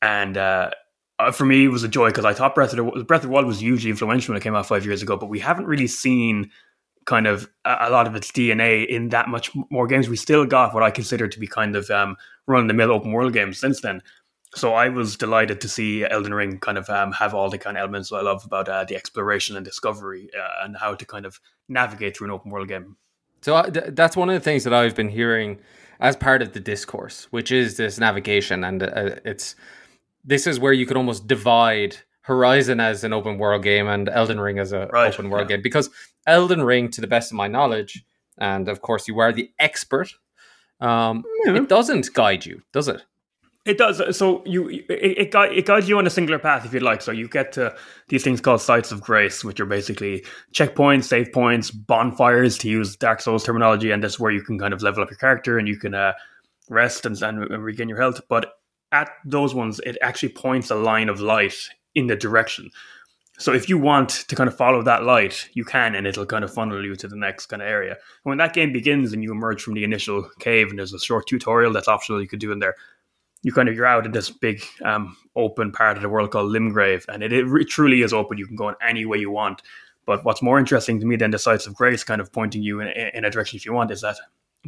And 0.00 0.36
uh, 0.36 0.70
for 1.32 1.44
me, 1.44 1.64
it 1.64 1.68
was 1.68 1.84
a 1.84 1.88
joy 1.88 2.08
because 2.08 2.24
I 2.24 2.32
thought 2.32 2.54
Breath 2.54 2.72
of 2.72 2.76
the 2.76 3.04
Breath 3.04 3.22
of 3.22 3.28
the 3.28 3.32
Wild 3.34 3.46
was 3.46 3.60
hugely 3.60 3.90
influential 3.90 4.32
when 4.32 4.40
it 4.40 4.44
came 4.44 4.54
out 4.54 4.66
five 4.66 4.86
years 4.86 5.02
ago, 5.02 5.16
but 5.16 5.28
we 5.28 5.40
haven't 5.40 5.66
really 5.66 5.86
seen 5.86 6.50
kind 7.04 7.26
of 7.26 7.48
a, 7.64 7.90
lot 7.90 8.06
of 8.06 8.14
its 8.14 8.30
DNA 8.30 8.86
in 8.86 9.08
that 9.10 9.28
much 9.28 9.50
more 9.70 9.86
games. 9.86 10.08
We 10.08 10.16
still 10.16 10.46
got 10.46 10.74
what 10.74 10.82
I 10.82 10.90
consider 10.90 11.28
to 11.28 11.40
be 11.40 11.46
kind 11.46 11.76
of 11.76 11.90
um, 11.90 12.16
run 12.46 12.66
the 12.66 12.74
mill 12.74 12.92
open 12.92 13.12
world 13.12 13.32
games 13.32 13.58
since 13.58 13.80
then. 13.80 14.02
So 14.54 14.74
I 14.74 14.88
was 14.90 15.16
delighted 15.16 15.60
to 15.62 15.68
see 15.68 16.04
Elden 16.04 16.34
Ring 16.34 16.58
kind 16.58 16.76
of 16.76 16.88
um, 16.90 17.12
have 17.12 17.34
all 17.34 17.48
the 17.48 17.58
kind 17.58 17.76
of 17.76 17.82
elements 17.82 18.12
I 18.12 18.20
love 18.20 18.44
about 18.44 18.68
uh, 18.68 18.84
the 18.84 18.96
exploration 18.96 19.56
and 19.56 19.64
discovery 19.64 20.28
uh, 20.38 20.64
and 20.64 20.76
how 20.76 20.94
to 20.94 21.04
kind 21.06 21.24
of 21.24 21.40
navigate 21.68 22.16
through 22.16 22.26
an 22.26 22.32
open 22.32 22.50
world 22.50 22.68
game. 22.68 22.96
So 23.40 23.56
I, 23.56 23.70
th- 23.70 23.86
that's 23.90 24.16
one 24.16 24.28
of 24.28 24.34
the 24.34 24.40
things 24.40 24.64
that 24.64 24.74
I've 24.74 24.94
been 24.94 25.08
hearing 25.08 25.58
as 26.00 26.16
part 26.16 26.42
of 26.42 26.52
the 26.52 26.60
discourse, 26.60 27.28
which 27.30 27.50
is 27.50 27.76
this 27.76 27.98
navigation, 27.98 28.64
and 28.64 28.82
uh, 28.82 29.16
it's 29.24 29.54
this 30.24 30.46
is 30.46 30.60
where 30.60 30.72
you 30.72 30.86
could 30.86 30.96
almost 30.96 31.26
divide 31.26 31.96
Horizon 32.22 32.80
as 32.80 33.04
an 33.04 33.12
open 33.12 33.38
world 33.38 33.62
game 33.62 33.88
and 33.88 34.08
Elden 34.08 34.40
Ring 34.40 34.58
as 34.58 34.72
an 34.72 34.88
Right, 34.88 35.12
open 35.12 35.28
world 35.30 35.50
yeah. 35.50 35.56
game 35.56 35.62
because 35.62 35.90
Elden 36.26 36.62
Ring, 36.62 36.88
to 36.90 37.00
the 37.00 37.06
best 37.06 37.30
of 37.32 37.36
my 37.36 37.48
knowledge, 37.48 38.04
and 38.38 38.68
of 38.68 38.80
course 38.80 39.08
you 39.08 39.18
are 39.18 39.32
the 39.32 39.50
expert, 39.58 40.12
um, 40.80 41.24
Yeah. 41.44 41.56
it 41.56 41.68
doesn't 41.68 42.12
guide 42.14 42.46
you, 42.46 42.62
does 42.72 42.88
it? 42.88 43.02
It 43.64 43.78
does. 43.78 44.16
So 44.16 44.42
you 44.44 44.68
it, 44.68 44.86
it 44.88 45.30
guide 45.30 45.52
it 45.52 45.66
guides 45.66 45.88
you 45.88 45.96
on 45.98 46.04
a 46.06 46.10
singular 46.10 46.40
path 46.40 46.64
if 46.64 46.74
you'd 46.74 46.82
like. 46.82 47.00
So 47.00 47.12
you 47.12 47.28
get 47.28 47.52
to 47.52 47.72
these 48.08 48.24
things 48.24 48.40
called 48.40 48.60
sites 48.60 48.90
of 48.90 49.00
grace, 49.00 49.44
which 49.44 49.60
are 49.60 49.66
basically 49.66 50.24
checkpoints, 50.52 51.04
save 51.04 51.32
points, 51.32 51.70
bonfires, 51.70 52.58
to 52.58 52.68
use 52.68 52.96
Dark 52.96 53.20
Souls 53.20 53.44
terminology, 53.44 53.92
and 53.92 54.02
that's 54.02 54.18
where 54.18 54.32
you 54.32 54.42
can 54.42 54.58
kind 54.58 54.74
of 54.74 54.82
level 54.82 55.00
up 55.02 55.10
your 55.10 55.18
character 55.18 55.58
and 55.58 55.68
you 55.68 55.76
can 55.76 55.94
uh, 55.94 56.12
rest 56.70 57.06
and, 57.06 57.22
and 57.22 57.62
regain 57.62 57.88
your 57.88 58.00
health. 58.00 58.20
But 58.28 58.52
at 58.90 59.10
those 59.24 59.54
ones, 59.54 59.80
it 59.86 59.96
actually 60.02 60.30
points 60.30 60.70
a 60.70 60.74
line 60.74 61.08
of 61.08 61.20
light 61.20 61.54
in 61.94 62.06
the 62.06 62.16
direction. 62.16 62.70
So 63.38 63.52
if 63.52 63.68
you 63.68 63.78
want 63.78 64.10
to 64.28 64.36
kind 64.36 64.48
of 64.48 64.56
follow 64.56 64.82
that 64.82 65.04
light, 65.04 65.48
you 65.54 65.64
can, 65.64 65.94
and 65.94 66.06
it'll 66.06 66.26
kind 66.26 66.44
of 66.44 66.52
funnel 66.52 66.84
you 66.84 66.94
to 66.96 67.08
the 67.08 67.16
next 67.16 67.46
kind 67.46 67.62
of 67.62 67.68
area. 67.68 67.92
And 67.92 67.98
when 68.30 68.38
that 68.38 68.52
game 68.52 68.72
begins 68.72 69.12
and 69.12 69.22
you 69.22 69.32
emerge 69.32 69.62
from 69.62 69.74
the 69.74 69.84
initial 69.84 70.28
cave, 70.38 70.68
and 70.68 70.78
there's 70.78 70.92
a 70.92 70.98
short 71.00 71.26
tutorial 71.26 71.72
that's 71.72 71.88
optional 71.88 72.20
you 72.20 72.28
could 72.28 72.40
do 72.40 72.52
in 72.52 72.60
there, 72.60 72.76
you 73.42 73.52
kind 73.52 73.68
of 73.68 73.74
you're 73.74 73.86
out 73.86 74.06
in 74.06 74.12
this 74.12 74.30
big 74.30 74.62
um, 74.84 75.16
open 75.34 75.72
part 75.72 75.96
of 75.96 76.02
the 76.02 76.08
world 76.08 76.30
called 76.30 76.52
Limgrave, 76.52 77.04
and 77.08 77.22
it, 77.22 77.32
it 77.32 77.68
truly 77.68 78.02
is 78.02 78.12
open. 78.12 78.38
You 78.38 78.46
can 78.46 78.56
go 78.56 78.68
in 78.68 78.76
any 78.86 79.04
way 79.04 79.18
you 79.18 79.30
want. 79.30 79.62
But 80.04 80.24
what's 80.24 80.42
more 80.42 80.58
interesting 80.58 81.00
to 81.00 81.06
me 81.06 81.16
than 81.16 81.30
the 81.30 81.38
sites 81.38 81.66
of 81.66 81.74
grace, 81.74 82.04
kind 82.04 82.20
of 82.20 82.32
pointing 82.32 82.62
you 82.62 82.80
in, 82.80 82.88
in 82.88 83.24
a 83.24 83.30
direction 83.30 83.56
if 83.56 83.64
you 83.64 83.72
want, 83.72 83.90
is 83.90 84.02
that 84.02 84.16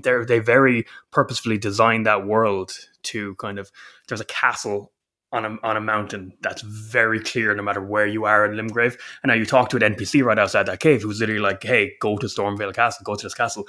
they 0.01 0.25
they 0.27 0.39
very 0.41 0.87
purposefully 1.11 1.59
designed 1.59 2.07
that 2.07 2.27
world 2.27 2.73
to 3.03 3.35
kind 3.37 3.59
of 3.59 3.71
there's 4.09 4.21
a 4.21 4.25
castle 4.25 4.91
on 5.35 5.45
a 5.45 5.59
on 5.63 5.77
a 5.77 5.81
mountain 5.81 6.33
that's 6.41 6.63
very 6.63 7.21
clear 7.21 7.55
no 7.55 7.63
matter 7.63 7.83
where 7.83 8.07
you 8.07 8.25
are 8.25 8.45
in 8.47 8.57
Limgrave. 8.57 8.97
And 9.23 9.29
now 9.29 9.35
you 9.35 9.45
talk 9.45 9.69
to 9.71 9.77
an 9.77 9.95
NPC 9.95 10.25
right 10.25 10.39
outside 10.39 10.67
that 10.67 10.81
cave 10.81 11.03
who's 11.03 11.21
literally 11.21 11.41
like, 11.41 11.63
"Hey, 11.63 11.95
go 12.01 12.17
to 12.17 12.27
Stormveil 12.27 12.75
Castle, 12.75 13.05
go 13.05 13.17
to 13.17 13.27
this 13.27 13.35
castle." 13.35 13.69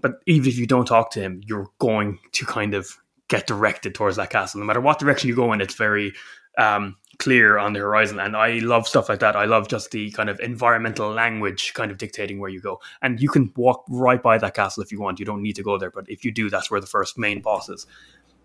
But 0.00 0.20
even 0.26 0.48
if 0.48 0.56
you 0.56 0.66
don't 0.66 0.86
talk 0.86 1.10
to 1.12 1.20
him, 1.20 1.42
you're 1.46 1.68
going 1.78 2.18
to 2.32 2.46
kind 2.46 2.74
of 2.74 2.96
get 3.28 3.46
directed 3.46 3.94
towards 3.94 4.16
that 4.16 4.30
castle. 4.30 4.60
No 4.60 4.66
matter 4.66 4.80
what 4.80 4.98
direction 4.98 5.28
you 5.28 5.36
go 5.36 5.52
in, 5.52 5.60
it's 5.60 5.74
very 5.74 6.14
um, 6.58 6.96
clear 7.18 7.58
on 7.58 7.72
the 7.72 7.80
horizon. 7.80 8.18
And 8.18 8.36
I 8.36 8.58
love 8.58 8.88
stuff 8.88 9.08
like 9.08 9.20
that. 9.20 9.36
I 9.36 9.44
love 9.44 9.68
just 9.68 9.90
the 9.90 10.10
kind 10.12 10.28
of 10.28 10.40
environmental 10.40 11.10
language 11.10 11.74
kind 11.74 11.90
of 11.90 11.98
dictating 11.98 12.40
where 12.40 12.50
you 12.50 12.60
go. 12.60 12.80
And 13.02 13.20
you 13.20 13.28
can 13.28 13.52
walk 13.56 13.84
right 13.88 14.22
by 14.22 14.38
that 14.38 14.54
castle 14.54 14.82
if 14.82 14.90
you 14.90 15.00
want. 15.00 15.20
You 15.20 15.26
don't 15.26 15.42
need 15.42 15.56
to 15.56 15.62
go 15.62 15.78
there. 15.78 15.90
But 15.90 16.06
if 16.08 16.24
you 16.24 16.32
do, 16.32 16.50
that's 16.50 16.70
where 16.70 16.80
the 16.80 16.86
first 16.86 17.18
main 17.18 17.40
boss 17.40 17.68
is. 17.68 17.86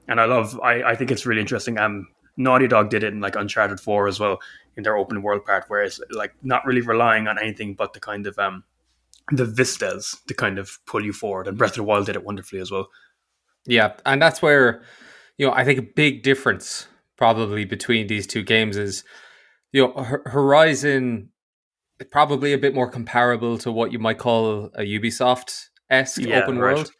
And 0.07 0.19
I 0.19 0.25
love, 0.25 0.59
I, 0.61 0.83
I 0.83 0.95
think 0.95 1.09
it's 1.09 1.25
really 1.25 1.41
interesting. 1.41 1.79
Um, 1.79 2.07
Naughty 2.37 2.67
Dog 2.67 2.89
did 2.89 3.03
it 3.03 3.13
in 3.13 3.21
like 3.21 3.35
Uncharted 3.35 3.79
4 3.79 4.07
as 4.07 4.19
well 4.19 4.39
in 4.75 4.83
their 4.83 4.97
open 4.97 5.21
world 5.21 5.45
part, 5.45 5.65
where 5.67 5.83
it's 5.83 5.99
like 6.11 6.33
not 6.43 6.65
really 6.65 6.81
relying 6.81 7.27
on 7.27 7.39
anything 7.39 7.73
but 7.73 7.93
the 7.93 7.99
kind 7.99 8.27
of, 8.27 8.37
um, 8.37 8.63
the 9.31 9.45
vistas 9.45 10.21
to 10.27 10.33
kind 10.33 10.59
of 10.59 10.77
pull 10.85 11.03
you 11.03 11.13
forward. 11.13 11.47
And 11.47 11.57
Breath 11.57 11.71
of 11.71 11.77
the 11.77 11.83
Wild 11.83 12.05
did 12.05 12.15
it 12.15 12.23
wonderfully 12.23 12.59
as 12.59 12.71
well. 12.71 12.89
Yeah. 13.65 13.93
And 14.05 14.21
that's 14.21 14.41
where, 14.41 14.83
you 15.37 15.47
know, 15.47 15.53
I 15.53 15.63
think 15.63 15.79
a 15.79 15.83
big 15.83 16.23
difference 16.23 16.87
probably 17.17 17.65
between 17.65 18.07
these 18.07 18.27
two 18.27 18.43
games 18.43 18.77
is 18.77 19.03
you 19.71 19.81
know 19.81 19.93
Horizon 20.25 21.29
probably 22.11 22.53
a 22.53 22.57
bit 22.57 22.75
more 22.75 22.89
comparable 22.89 23.57
to 23.59 23.71
what 23.71 23.91
you 23.91 23.99
might 23.99 24.17
call 24.17 24.65
a 24.75 24.81
Ubisoft 24.81 25.69
esque 25.89 26.21
yeah, 26.21 26.41
open 26.41 26.57
right. 26.57 26.75
world, 26.75 26.91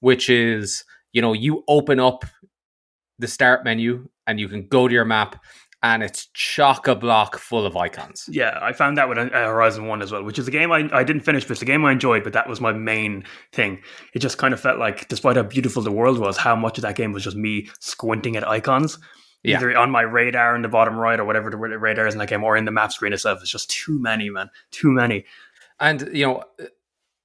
which 0.00 0.28
is 0.30 0.84
you 1.12 1.22
know 1.22 1.32
you 1.32 1.64
open 1.68 2.00
up 2.00 2.24
the 3.18 3.28
start 3.28 3.64
menu 3.64 4.08
and 4.28 4.38
you 4.38 4.48
can 4.48 4.68
go 4.68 4.86
to 4.86 4.94
your 4.94 5.04
map 5.04 5.42
and 5.82 6.02
it's 6.02 6.26
chock 6.34 6.86
a 6.88 6.94
block 6.94 7.38
full 7.38 7.64
of 7.64 7.76
icons. 7.76 8.28
Yeah, 8.28 8.58
I 8.60 8.72
found 8.72 8.96
that 8.98 9.08
with 9.08 9.18
uh, 9.18 9.28
Horizon 9.30 9.86
1 9.86 10.02
as 10.02 10.12
well, 10.12 10.24
which 10.24 10.38
is 10.38 10.48
a 10.48 10.50
game 10.50 10.70
I, 10.72 10.88
I 10.92 11.04
didn't 11.04 11.22
finish, 11.22 11.44
but 11.44 11.52
it's 11.52 11.62
a 11.62 11.66
game 11.66 11.84
I 11.84 11.92
enjoyed, 11.92 12.24
but 12.24 12.32
that 12.32 12.48
was 12.48 12.60
my 12.60 12.72
main 12.72 13.24
thing. 13.52 13.80
It 14.12 14.18
just 14.18 14.38
kind 14.38 14.52
of 14.52 14.60
felt 14.60 14.78
like, 14.78 15.08
despite 15.08 15.36
how 15.36 15.44
beautiful 15.44 15.82
the 15.82 15.92
world 15.92 16.18
was, 16.18 16.36
how 16.36 16.56
much 16.56 16.78
of 16.78 16.82
that 16.82 16.96
game 16.96 17.12
was 17.12 17.24
just 17.24 17.36
me 17.36 17.68
squinting 17.78 18.36
at 18.36 18.46
icons 18.46 18.98
yeah. 19.42 19.56
either 19.56 19.76
on 19.76 19.90
my 19.90 20.02
radar 20.02 20.56
in 20.56 20.62
the 20.62 20.68
bottom 20.68 20.96
right 20.96 21.18
or 21.18 21.24
whatever 21.24 21.50
the 21.50 21.56
radar 21.56 22.06
is 22.06 22.14
in 22.14 22.18
that 22.18 22.28
game 22.28 22.44
or 22.44 22.56
in 22.56 22.64
the 22.64 22.72
map 22.72 22.92
screen 22.92 23.12
itself. 23.12 23.40
It's 23.40 23.50
just 23.50 23.70
too 23.70 24.00
many, 24.00 24.30
man. 24.30 24.50
Too 24.70 24.90
many. 24.90 25.24
And, 25.80 26.08
you 26.12 26.26
know, 26.26 26.44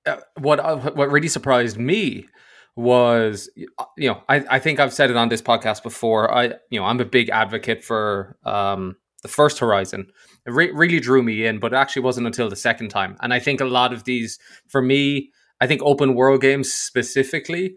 uh, 0.06 0.18
what, 0.38 0.60
uh, 0.60 0.78
what 0.92 1.10
really 1.10 1.28
surprised 1.28 1.78
me 1.78 2.28
was 2.76 3.50
you 3.56 3.68
know 4.10 4.22
I, 4.28 4.44
I 4.50 4.60
think 4.60 4.80
I've 4.80 4.94
said 4.94 5.12
it 5.12 5.16
on 5.16 5.30
this 5.30 5.42
podcast 5.42 5.84
before 5.84 6.34
I 6.34 6.54
you 6.70 6.80
know 6.80 6.86
I'm 6.86 7.00
a 7.00 7.06
big 7.06 7.30
advocate 7.30 7.84
for 7.84 8.38
um 8.44 8.96
the 9.22 9.28
first 9.28 9.60
Horizon 9.60 10.08
it 10.46 10.52
re- 10.52 10.72
really 10.72 11.00
drew 11.00 11.22
me 11.22 11.46
in 11.46 11.60
but 11.60 11.72
it 11.74 11.76
actually 11.76 12.02
wasn't 12.02 12.26
until 12.26 12.50
the 12.50 12.56
second 12.56 12.90
time 12.90 13.16
and 13.22 13.34
I 13.34 13.40
think 13.40 13.62
a 13.62 13.66
lot 13.66 13.94
of 13.94 14.06
these 14.06 14.40
for 14.68 14.82
me 14.82 15.30
I 15.62 15.68
think 15.68 15.82
open 15.84 16.16
world 16.16 16.42
games 16.42 16.74
specifically 16.74 17.76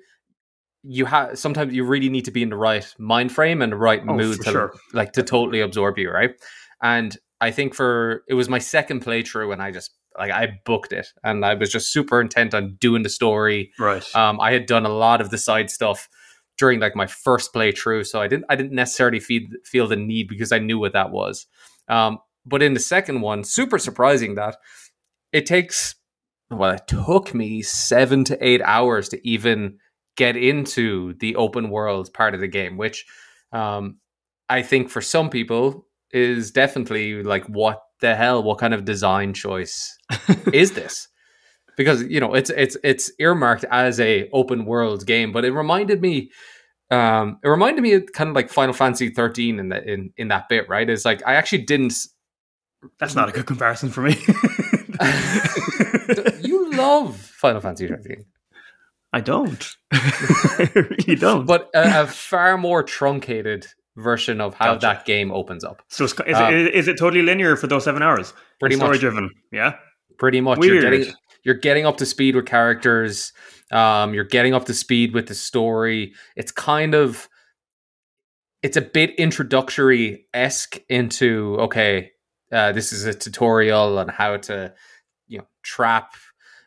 you 0.88 1.04
have 1.06 1.38
sometimes 1.38 1.74
you 1.74 1.84
really 1.84 2.08
need 2.08 2.24
to 2.24 2.30
be 2.30 2.42
in 2.42 2.50
the 2.50 2.56
right 2.56 2.86
mind 2.98 3.32
frame 3.32 3.60
and 3.60 3.72
the 3.72 3.76
right 3.76 4.02
oh, 4.06 4.14
mood 4.14 4.40
to 4.42 4.50
sure. 4.50 4.74
like 4.92 5.12
to 5.12 5.22
totally 5.22 5.60
absorb 5.60 5.98
you, 5.98 6.10
right? 6.10 6.30
And 6.80 7.16
I 7.40 7.50
think 7.50 7.74
for 7.74 8.22
it 8.28 8.34
was 8.34 8.48
my 8.48 8.58
second 8.58 9.04
playthrough 9.04 9.52
and 9.52 9.60
I 9.60 9.72
just 9.72 9.92
like 10.18 10.30
I 10.30 10.60
booked 10.64 10.92
it 10.92 11.08
and 11.22 11.44
I 11.44 11.54
was 11.54 11.70
just 11.70 11.92
super 11.92 12.20
intent 12.20 12.54
on 12.54 12.76
doing 12.80 13.02
the 13.02 13.08
story. 13.08 13.72
Right. 13.78 14.04
Um, 14.14 14.40
I 14.40 14.52
had 14.52 14.66
done 14.66 14.86
a 14.86 14.90
lot 14.90 15.20
of 15.20 15.30
the 15.30 15.38
side 15.38 15.70
stuff 15.70 16.08
during 16.58 16.80
like 16.80 16.96
my 16.96 17.06
first 17.06 17.52
playthrough, 17.52 18.06
so 18.06 18.20
I 18.20 18.28
didn't 18.28 18.46
I 18.48 18.56
didn't 18.56 18.72
necessarily 18.72 19.20
feel 19.20 19.42
feel 19.64 19.86
the 19.86 19.96
need 19.96 20.28
because 20.28 20.52
I 20.52 20.58
knew 20.58 20.78
what 20.78 20.92
that 20.94 21.10
was. 21.10 21.46
Um, 21.88 22.18
but 22.44 22.62
in 22.62 22.74
the 22.74 22.80
second 22.80 23.20
one, 23.20 23.44
super 23.44 23.78
surprising 23.78 24.36
that 24.36 24.56
it 25.32 25.46
takes 25.46 25.96
well, 26.50 26.72
it 26.72 26.86
took 26.86 27.34
me 27.34 27.62
seven 27.62 28.24
to 28.24 28.46
eight 28.46 28.62
hours 28.62 29.08
to 29.10 29.28
even 29.28 29.78
get 30.16 30.36
into 30.36 31.14
the 31.14 31.36
open 31.36 31.70
world 31.70 32.12
part 32.14 32.34
of 32.34 32.40
the 32.40 32.48
game, 32.48 32.76
which 32.76 33.04
um, 33.52 33.98
I 34.48 34.62
think 34.62 34.90
for 34.90 35.00
some 35.00 35.28
people 35.30 35.86
is 36.12 36.50
definitely 36.50 37.22
like, 37.22 37.44
what 37.46 37.80
the 38.00 38.14
hell? 38.14 38.42
What 38.42 38.58
kind 38.58 38.74
of 38.74 38.84
design 38.84 39.32
choice 39.34 39.96
is 40.52 40.72
this? 40.72 41.08
Because 41.76 42.02
you 42.04 42.20
know 42.20 42.34
it's 42.34 42.50
it's 42.50 42.76
it's 42.82 43.10
earmarked 43.18 43.64
as 43.70 44.00
a 44.00 44.28
open 44.32 44.64
world 44.64 45.06
game, 45.06 45.32
but 45.32 45.44
it 45.44 45.52
reminded 45.52 46.00
me. 46.00 46.30
Um, 46.90 47.40
it 47.42 47.48
reminded 47.48 47.82
me 47.82 47.94
of 47.94 48.06
kind 48.12 48.30
of 48.30 48.36
like 48.36 48.48
Final 48.48 48.72
Fantasy 48.72 49.10
13 49.10 49.58
in 49.58 49.70
that 49.70 49.88
in, 49.88 50.12
in 50.16 50.28
that 50.28 50.48
bit, 50.48 50.68
right? 50.68 50.88
It's 50.88 51.04
like 51.04 51.20
I 51.26 51.34
actually 51.34 51.62
didn't. 51.62 51.94
That's 53.00 53.16
not 53.16 53.28
a 53.28 53.32
good 53.32 53.46
comparison 53.46 53.90
for 53.90 54.02
me. 54.02 54.16
you 56.40 56.70
love 56.72 57.16
Final 57.16 57.60
Fantasy 57.60 57.88
13. 57.88 58.24
I 59.12 59.20
don't. 59.20 59.76
I 59.92 60.70
really 60.74 61.16
don't. 61.16 61.46
But 61.46 61.70
a, 61.74 62.02
a, 62.02 62.06
far 62.06 62.58
more 62.58 62.82
truncated 62.82 63.66
version 63.96 64.40
of 64.40 64.54
how 64.54 64.74
gotcha. 64.74 64.86
that 64.86 65.04
game 65.04 65.32
opens 65.32 65.64
up. 65.64 65.82
So 65.88 66.04
is, 66.04 66.14
um, 66.18 66.54
it, 66.54 66.74
is 66.74 66.88
it 66.88 66.98
totally 66.98 67.22
linear 67.22 67.56
for 67.56 67.66
those 67.66 67.84
seven 67.84 68.02
hours? 68.02 68.32
Pretty 68.60 68.76
story 68.76 68.92
much. 68.92 69.00
driven. 69.00 69.30
Yeah. 69.52 69.76
Pretty 70.18 70.40
much. 70.40 70.58
Weird. 70.58 70.82
You're 70.82 70.90
getting, 70.90 71.14
you're 71.42 71.54
getting 71.54 71.86
up 71.86 71.96
to 71.98 72.06
speed 72.06 72.36
with 72.36 72.46
characters. 72.46 73.32
Um, 73.70 74.14
you're 74.14 74.24
getting 74.24 74.54
up 74.54 74.66
to 74.66 74.74
speed 74.74 75.14
with 75.14 75.26
the 75.26 75.34
story. 75.34 76.14
It's 76.36 76.52
kind 76.52 76.94
of 76.94 77.28
it's 78.62 78.76
a 78.76 78.82
bit 78.82 79.14
introductory 79.16 80.26
esque 80.32 80.78
into 80.88 81.56
okay, 81.60 82.10
uh, 82.52 82.72
this 82.72 82.92
is 82.92 83.04
a 83.04 83.14
tutorial 83.14 83.98
on 83.98 84.08
how 84.08 84.36
to 84.36 84.72
you 85.28 85.38
know 85.38 85.46
trap, 85.62 86.14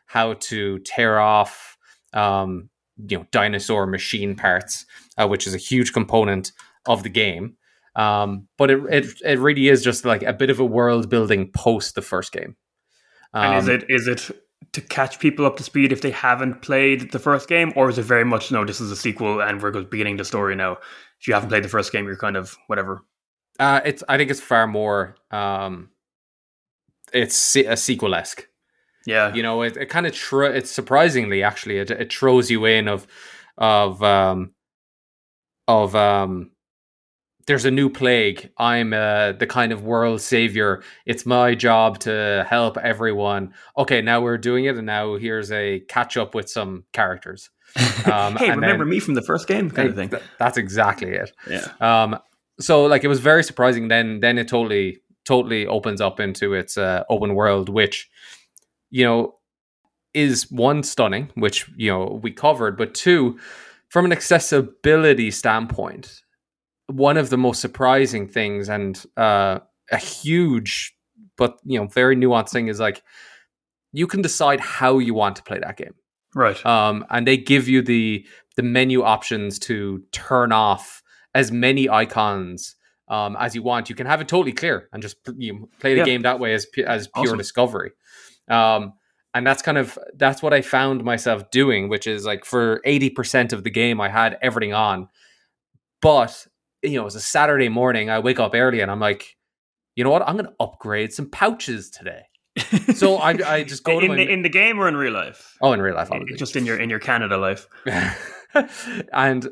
how 0.06 0.34
to 0.34 0.78
tear 0.80 1.18
off 1.18 1.76
um, 2.12 2.70
you 3.08 3.18
know 3.18 3.26
dinosaur 3.32 3.86
machine 3.86 4.34
parts, 4.36 4.86
uh, 5.18 5.26
which 5.26 5.46
is 5.46 5.54
a 5.54 5.58
huge 5.58 5.92
component 5.92 6.52
of 6.86 7.02
the 7.02 7.08
game. 7.08 7.56
Um, 7.96 8.48
but 8.56 8.70
it, 8.70 8.80
it 8.90 9.06
it 9.24 9.38
really 9.38 9.68
is 9.68 9.82
just 9.82 10.04
like 10.04 10.22
a 10.22 10.32
bit 10.32 10.50
of 10.50 10.60
a 10.60 10.64
world 10.64 11.10
building 11.10 11.50
post 11.52 11.94
the 11.94 12.02
first 12.02 12.32
game. 12.32 12.56
Um, 13.34 13.44
and 13.44 13.58
is 13.58 13.68
um, 13.68 13.74
it 13.74 13.84
is 13.88 14.06
it 14.06 14.30
to 14.72 14.80
catch 14.80 15.18
people 15.18 15.46
up 15.46 15.56
to 15.56 15.62
speed 15.62 15.92
if 15.92 16.00
they 16.00 16.10
haven't 16.10 16.62
played 16.62 17.10
the 17.10 17.18
first 17.18 17.48
game, 17.48 17.72
or 17.74 17.88
is 17.88 17.98
it 17.98 18.04
very 18.04 18.24
much 18.24 18.52
no? 18.52 18.64
This 18.64 18.80
is 18.80 18.90
a 18.90 18.96
sequel, 18.96 19.40
and 19.40 19.60
we're 19.60 19.82
beginning 19.82 20.16
the 20.16 20.24
story 20.24 20.54
now. 20.54 20.78
If 21.20 21.28
you 21.28 21.34
haven't 21.34 21.48
played 21.48 21.64
the 21.64 21.68
first 21.68 21.92
game, 21.92 22.06
you're 22.06 22.16
kind 22.16 22.36
of 22.36 22.56
whatever. 22.68 23.02
Uh, 23.58 23.80
it's 23.84 24.04
I 24.08 24.16
think 24.16 24.30
it's 24.30 24.40
far 24.40 24.66
more. 24.66 25.16
Um, 25.30 25.90
it's 27.12 27.56
a 27.56 27.76
sequel 27.76 28.14
esque. 28.14 28.46
Yeah, 29.06 29.34
you 29.34 29.42
know, 29.42 29.62
it, 29.62 29.76
it 29.76 29.86
kind 29.86 30.06
of 30.06 30.14
tr- 30.14 30.44
it's 30.44 30.70
surprisingly 30.70 31.42
actually 31.42 31.78
it, 31.78 31.90
it 31.90 32.12
throws 32.12 32.50
you 32.50 32.64
in 32.66 32.86
of 32.86 33.06
of 33.58 34.02
um 34.02 34.54
of 35.66 35.94
um 35.96 36.50
there's 37.50 37.64
a 37.64 37.70
new 37.70 37.90
plague. 37.90 38.48
I'm 38.58 38.92
uh, 38.92 39.32
the 39.32 39.46
kind 39.46 39.72
of 39.72 39.82
world 39.82 40.20
savior. 40.20 40.84
It's 41.04 41.26
my 41.26 41.56
job 41.56 41.98
to 42.00 42.46
help 42.48 42.78
everyone. 42.78 43.54
Okay, 43.76 44.00
now 44.00 44.20
we're 44.20 44.38
doing 44.38 44.66
it, 44.66 44.76
and 44.76 44.86
now 44.86 45.16
here's 45.16 45.50
a 45.50 45.80
catch 45.88 46.16
up 46.16 46.32
with 46.32 46.48
some 46.48 46.84
characters. 46.92 47.50
Um, 48.10 48.34
hey, 48.36 48.50
remember 48.50 48.84
then, 48.84 48.90
me 48.90 48.98
from 48.98 49.14
the 49.14 49.22
first 49.22 49.46
game, 49.46 49.70
kind 49.70 49.90
of 49.90 49.94
thing. 49.94 50.08
Th- 50.08 50.22
that's 50.38 50.56
exactly 50.56 51.10
it. 51.10 51.32
Yeah. 51.48 51.68
Um. 51.80 52.18
So 52.58 52.86
like 52.86 53.04
it 53.04 53.08
was 53.08 53.20
very 53.20 53.44
surprising. 53.44 53.88
Then 53.88 54.20
then 54.20 54.38
it 54.38 54.48
totally 54.48 55.02
totally 55.24 55.66
opens 55.66 56.00
up 56.00 56.18
into 56.18 56.54
its 56.54 56.78
uh, 56.78 57.04
open 57.10 57.34
world, 57.34 57.68
which 57.68 58.08
you 58.90 59.04
know, 59.04 59.34
is 60.14 60.50
one 60.50 60.82
stunning, 60.82 61.30
which 61.34 61.68
you 61.76 61.90
know 61.90 62.20
we 62.22 62.30
covered, 62.30 62.78
but 62.78 62.94
two, 62.94 63.38
from 63.88 64.04
an 64.04 64.12
accessibility 64.12 65.30
standpoint, 65.30 66.22
one 66.90 67.16
of 67.16 67.30
the 67.30 67.38
most 67.38 67.60
surprising 67.60 68.26
things 68.26 68.68
and 68.68 69.04
uh, 69.16 69.58
a 69.90 69.96
huge 69.96 70.94
but 71.36 71.58
you 71.64 71.78
know 71.78 71.86
very 71.86 72.16
nuanced 72.16 72.50
thing 72.50 72.68
is 72.68 72.80
like 72.80 73.02
you 73.92 74.06
can 74.06 74.22
decide 74.22 74.60
how 74.60 74.98
you 74.98 75.14
want 75.14 75.36
to 75.36 75.42
play 75.42 75.58
that 75.58 75.76
game 75.76 75.94
right 76.34 76.64
um, 76.66 77.04
and 77.10 77.26
they 77.26 77.36
give 77.36 77.68
you 77.68 77.82
the 77.82 78.26
the 78.56 78.62
menu 78.62 79.02
options 79.02 79.58
to 79.58 80.02
turn 80.12 80.52
off 80.52 81.02
as 81.34 81.50
many 81.50 81.88
icons 81.88 82.76
um, 83.08 83.36
as 83.38 83.54
you 83.54 83.62
want 83.62 83.88
you 83.88 83.94
can 83.94 84.06
have 84.06 84.20
it 84.20 84.28
totally 84.28 84.52
clear 84.52 84.88
and 84.92 85.02
just 85.02 85.16
you 85.36 85.52
know, 85.52 85.68
play 85.80 85.94
the 85.94 85.98
yeah. 85.98 86.04
game 86.04 86.22
that 86.22 86.40
way 86.40 86.54
as 86.54 86.66
as 86.86 87.08
pure 87.08 87.24
awesome. 87.26 87.38
discovery 87.38 87.92
um, 88.48 88.94
and 89.32 89.46
that's 89.46 89.62
kind 89.62 89.78
of 89.78 89.98
that's 90.16 90.42
what 90.42 90.52
I 90.52 90.60
found 90.60 91.04
myself 91.04 91.50
doing, 91.50 91.88
which 91.88 92.06
is 92.06 92.24
like 92.24 92.44
for 92.44 92.80
80% 92.84 93.52
of 93.52 93.62
the 93.62 93.70
game 93.70 94.00
I 94.00 94.08
had 94.08 94.36
everything 94.42 94.74
on. 94.74 95.08
But 96.02 96.46
you 96.82 96.98
know, 96.98 97.06
it's 97.06 97.14
a 97.14 97.20
Saturday 97.20 97.68
morning, 97.68 98.10
I 98.10 98.18
wake 98.18 98.40
up 98.40 98.54
early 98.54 98.80
and 98.80 98.90
I'm 98.90 99.00
like, 99.00 99.36
you 99.96 100.04
know 100.04 100.10
what? 100.10 100.26
I'm 100.26 100.36
gonna 100.36 100.52
upgrade 100.60 101.12
some 101.12 101.28
pouches 101.28 101.90
today. 101.90 102.22
so 102.94 103.16
I, 103.16 103.30
I 103.46 103.64
just 103.64 103.84
go 103.84 103.98
in, 103.98 104.08
my... 104.08 104.16
the, 104.16 104.28
in 104.28 104.42
the 104.42 104.48
game 104.48 104.78
or 104.78 104.88
in 104.88 104.96
real 104.96 105.12
life. 105.12 105.56
Oh, 105.60 105.72
in 105.72 105.82
real 105.82 105.94
life, 105.94 106.10
obviously. 106.10 106.36
Just 106.36 106.56
in 106.56 106.64
your 106.64 106.78
in 106.78 106.90
your 106.90 106.98
Canada 106.98 107.36
life. 107.36 107.66
and 109.12 109.48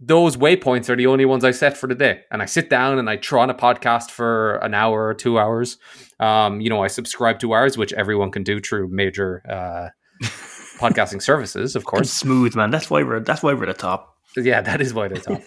those 0.00 0.36
waypoints 0.36 0.88
are 0.88 0.96
the 0.96 1.06
only 1.06 1.24
ones 1.24 1.44
I 1.44 1.50
set 1.50 1.76
for 1.76 1.88
the 1.88 1.94
day. 1.94 2.22
And 2.30 2.40
I 2.40 2.44
sit 2.44 2.70
down 2.70 2.98
and 2.98 3.10
I 3.10 3.16
try 3.16 3.42
on 3.42 3.50
a 3.50 3.54
podcast 3.54 4.10
for 4.10 4.56
an 4.56 4.74
hour 4.74 5.06
or 5.06 5.14
two 5.14 5.38
hours. 5.38 5.78
Um, 6.20 6.60
you 6.60 6.70
know, 6.70 6.82
I 6.82 6.86
subscribe 6.86 7.40
to 7.40 7.52
ours, 7.52 7.76
which 7.76 7.92
everyone 7.92 8.30
can 8.30 8.44
do 8.44 8.60
through 8.60 8.88
major 8.88 9.42
uh, 9.48 9.88
podcasting 10.78 11.20
services, 11.20 11.74
of 11.74 11.84
course. 11.84 12.12
smooth, 12.12 12.54
man. 12.54 12.70
That's 12.70 12.88
why 12.88 13.02
we're 13.02 13.20
that's 13.20 13.42
why 13.42 13.54
we're 13.54 13.66
the 13.66 13.74
top. 13.74 14.17
Yeah, 14.36 14.60
that 14.60 14.80
is 14.80 14.94
why 14.94 15.08
they're 15.08 15.18
top. 15.18 15.42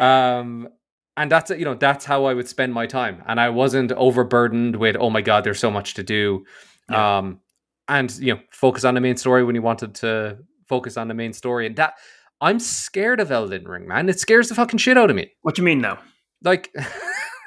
um, 0.00 0.68
and 1.16 1.30
that's 1.30 1.50
you 1.50 1.64
know 1.64 1.74
that's 1.74 2.04
how 2.04 2.24
I 2.24 2.34
would 2.34 2.48
spend 2.48 2.72
my 2.72 2.86
time, 2.86 3.22
and 3.26 3.40
I 3.40 3.50
wasn't 3.50 3.92
overburdened 3.92 4.76
with 4.76 4.96
oh 4.98 5.10
my 5.10 5.20
god, 5.20 5.44
there's 5.44 5.58
so 5.58 5.70
much 5.70 5.94
to 5.94 6.02
do, 6.02 6.44
yeah. 6.88 7.18
um, 7.18 7.40
and 7.88 8.10
you 8.18 8.34
know 8.34 8.40
focus 8.50 8.84
on 8.84 8.94
the 8.94 9.00
main 9.00 9.16
story 9.16 9.44
when 9.44 9.54
you 9.54 9.62
wanted 9.62 9.94
to 9.96 10.38
focus 10.68 10.96
on 10.96 11.08
the 11.08 11.14
main 11.14 11.32
story, 11.32 11.66
and 11.66 11.76
that 11.76 11.94
I'm 12.40 12.58
scared 12.58 13.20
of 13.20 13.30
Elden 13.30 13.68
Ring, 13.68 13.86
man. 13.86 14.08
It 14.08 14.18
scares 14.18 14.48
the 14.48 14.54
fucking 14.54 14.78
shit 14.78 14.96
out 14.96 15.10
of 15.10 15.16
me. 15.16 15.30
What 15.42 15.56
do 15.56 15.62
you 15.62 15.66
mean 15.66 15.80
now? 15.80 15.98
Like, 16.42 16.74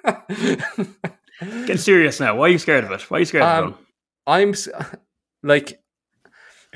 get 1.65 1.79
serious 1.79 2.19
now. 2.19 2.35
Why 2.35 2.45
are 2.45 2.49
you 2.49 2.59
scared 2.59 2.83
of 2.83 2.91
it? 2.91 3.09
Why 3.09 3.17
are 3.17 3.19
you 3.21 3.25
scared 3.25 3.43
um, 3.43 3.63
of 3.63 3.69
it? 3.71 3.77
I'm 4.27 4.53
like, 5.43 5.81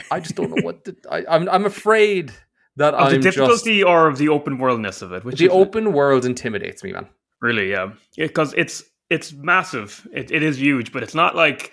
I 0.09 0.19
just 0.19 0.35
don't 0.35 0.49
know 0.49 0.63
what 0.63 0.85
to, 0.85 0.95
I, 1.11 1.25
I'm. 1.29 1.47
I'm 1.49 1.65
afraid 1.65 2.31
that 2.77 2.93
of 2.93 3.07
I'm 3.07 3.11
the 3.11 3.19
difficulty 3.19 3.79
just, 3.79 3.87
or 3.87 4.07
of 4.07 4.17
the 4.17 4.29
open 4.29 4.57
worldness 4.57 5.01
of 5.01 5.11
it. 5.11 5.23
Which 5.23 5.39
the 5.39 5.49
open 5.49 5.87
it? 5.87 5.93
world 5.93 6.25
intimidates 6.25 6.83
me, 6.83 6.93
man. 6.93 7.07
Really, 7.41 7.71
yeah, 7.71 7.91
because 8.15 8.53
it's 8.55 8.83
it's 9.09 9.33
massive. 9.33 10.07
It 10.13 10.31
it 10.31 10.43
is 10.43 10.59
huge, 10.59 10.91
but 10.91 11.03
it's 11.03 11.15
not 11.15 11.35
like 11.35 11.71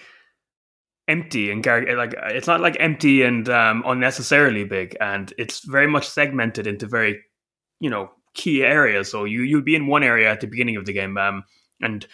empty 1.07 1.51
and 1.51 1.65
like 1.65 2.15
it's 2.17 2.47
not 2.47 2.61
like 2.61 2.77
empty 2.81 3.23
and 3.23 3.49
um, 3.49 3.83
unnecessarily 3.87 4.65
big, 4.65 4.97
and 5.01 5.33
it's 5.39 5.65
very 5.65 5.87
much 5.87 6.09
segmented 6.09 6.67
into 6.67 6.87
very 6.87 7.21
you 7.81 7.91
know 7.91 8.11
key 8.35 8.63
areas. 8.63 9.11
So 9.11 9.25
you 9.25 9.43
you'll 9.43 9.63
be 9.63 9.77
in 9.77 9.87
one 9.87 10.03
area 10.03 10.31
at 10.31 10.41
the 10.41 10.47
beginning 10.47 10.77
of 10.77 10.87
the 10.87 10.93
game, 10.93 11.17
um, 11.19 11.45
and 11.81 12.07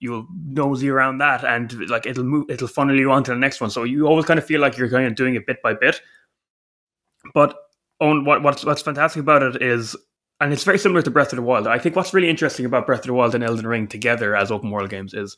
you'll 0.00 0.26
nosy 0.46 0.88
around 0.88 1.18
that, 1.18 1.44
and 1.44 1.88
like 1.88 2.06
it'll 2.06 2.24
move, 2.24 2.46
it'll 2.48 2.68
funnel 2.68 2.98
you 2.98 3.12
on 3.12 3.24
to 3.24 3.30
the 3.30 3.38
next 3.38 3.60
one. 3.60 3.70
So 3.70 3.84
you 3.84 4.06
always 4.06 4.24
kind 4.24 4.38
of 4.38 4.46
feel 4.46 4.60
like 4.60 4.78
you're 4.78 4.90
kind 4.90 5.06
of 5.06 5.14
doing 5.14 5.34
it 5.34 5.46
bit 5.46 5.62
by 5.62 5.74
bit. 5.74 6.00
But 7.34 7.56
on 8.02 8.24
what 8.24 8.42
what's 8.42 8.64
what's 8.64 8.82
fantastic 8.82 9.20
about 9.20 9.42
it 9.42 9.62
is 9.62 9.96
and 10.40 10.52
it's 10.52 10.64
very 10.64 10.78
similar 10.78 11.02
to 11.02 11.10
Breath 11.10 11.32
of 11.32 11.36
the 11.36 11.42
Wild. 11.42 11.68
I 11.68 11.78
think 11.78 11.94
what's 11.94 12.12
really 12.12 12.28
interesting 12.28 12.66
about 12.66 12.84
Breath 12.84 13.00
of 13.00 13.06
the 13.06 13.12
Wild 13.14 13.34
and 13.36 13.44
Elden 13.44 13.66
Ring 13.66 13.86
together 13.86 14.34
as 14.34 14.50
open 14.50 14.70
world 14.70 14.90
games 14.90 15.14
is 15.14 15.36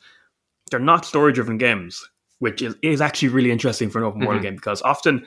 they're 0.71 0.79
not 0.79 1.05
story 1.05 1.31
driven 1.31 1.59
games, 1.59 2.03
which 2.39 2.63
is, 2.63 2.75
is 2.81 3.01
actually 3.01 3.27
really 3.27 3.51
interesting 3.51 3.91
for 3.91 3.99
an 3.99 4.05
open 4.05 4.21
world 4.21 4.37
mm-hmm. 4.37 4.45
game 4.45 4.55
because 4.55 4.81
often, 4.81 5.19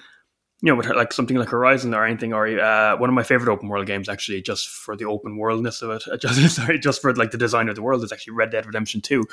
you 0.62 0.72
know, 0.72 0.74
with 0.74 0.86
like 0.86 1.12
something 1.12 1.36
like 1.36 1.48
Horizon 1.48 1.94
or 1.94 2.04
anything, 2.04 2.32
or 2.32 2.48
uh, 2.58 2.96
one 2.96 3.08
of 3.08 3.14
my 3.14 3.22
favorite 3.22 3.52
open 3.52 3.68
world 3.68 3.86
games 3.86 4.08
actually, 4.08 4.42
just 4.42 4.68
for 4.68 4.96
the 4.96 5.04
open 5.04 5.36
worldness 5.36 5.80
of 5.80 5.90
it, 5.90 6.02
just 6.20 6.56
sorry, 6.56 6.80
just 6.80 7.00
for 7.00 7.14
like 7.14 7.30
the 7.30 7.38
design 7.38 7.68
of 7.68 7.76
the 7.76 7.82
world, 7.82 8.02
is 8.02 8.10
actually 8.10 8.32
Red 8.32 8.50
Dead 8.50 8.66
Redemption 8.66 9.00
Two, 9.00 9.24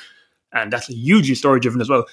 and 0.53 0.71
that's 0.71 0.85
hugely 0.85 1.33
story 1.33 1.59
driven 1.59 1.81
as 1.81 1.89
well 1.89 2.05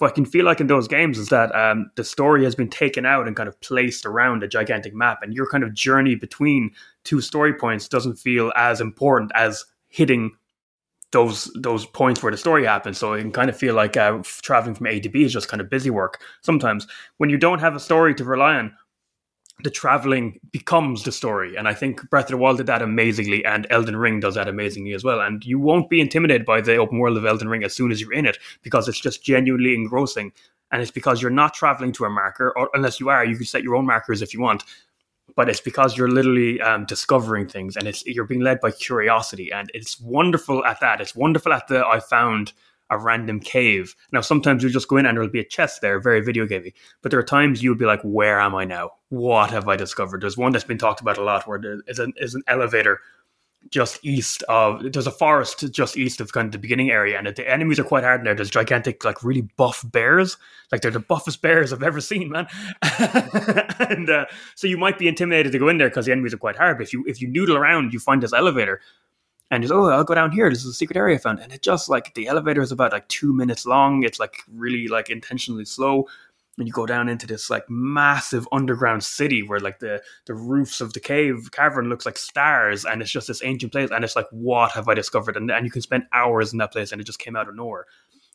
what 0.00 0.12
I 0.12 0.14
can 0.14 0.24
feel 0.24 0.44
like 0.44 0.60
in 0.60 0.66
those 0.66 0.88
games 0.88 1.18
is 1.18 1.28
that 1.28 1.54
um, 1.54 1.90
the 1.96 2.04
story 2.04 2.44
has 2.44 2.54
been 2.54 2.70
taken 2.70 3.04
out 3.04 3.26
and 3.26 3.36
kind 3.36 3.48
of 3.48 3.60
placed 3.60 4.06
around 4.06 4.42
a 4.42 4.48
gigantic 4.48 4.94
map, 4.94 5.18
and 5.22 5.34
your 5.34 5.48
kind 5.48 5.62
of 5.64 5.74
journey 5.74 6.14
between 6.14 6.70
two 7.04 7.20
story 7.20 7.54
points 7.54 7.88
doesn't 7.88 8.16
feel 8.16 8.52
as 8.56 8.80
important 8.80 9.30
as 9.34 9.64
hitting 9.88 10.30
those 11.12 11.50
those 11.56 11.86
points 11.86 12.22
where 12.22 12.30
the 12.30 12.38
story 12.38 12.64
happens. 12.64 12.98
So 12.98 13.12
it 13.12 13.20
can 13.20 13.32
kind 13.32 13.50
of 13.50 13.56
feel 13.56 13.74
like 13.74 13.96
uh, 13.96 14.22
traveling 14.42 14.74
from 14.74 14.86
A 14.86 15.00
to 15.00 15.08
B 15.08 15.24
is 15.24 15.32
just 15.32 15.48
kind 15.48 15.60
of 15.60 15.68
busy 15.68 15.90
work. 15.90 16.22
Sometimes 16.42 16.86
when 17.18 17.30
you 17.30 17.36
don't 17.36 17.60
have 17.60 17.74
a 17.74 17.80
story 17.80 18.14
to 18.14 18.24
rely 18.24 18.56
on, 18.56 18.72
the 19.62 19.70
traveling 19.70 20.40
becomes 20.52 21.04
the 21.04 21.12
story. 21.12 21.56
And 21.56 21.68
I 21.68 21.74
think 21.74 22.08
Breath 22.10 22.26
of 22.26 22.30
the 22.30 22.36
Wild 22.36 22.58
did 22.58 22.66
that 22.66 22.82
amazingly, 22.82 23.44
and 23.44 23.66
Elden 23.70 23.96
Ring 23.96 24.20
does 24.20 24.34
that 24.34 24.48
amazingly 24.48 24.92
as 24.92 25.04
well. 25.04 25.20
And 25.20 25.44
you 25.44 25.58
won't 25.58 25.90
be 25.90 26.00
intimidated 26.00 26.46
by 26.46 26.60
the 26.60 26.76
open 26.76 26.98
world 26.98 27.16
of 27.16 27.24
Elden 27.24 27.48
Ring 27.48 27.64
as 27.64 27.74
soon 27.74 27.90
as 27.90 28.00
you're 28.00 28.12
in 28.12 28.26
it 28.26 28.38
because 28.62 28.88
it's 28.88 29.00
just 29.00 29.24
genuinely 29.24 29.74
engrossing. 29.74 30.32
And 30.72 30.80
it's 30.80 30.90
because 30.90 31.20
you're 31.20 31.30
not 31.30 31.54
traveling 31.54 31.92
to 31.92 32.04
a 32.04 32.10
marker, 32.10 32.52
or 32.56 32.70
unless 32.74 33.00
you 33.00 33.08
are, 33.08 33.24
you 33.24 33.36
can 33.36 33.46
set 33.46 33.62
your 33.62 33.74
own 33.74 33.86
markers 33.86 34.22
if 34.22 34.32
you 34.32 34.40
want. 34.40 34.62
But 35.36 35.48
it's 35.48 35.60
because 35.60 35.96
you're 35.96 36.10
literally 36.10 36.60
um, 36.60 36.84
discovering 36.86 37.48
things, 37.48 37.76
and 37.76 37.88
it's 37.88 38.04
you're 38.06 38.24
being 38.24 38.40
led 38.40 38.60
by 38.60 38.70
curiosity, 38.70 39.52
and 39.52 39.70
it's 39.74 40.00
wonderful 40.00 40.64
at 40.64 40.80
that. 40.80 41.00
It's 41.00 41.14
wonderful 41.14 41.52
at 41.52 41.68
the 41.68 41.86
I 41.86 42.00
found 42.00 42.52
a 42.90 42.98
random 42.98 43.40
cave. 43.40 43.94
Now, 44.12 44.20
sometimes 44.20 44.62
you'll 44.62 44.72
just 44.72 44.88
go 44.88 44.96
in 44.96 45.06
and 45.06 45.16
there'll 45.16 45.30
be 45.30 45.40
a 45.40 45.44
chest 45.44 45.80
there, 45.80 46.00
very 46.00 46.20
video 46.20 46.46
gamey. 46.46 46.74
But 47.02 47.10
there 47.10 47.20
are 47.20 47.24
times 47.24 47.62
you'll 47.62 47.76
be 47.76 47.86
like, 47.86 48.02
where 48.02 48.40
am 48.40 48.54
I 48.54 48.64
now? 48.64 48.90
What 49.08 49.50
have 49.50 49.68
I 49.68 49.76
discovered? 49.76 50.20
There's 50.20 50.36
one 50.36 50.52
that's 50.52 50.64
been 50.64 50.78
talked 50.78 51.00
about 51.00 51.18
a 51.18 51.24
lot 51.24 51.46
where 51.46 51.60
there 51.60 51.80
is 51.86 51.98
an, 51.98 52.12
is 52.16 52.34
an 52.34 52.42
elevator 52.46 53.00
just 53.68 53.98
east 54.02 54.42
of 54.44 54.90
there's 54.92 55.06
a 55.06 55.10
forest 55.10 55.70
just 55.70 55.96
east 55.96 56.20
of 56.20 56.32
kind 56.32 56.46
of 56.46 56.52
the 56.52 56.58
beginning 56.58 56.90
area 56.90 57.18
and 57.18 57.26
the 57.26 57.48
enemies 57.48 57.78
are 57.78 57.84
quite 57.84 58.02
hard 58.02 58.20
in 58.20 58.24
there 58.24 58.34
there's 58.34 58.48
gigantic 58.48 59.04
like 59.04 59.22
really 59.22 59.42
buff 59.58 59.84
bears 59.92 60.38
like 60.72 60.80
they're 60.80 60.90
the 60.90 60.98
buffest 60.98 61.42
bears 61.42 61.70
i've 61.72 61.82
ever 61.82 62.00
seen 62.00 62.30
man 62.30 62.46
and 63.80 64.08
uh, 64.08 64.24
so 64.54 64.66
you 64.66 64.78
might 64.78 64.98
be 64.98 65.06
intimidated 65.06 65.52
to 65.52 65.58
go 65.58 65.68
in 65.68 65.76
there 65.76 65.90
because 65.90 66.06
the 66.06 66.12
enemies 66.12 66.32
are 66.32 66.38
quite 66.38 66.56
hard 66.56 66.78
but 66.78 66.84
if 66.84 66.92
you 66.92 67.04
if 67.06 67.20
you 67.20 67.28
noodle 67.28 67.56
around 67.56 67.92
you 67.92 68.00
find 68.00 68.22
this 68.22 68.32
elevator 68.32 68.80
and 69.50 69.62
just 69.62 69.72
oh 69.72 69.88
i'll 69.88 70.04
go 70.04 70.14
down 70.14 70.32
here. 70.32 70.48
This 70.48 70.60
is 70.60 70.70
a 70.70 70.74
secret 70.74 70.96
area 70.96 71.16
I 71.16 71.18
found. 71.18 71.40
And 71.40 71.52
it 71.52 71.62
just 71.62 71.88
like 71.88 72.14
the 72.14 72.28
elevator 72.28 72.62
is 72.62 72.72
about 72.72 72.92
like 72.92 73.08
two 73.08 73.34
minutes 73.34 73.66
long. 73.66 74.02
It's 74.02 74.20
like 74.20 74.42
really 74.52 74.88
like 74.88 75.10
intentionally 75.10 75.64
slow. 75.64 76.06
And 76.58 76.66
you 76.66 76.72
go 76.72 76.86
down 76.86 77.08
into 77.08 77.26
this 77.26 77.48
like 77.48 77.64
massive 77.68 78.46
underground 78.52 79.02
city 79.02 79.42
where 79.42 79.60
like 79.60 79.78
the 79.78 80.02
the 80.26 80.34
roofs 80.34 80.80
of 80.80 80.92
the 80.92 81.00
cave 81.00 81.50
cavern 81.52 81.88
looks 81.88 82.06
like 82.06 82.18
stars. 82.18 82.84
And 82.84 83.02
it's 83.02 83.10
just 83.10 83.28
this 83.28 83.42
ancient 83.42 83.72
place. 83.72 83.90
And 83.90 84.04
it's 84.04 84.16
like 84.16 84.28
what 84.30 84.72
have 84.72 84.88
i 84.88 84.94
discovered? 84.94 85.36
And, 85.36 85.50
and 85.50 85.64
you 85.64 85.70
can 85.72 85.82
spend 85.82 86.06
hours 86.12 86.52
in 86.52 86.58
that 86.58 86.72
place 86.72 86.92
and 86.92 87.00
it 87.00 87.04
just 87.04 87.18
came 87.18 87.36
out 87.36 87.48
of 87.48 87.56
nowhere. 87.56 87.86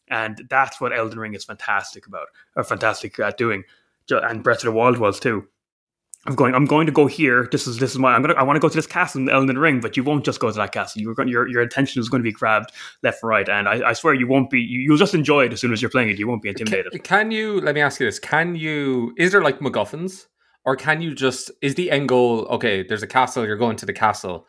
And 0.08 0.42
that's 0.50 0.80
what 0.80 0.96
elden 0.96 1.20
ring 1.20 1.34
is 1.34 1.46
fantastic 1.46 2.08
about 2.08 2.28
or 2.56 2.64
fantastic 2.64 3.20
at 3.20 3.38
doing. 3.38 3.64
And 4.10 4.44
breath 4.44 4.60
of 4.60 4.66
the 4.66 4.72
wild 4.72 5.00
was 5.00 5.20
too 5.20 5.48
I'm 6.28 6.34
going. 6.34 6.56
I'm 6.56 6.66
going 6.66 6.88
to 6.88 6.92
go 6.92 7.06
here. 7.06 7.48
This 7.52 7.68
is 7.68 7.78
this 7.78 7.92
is 7.92 8.00
my. 8.00 8.16
I'm 8.16 8.22
gonna. 8.24 8.34
I 8.34 8.42
want 8.42 8.56
to 8.56 8.60
go 8.60 8.68
to 8.68 8.76
this 8.76 8.88
castle 8.88 9.20
in 9.20 9.26
the 9.26 9.34
Elden 9.34 9.60
Ring, 9.60 9.80
but 9.80 9.96
you 9.96 10.04
won't 10.04 10.26
just 10.26 10.40
go 10.40 10.50
to 10.50 10.58
that 10.58 10.72
castle. 10.72 11.02
You're 11.02 11.14
going. 11.14 11.28
Your 11.28 11.48
your 11.48 11.62
attention 11.62 12.00
is 12.00 12.10
going 12.10 12.22
to 12.22 12.24
be 12.24 12.32
grabbed 12.32 12.72
left 13.04 13.22
and 13.22 13.30
right, 13.30 13.48
and 13.48 13.70
I, 13.70 13.90
I 13.90 13.94
swear 13.94 14.16
you 14.16 14.28
won't 14.28 14.50
be. 14.50 14.60
You, 14.60 14.90
will 14.90 14.98
just 14.98 15.14
enjoy 15.14 15.46
it 15.46 15.54
as 15.54 15.62
soon 15.62 15.72
as 15.72 15.84
you're 15.84 15.92
playing 15.92 16.10
it. 16.10 16.18
You 16.18 16.28
won't 16.28 16.42
be 16.42 16.50
intimidated. 16.50 16.92
Can, 16.92 17.02
can, 17.02 17.32
you? 17.32 17.62
Let 17.62 17.76
me 17.76 17.82
ask 17.82 18.00
you 18.00 18.08
this. 18.08 18.18
Can 18.18 18.56
you? 18.56 19.14
Is 19.18 19.32
there 19.32 19.44
like 19.44 19.60
MacGuffins, 19.60 20.26
or 20.66 20.76
can 20.76 21.00
you 21.02 21.14
just? 21.14 21.52
Is 21.62 21.76
the 21.76 21.92
end 21.92 22.10
goal? 22.10 22.46
Okay, 22.46 22.82
there's 22.82 23.04
a 23.04 23.08
castle. 23.08 23.46
You're 23.46 23.56
going 23.56 23.78
to 23.78 23.86
the 23.86 23.94
castle, 23.94 24.48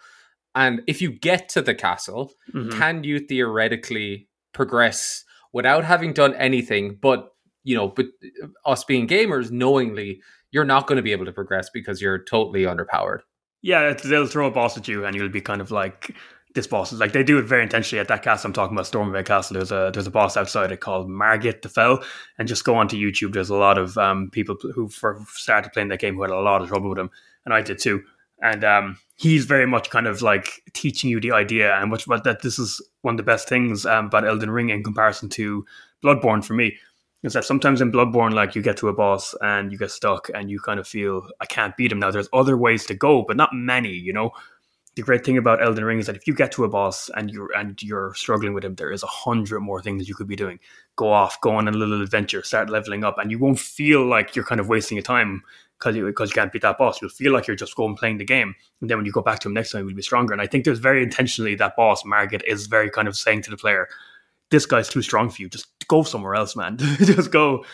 and 0.54 0.80
if 0.86 1.02
you 1.02 1.12
get 1.12 1.50
to 1.50 1.60
the 1.60 1.74
castle, 1.74 2.32
mm-hmm. 2.54 2.78
can 2.78 3.04
you 3.04 3.18
theoretically 3.18 4.28
progress 4.54 5.24
without 5.52 5.84
having 5.84 6.14
done 6.14 6.34
anything? 6.36 6.96
But 7.02 7.28
you 7.64 7.76
know, 7.76 7.88
but 7.88 8.06
us 8.64 8.82
being 8.84 9.06
gamers, 9.06 9.50
knowingly 9.50 10.22
you're 10.57 10.64
not 10.64 10.87
going 10.87 10.97
to 10.97 11.03
be 11.03 11.12
able 11.12 11.27
to 11.27 11.33
progress 11.33 11.69
because 11.69 12.01
you're 12.01 12.25
totally 12.25 12.62
underpowered. 12.62 13.19
Yeah, 13.61 13.92
they'll 13.92 14.27
throw 14.27 14.47
a 14.47 14.51
boss 14.51 14.75
at 14.79 14.88
you, 14.88 15.05
and 15.05 15.14
you'll 15.14 15.29
be 15.29 15.42
kind 15.42 15.61
of 15.61 15.71
like, 15.71 16.16
this 16.55 16.66
boss 16.66 16.95
is 16.95 16.99
like 16.99 17.12
they 17.12 17.23
do 17.23 17.37
it 17.38 17.42
very 17.42 17.62
intentionally 17.62 18.01
at 18.01 18.09
that 18.09 18.23
castle. 18.23 18.49
I'm 18.49 18.55
talking 18.55 18.75
about 18.75 18.87
Stormveil 18.87 19.27
Castle. 19.27 19.53
There's 19.53 19.71
a 19.71 19.90
there's 19.92 20.07
a 20.07 20.11
boss 20.11 20.35
outside 20.35 20.73
it 20.73 20.81
called 20.81 21.11
Margit 21.11 21.61
the 21.61 21.69
Fell, 21.69 22.03
and 22.38 22.49
just 22.49 22.64
go 22.64 22.75
onto 22.75 22.97
YouTube. 22.97 23.35
There's 23.35 23.51
a 23.51 23.55
lot 23.55 23.77
of 23.77 23.99
um, 23.99 24.31
people 24.33 24.57
who 24.75 24.88
started 25.35 25.75
playing 25.75 25.88
that 25.88 26.01
game 26.01 26.14
who 26.14 26.23
had 26.23 26.31
a 26.31 26.40
lot 26.40 26.62
of 26.62 26.69
trouble 26.69 26.88
with 26.88 26.99
him, 26.99 27.11
and 27.45 27.53
I 27.53 27.61
did 27.61 27.79
too. 27.79 28.03
And 28.42 28.64
um, 28.64 28.99
he's 29.16 29.45
very 29.45 29.66
much 29.66 29.90
kind 29.90 30.07
of 30.07 30.23
like 30.23 30.62
teaching 30.73 31.11
you 31.11 31.21
the 31.21 31.33
idea, 31.33 31.75
and 31.75 31.92
which 31.92 32.07
but 32.07 32.25
that 32.25 32.40
this 32.40 32.59
is 32.59 32.81
one 33.03 33.12
of 33.12 33.19
the 33.19 33.31
best 33.31 33.47
things 33.47 33.85
um, 33.85 34.07
about 34.07 34.27
Elden 34.27 34.51
Ring 34.51 34.71
in 34.71 34.83
comparison 34.83 35.29
to 35.31 35.66
Bloodborne 36.03 36.42
for 36.42 36.55
me 36.55 36.79
is 37.22 37.33
that 37.33 37.44
sometimes 37.44 37.81
in 37.81 37.90
Bloodborne, 37.90 38.35
like 38.35 38.55
you 38.55 38.62
get 38.62 38.76
to 38.79 38.88
a 38.88 38.92
boss 38.92 39.35
and 39.40 39.72
you 39.72 39.79
get 39.79 39.90
stuck 39.90 40.31
and 40.35 40.50
you 40.50 40.61
kind 40.61 40.79
of 40.79 40.87
feel, 40.87 41.29
I 41.40 41.46
can't 41.46 41.76
beat 41.76 41.90
him 41.92 41.98
now. 41.98 42.11
There's 42.11 42.29
other 42.33 42.57
ways 42.57 42.87
to 42.87 42.94
go, 42.94 43.24
but 43.26 43.37
not 43.37 43.50
many, 43.52 43.90
you 43.90 44.12
know? 44.12 44.31
The 44.94 45.02
great 45.02 45.26
thing 45.26 45.37
about 45.37 45.62
Elden 45.62 45.85
Ring 45.85 45.98
is 45.98 46.07
that 46.07 46.16
if 46.16 46.26
you 46.26 46.35
get 46.35 46.52
to 46.52 46.64
a 46.64 46.70
boss 46.70 47.11
and 47.14 47.31
you're 47.31 47.52
and 47.55 47.83
you're 47.83 48.14
struggling 48.14 48.55
with 48.55 48.64
him, 48.64 48.76
there 48.76 48.90
is 48.90 49.02
a 49.02 49.07
hundred 49.07 49.61
more 49.61 49.83
things 49.83 50.09
you 50.09 50.14
could 50.14 50.26
be 50.26 50.37
doing. 50.37 50.59
Go 50.96 51.12
off, 51.12 51.38
go 51.42 51.50
on 51.50 51.68
a 51.68 51.70
little 51.70 52.00
adventure, 52.00 52.42
start 52.42 52.70
leveling 52.70 53.05
up, 53.05 53.18
and 53.18 53.31
you 53.31 53.38
won't 53.38 53.59
feel 53.59 54.07
like 54.07 54.35
you're 54.35 54.46
kind 54.46 54.59
of 54.59 54.70
wasting 54.70 54.96
your 54.96 55.02
time 55.02 55.42
because 55.79 55.94
you 55.94 56.07
because 56.07 56.31
you 56.31 56.35
can't 56.35 56.50
beat 56.50 56.62
that 56.62 56.79
boss. 56.79 57.02
You'll 57.02 57.11
feel 57.11 57.31
like 57.35 57.46
you're 57.46 57.57
just 57.57 57.76
going 57.76 57.94
playing 57.94 58.16
the 58.16 58.24
game, 58.24 58.55
and 58.81 58.88
then 58.88 58.96
when 58.96 59.05
you 59.05 59.12
go 59.12 59.20
back 59.20 59.40
to 59.40 59.48
him 59.48 59.52
next 59.52 59.72
time, 59.72 59.87
you'll 59.87 59.94
be 59.94 60.00
stronger. 60.00 60.33
And 60.33 60.40
I 60.40 60.46
think 60.46 60.64
there's 60.64 60.79
very 60.79 61.02
intentionally 61.02 61.55
that 61.57 61.76
boss 61.76 62.02
Margit 62.07 62.42
is 62.46 62.66
very 62.66 62.88
kind 62.88 63.07
of 63.07 63.18
saying 63.18 63.42
to 63.42 63.50
the 63.50 63.59
player, 63.59 63.88
this 64.50 64.66
guy's 64.66 64.88
too 64.88 65.02
strong 65.02 65.30
for 65.30 65.42
you. 65.42 65.48
Just 65.48 65.66
go 65.88 66.02
somewhere 66.02 66.35
else, 66.35 66.56
man. 66.56 66.76
just 66.78 67.30
go. 67.30 67.64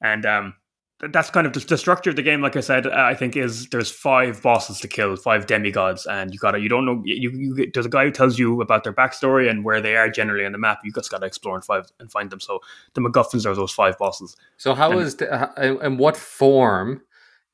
And 0.00 0.26
um, 0.26 0.54
that's 1.10 1.30
kind 1.30 1.46
of 1.46 1.52
the, 1.52 1.60
the, 1.60 1.76
structure 1.76 2.10
of 2.10 2.16
the 2.16 2.22
game. 2.22 2.40
Like 2.40 2.56
I 2.56 2.60
said, 2.60 2.86
uh, 2.86 2.92
I 2.94 3.14
think 3.14 3.36
is 3.36 3.68
there's 3.68 3.90
five 3.90 4.40
bosses 4.40 4.80
to 4.80 4.88
kill, 4.88 5.16
five 5.16 5.46
demigods, 5.46 6.06
and 6.06 6.32
you 6.32 6.38
gotta 6.38 6.60
you 6.60 6.68
don't 6.68 6.84
know 6.84 7.02
you, 7.04 7.30
you 7.30 7.70
there's 7.72 7.86
a 7.86 7.90
guy 7.90 8.04
who 8.04 8.12
tells 8.12 8.38
you 8.38 8.60
about 8.60 8.84
their 8.84 8.92
backstory 8.92 9.50
and 9.50 9.64
where 9.64 9.80
they 9.80 9.96
are 9.96 10.08
generally 10.08 10.44
on 10.44 10.52
the 10.52 10.58
map. 10.58 10.78
You 10.84 10.92
just 10.92 11.10
gotta 11.10 11.26
explore 11.26 11.56
and 11.56 11.64
five 11.64 11.90
and 11.98 12.10
find 12.10 12.30
them. 12.30 12.40
So 12.40 12.60
the 12.94 13.00
MacGuffins 13.00 13.46
are 13.46 13.54
those 13.54 13.72
five 13.72 13.98
bosses. 13.98 14.36
So 14.58 14.74
how 14.74 14.92
and, 14.92 15.00
is 15.00 15.16
the, 15.16 15.78
in 15.82 15.98
what 15.98 16.16
form 16.16 17.02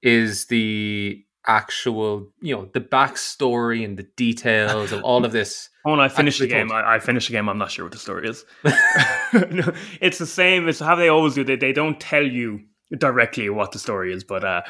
is 0.02 0.46
the 0.46 1.24
actual 1.48 2.28
you 2.40 2.54
know 2.54 2.68
the 2.74 2.80
backstory 2.80 3.84
and 3.84 3.96
the 3.96 4.02
details 4.16 4.92
of 4.92 5.02
all 5.02 5.24
of 5.24 5.32
this 5.32 5.70
when 5.82 6.00
I 6.00 6.08
finished 6.08 6.38
the 6.38 6.46
game, 6.46 6.70
I, 6.70 6.96
I, 6.96 6.98
finished 6.98 7.28
the 7.28 7.32
game. 7.32 7.48
I'm 7.48 7.58
not 7.58 7.70
sure 7.70 7.84
what 7.84 7.92
the 7.92 7.98
story 7.98 8.28
is. 8.28 8.44
no, 8.64 8.72
it's 10.00 10.18
the 10.18 10.26
same. 10.26 10.68
It's 10.68 10.78
how 10.78 10.94
they 10.94 11.08
always 11.08 11.34
do. 11.34 11.44
They 11.44 11.56
they 11.56 11.72
don't 11.72 11.98
tell 11.98 12.26
you 12.26 12.60
directly 12.96 13.48
what 13.48 13.72
the 13.72 13.78
story 13.78 14.12
is, 14.12 14.24
but 14.24 14.44
uh, 14.44 14.62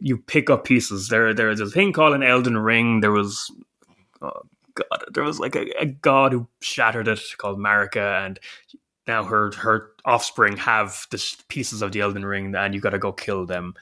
you 0.00 0.18
pick 0.18 0.50
up 0.50 0.64
pieces. 0.64 1.08
There 1.08 1.32
there 1.32 1.50
is 1.50 1.60
a 1.60 1.66
thing 1.66 1.92
called 1.92 2.14
an 2.14 2.22
Elden 2.22 2.58
Ring. 2.58 3.00
There 3.00 3.12
was 3.12 3.50
uh, 4.20 4.30
god, 4.74 5.04
there 5.12 5.24
was 5.24 5.38
like 5.38 5.54
a, 5.54 5.66
a 5.80 5.86
god 5.86 6.32
who 6.32 6.48
shattered 6.60 7.08
it 7.08 7.20
called 7.38 7.58
Marika, 7.58 8.26
and 8.26 8.40
now 9.06 9.24
her 9.24 9.52
her 9.58 9.90
offspring 10.04 10.56
have 10.56 11.06
the 11.10 11.36
pieces 11.48 11.82
of 11.82 11.92
the 11.92 12.00
Elden 12.00 12.24
Ring, 12.24 12.54
and 12.54 12.74
you 12.74 12.80
got 12.80 12.90
to 12.90 12.98
go 12.98 13.12
kill 13.12 13.46
them 13.46 13.74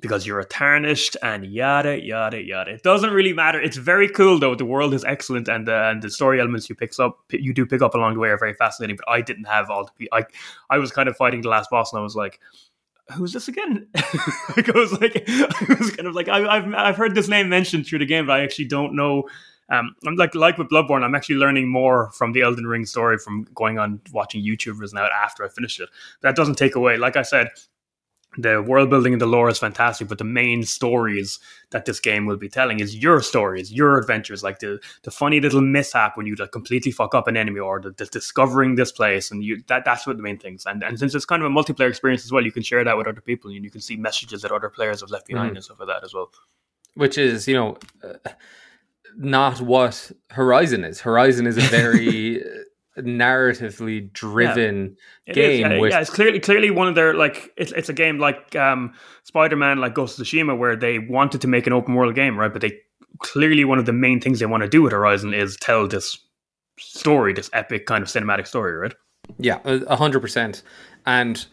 because 0.00 0.26
you're 0.26 0.40
a 0.40 0.44
tarnished 0.44 1.16
and 1.22 1.44
yada 1.44 2.00
yada 2.02 2.42
yada. 2.42 2.72
It 2.72 2.82
doesn't 2.82 3.10
really 3.10 3.32
matter. 3.32 3.60
It's 3.60 3.76
very 3.76 4.08
cool 4.08 4.38
though. 4.38 4.54
The 4.54 4.64
world 4.64 4.94
is 4.94 5.04
excellent, 5.04 5.48
and 5.48 5.68
uh, 5.68 5.90
and 5.90 6.02
the 6.02 6.10
story 6.10 6.40
elements 6.40 6.68
you 6.68 6.74
pick 6.74 6.98
up 6.98 7.18
you 7.30 7.52
do 7.52 7.66
pick 7.66 7.82
up 7.82 7.94
along 7.94 8.14
the 8.14 8.20
way 8.20 8.28
are 8.28 8.38
very 8.38 8.54
fascinating. 8.54 8.96
But 8.96 9.08
I 9.08 9.20
didn't 9.20 9.44
have 9.44 9.70
all 9.70 9.90
the 9.98 10.08
I 10.12 10.24
I 10.70 10.78
was 10.78 10.92
kind 10.92 11.08
of 11.08 11.16
fighting 11.16 11.42
the 11.42 11.48
last 11.48 11.70
boss, 11.70 11.92
and 11.92 12.00
I 12.00 12.02
was 12.02 12.16
like. 12.16 12.40
Who's 13.14 13.32
this 13.32 13.46
again? 13.46 13.86
like 14.56 14.68
I 14.68 14.76
was 14.76 14.90
like, 15.00 15.22
I 15.28 15.76
was 15.78 15.92
kind 15.92 16.08
of 16.08 16.16
like, 16.16 16.28
I, 16.28 16.56
have 16.56 16.74
I've 16.74 16.96
heard 16.96 17.14
this 17.14 17.28
name 17.28 17.48
mentioned 17.48 17.86
through 17.86 18.00
the 18.00 18.04
game, 18.04 18.26
but 18.26 18.32
I 18.32 18.42
actually 18.42 18.64
don't 18.64 18.96
know 18.96 19.28
um, 19.68 19.94
I'm 20.06 20.14
like 20.16 20.34
like 20.34 20.58
with 20.58 20.68
Bloodborne, 20.68 21.02
I'm 21.02 21.14
actually 21.14 21.36
learning 21.36 21.68
more 21.68 22.10
from 22.12 22.32
the 22.32 22.42
Elden 22.42 22.66
Ring 22.66 22.86
story 22.86 23.18
from 23.18 23.46
going 23.54 23.78
on 23.78 24.00
watching 24.12 24.44
YouTubers 24.44 24.94
now 24.94 25.06
after 25.06 25.44
I 25.44 25.48
finished 25.48 25.80
it. 25.80 25.88
That 26.22 26.36
doesn't 26.36 26.56
take 26.56 26.76
away, 26.76 26.96
like 26.96 27.16
I 27.16 27.22
said, 27.22 27.48
the 28.36 28.62
world 28.62 28.90
building 28.90 29.12
and 29.12 29.20
the 29.20 29.26
lore 29.26 29.48
is 29.48 29.58
fantastic, 29.58 30.08
but 30.08 30.18
the 30.18 30.24
main 30.24 30.62
stories 30.62 31.38
that 31.70 31.84
this 31.84 32.00
game 32.00 32.26
will 32.26 32.36
be 32.36 32.48
telling 32.48 32.80
is 32.80 32.96
your 32.96 33.20
stories, 33.20 33.72
your 33.72 33.98
adventures, 33.98 34.42
like 34.42 34.58
the 34.58 34.78
the 35.02 35.10
funny 35.10 35.40
little 35.40 35.60
mishap 35.60 36.16
when 36.16 36.26
you 36.26 36.34
like 36.34 36.52
completely 36.52 36.92
fuck 36.92 37.14
up 37.14 37.28
an 37.28 37.36
enemy 37.36 37.60
or 37.60 37.80
the, 37.80 37.90
the 37.92 38.06
discovering 38.06 38.74
this 38.74 38.92
place, 38.92 39.30
and 39.30 39.42
you 39.42 39.62
that 39.68 39.84
that's 39.84 40.06
what 40.06 40.16
the 40.16 40.22
main 40.22 40.38
things. 40.38 40.66
And 40.66 40.82
and 40.82 40.98
since 40.98 41.14
it's 41.14 41.24
kind 41.24 41.42
of 41.42 41.50
a 41.50 41.54
multiplayer 41.54 41.88
experience 41.88 42.24
as 42.24 42.32
well, 42.32 42.44
you 42.44 42.52
can 42.52 42.62
share 42.62 42.84
that 42.84 42.96
with 42.96 43.06
other 43.06 43.20
people, 43.20 43.50
and 43.50 43.64
you 43.64 43.70
can 43.70 43.80
see 43.80 43.96
messages 43.96 44.42
that 44.42 44.52
other 44.52 44.68
players 44.68 45.00
have 45.00 45.10
left 45.10 45.26
behind 45.26 45.52
mm. 45.52 45.56
and 45.56 45.64
stuff 45.64 45.80
like 45.80 45.88
that 45.88 46.04
as 46.04 46.14
well. 46.14 46.30
Which 46.94 47.18
is, 47.18 47.48
you 47.48 47.54
know. 47.54 47.78
Uh, 48.02 48.30
not 49.18 49.62
what 49.62 50.12
Horizon 50.30 50.84
is. 50.84 51.00
Horizon 51.00 51.46
is 51.46 51.56
a 51.56 51.62
very 51.62 52.42
narratively 52.98 54.12
driven 54.12 54.96
yeah. 55.26 55.34
game. 55.34 55.72
Is, 55.72 55.80
with... 55.80 55.92
Yeah, 55.92 56.00
it's 56.00 56.10
clearly 56.10 56.40
clearly 56.40 56.70
one 56.70 56.88
of 56.88 56.94
their 56.94 57.14
like 57.14 57.52
it's 57.56 57.72
it's 57.72 57.88
a 57.88 57.92
game 57.92 58.18
like 58.18 58.56
um, 58.56 58.94
Spider 59.24 59.56
Man, 59.56 59.78
like 59.78 59.94
Ghost 59.94 60.18
of 60.18 60.26
Tsushima, 60.26 60.56
where 60.56 60.76
they 60.76 60.98
wanted 60.98 61.40
to 61.42 61.48
make 61.48 61.66
an 61.66 61.72
open 61.72 61.94
world 61.94 62.14
game, 62.14 62.38
right? 62.38 62.52
But 62.52 62.62
they 62.62 62.78
clearly 63.18 63.64
one 63.64 63.78
of 63.78 63.86
the 63.86 63.92
main 63.92 64.20
things 64.20 64.40
they 64.40 64.46
want 64.46 64.62
to 64.62 64.68
do 64.68 64.82
with 64.82 64.92
Horizon 64.92 65.34
is 65.34 65.56
tell 65.56 65.86
this 65.88 66.18
story, 66.78 67.32
this 67.32 67.50
epic 67.52 67.86
kind 67.86 68.02
of 68.02 68.08
cinematic 68.08 68.46
story, 68.46 68.74
right? 68.74 68.94
Yeah, 69.38 69.58
a 69.64 69.96
hundred 69.96 70.20
percent. 70.20 70.62
And 71.04 71.44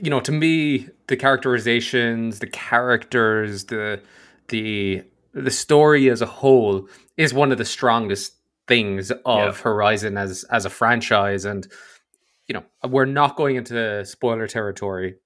you 0.00 0.10
know, 0.10 0.20
to 0.20 0.32
me, 0.32 0.88
the 1.08 1.16
characterizations, 1.16 2.38
the 2.38 2.46
characters, 2.46 3.64
the 3.64 4.00
the 4.48 5.02
the 5.32 5.50
story 5.50 6.10
as 6.10 6.20
a 6.20 6.26
whole 6.26 6.88
is 7.16 7.32
one 7.32 7.52
of 7.52 7.58
the 7.58 7.64
strongest 7.64 8.34
things 8.68 9.10
of 9.10 9.56
yeah. 9.56 9.62
Horizon 9.62 10.16
as 10.16 10.44
as 10.44 10.64
a 10.64 10.70
franchise 10.70 11.44
and 11.44 11.66
you 12.46 12.54
know 12.54 12.64
we're 12.88 13.04
not 13.04 13.36
going 13.36 13.56
into 13.56 14.04
spoiler 14.04 14.46
territory 14.46 15.16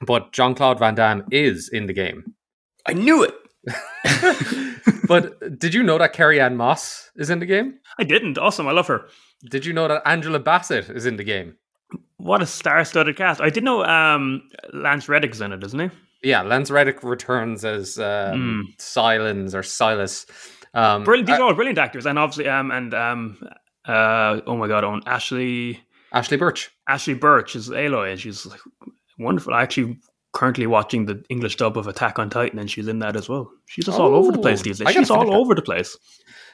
but 0.00 0.32
Jean-Claude 0.32 0.78
Van 0.78 0.94
Damme 0.94 1.24
is 1.30 1.68
in 1.68 1.86
the 1.86 1.92
game. 1.92 2.34
I 2.86 2.92
knew 2.92 3.24
it. 3.24 3.34
but 5.08 5.58
did 5.58 5.72
you 5.72 5.82
know 5.82 5.98
that 5.98 6.12
Carrie-Anne 6.12 6.56
Moss 6.56 7.10
is 7.16 7.30
in 7.30 7.38
the 7.38 7.46
game? 7.46 7.78
I 7.98 8.04
didn't. 8.04 8.38
Awesome. 8.38 8.66
I 8.66 8.72
love 8.72 8.86
her. 8.88 9.08
Did 9.50 9.64
you 9.64 9.72
know 9.72 9.88
that 9.88 10.02
Angela 10.06 10.38
Bassett 10.38 10.90
is 10.90 11.06
in 11.06 11.16
the 11.16 11.24
game? 11.24 11.56
What 12.16 12.42
a 12.42 12.46
star-studded 12.46 13.16
cast. 13.16 13.40
I 13.40 13.50
did 13.50 13.64
know 13.64 13.84
um, 13.84 14.42
Lance 14.72 15.08
Reddick's 15.08 15.40
in 15.40 15.52
it, 15.52 15.62
isn't 15.62 15.78
he? 15.78 15.90
Yeah, 16.22 16.42
Lance 16.42 16.70
Reddick 16.70 17.02
returns 17.02 17.64
as 17.64 17.98
um, 17.98 18.04
mm. 18.04 18.76
Sylens 18.78 19.54
or 19.54 19.62
Silas. 19.62 20.26
Um, 20.74 21.04
brilliant. 21.04 21.28
These 21.28 21.38
are 21.38 21.42
all 21.42 21.54
brilliant 21.54 21.78
actors, 21.78 22.06
and 22.06 22.18
obviously, 22.18 22.48
um, 22.48 22.70
and 22.70 22.92
um, 22.94 23.38
uh, 23.86 24.40
oh 24.46 24.56
my 24.56 24.68
god, 24.68 24.84
on 24.84 25.02
Ashly, 25.02 25.78
Ashly 26.12 26.38
Burch. 26.38 26.70
Ashly 26.88 27.18
Burch 27.18 27.56
is 27.56 27.68
Aloy, 27.68 28.10
and 28.10 28.20
she's 28.20 28.44
like 28.44 28.60
wonderful. 29.18 29.54
I 29.54 29.62
actually 29.62 29.98
currently 30.32 30.66
watching 30.66 31.06
the 31.06 31.24
English 31.30 31.56
dub 31.56 31.78
of 31.78 31.86
Attack 31.86 32.18
on 32.18 32.28
Titan, 32.28 32.58
and 32.58 32.70
she's 32.70 32.88
in 32.88 32.98
that 32.98 33.16
as 33.16 33.28
well. 33.28 33.50
She's 33.66 33.84
just 33.84 33.98
oh, 33.98 34.04
all 34.04 34.14
over 34.16 34.32
the 34.32 34.38
place 34.38 34.62
these 34.62 34.78
days. 34.80 34.92
She's 34.92 35.10
all 35.10 35.32
over 35.32 35.54
the 35.54 35.62
place. 35.62 35.96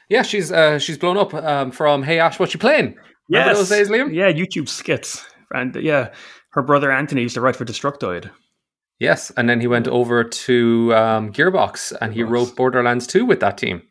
Yeah, 0.09 0.21
she's 0.21 0.51
uh, 0.51 0.77
she's 0.77 0.97
blown 0.97 1.17
up 1.17 1.33
um, 1.33 1.71
from 1.71 2.03
Hey 2.03 2.19
Ash, 2.19 2.39
what 2.39 2.53
you 2.53 2.59
playing? 2.59 2.95
Remember 3.29 3.51
yes. 3.51 3.57
those 3.57 3.69
days, 3.69 3.89
Liam? 3.89 4.13
Yeah, 4.13 4.31
YouTube 4.31 4.69
skits, 4.69 5.25
and 5.51 5.75
uh, 5.75 5.79
yeah, 5.79 6.13
her 6.51 6.61
brother 6.61 6.91
Anthony 6.91 7.21
used 7.21 7.35
to 7.35 7.41
write 7.41 7.55
for 7.55 7.65
Destructoid. 7.65 8.29
Yes, 8.99 9.31
and 9.35 9.49
then 9.49 9.59
he 9.59 9.65
went 9.65 9.87
over 9.87 10.23
to 10.23 10.93
um, 10.93 11.33
Gearbox 11.33 11.91
and 11.99 12.13
he 12.13 12.21
wrote 12.21 12.55
Borderlands 12.55 13.07
2 13.07 13.25
with 13.25 13.39
that 13.39 13.57
team. 13.57 13.81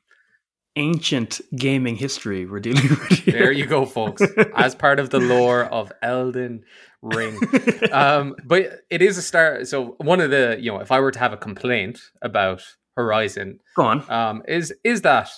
Ancient 0.77 1.41
gaming 1.57 1.97
history 1.97 2.47
we're 2.47 2.61
dealing 2.61 2.89
with. 2.89 3.09
Here. 3.11 3.33
There 3.33 3.53
you 3.53 3.67
go, 3.67 3.85
folks. 3.85 4.23
As 4.55 4.75
part 4.75 5.01
of 5.01 5.11
the 5.11 5.19
lore 5.19 5.65
of 5.65 5.93
Elden 6.03 6.65
Ring. 7.03 7.39
um, 7.93 8.37
but 8.45 8.81
it 8.89 9.03
is 9.03 9.19
a 9.19 9.23
start. 9.23 9.67
So 9.67 9.97
one 9.99 10.21
of 10.21 10.31
the, 10.31 10.57
you 10.61 10.71
know, 10.71 10.81
if 10.81 10.93
I 10.93 11.01
were 11.01 11.11
to 11.11 11.19
have 11.19 11.33
a 11.33 11.37
complaint 11.37 12.01
about 12.23 12.63
Horizon, 12.97 13.61
go 13.77 13.85
on, 13.85 14.11
um, 14.11 14.43
is 14.47 14.73
is 14.85 15.03
that 15.03 15.31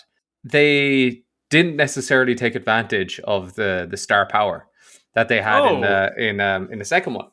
they 0.45 1.23
didn't 1.51 1.77
necessarily 1.77 2.35
take 2.35 2.55
advantage 2.55 3.21
of 3.21 3.55
the 3.55 3.87
the 3.91 3.97
star 3.97 4.27
power 4.27 4.67
that 5.15 5.29
they 5.29 5.41
had 5.41 5.61
oh. 5.61 5.75
in 5.75 5.81
the 5.81 6.13
in 6.19 6.41
um, 6.41 6.73
in 6.73 6.79
the 6.79 6.85
second 6.85 7.15
one. 7.15 7.29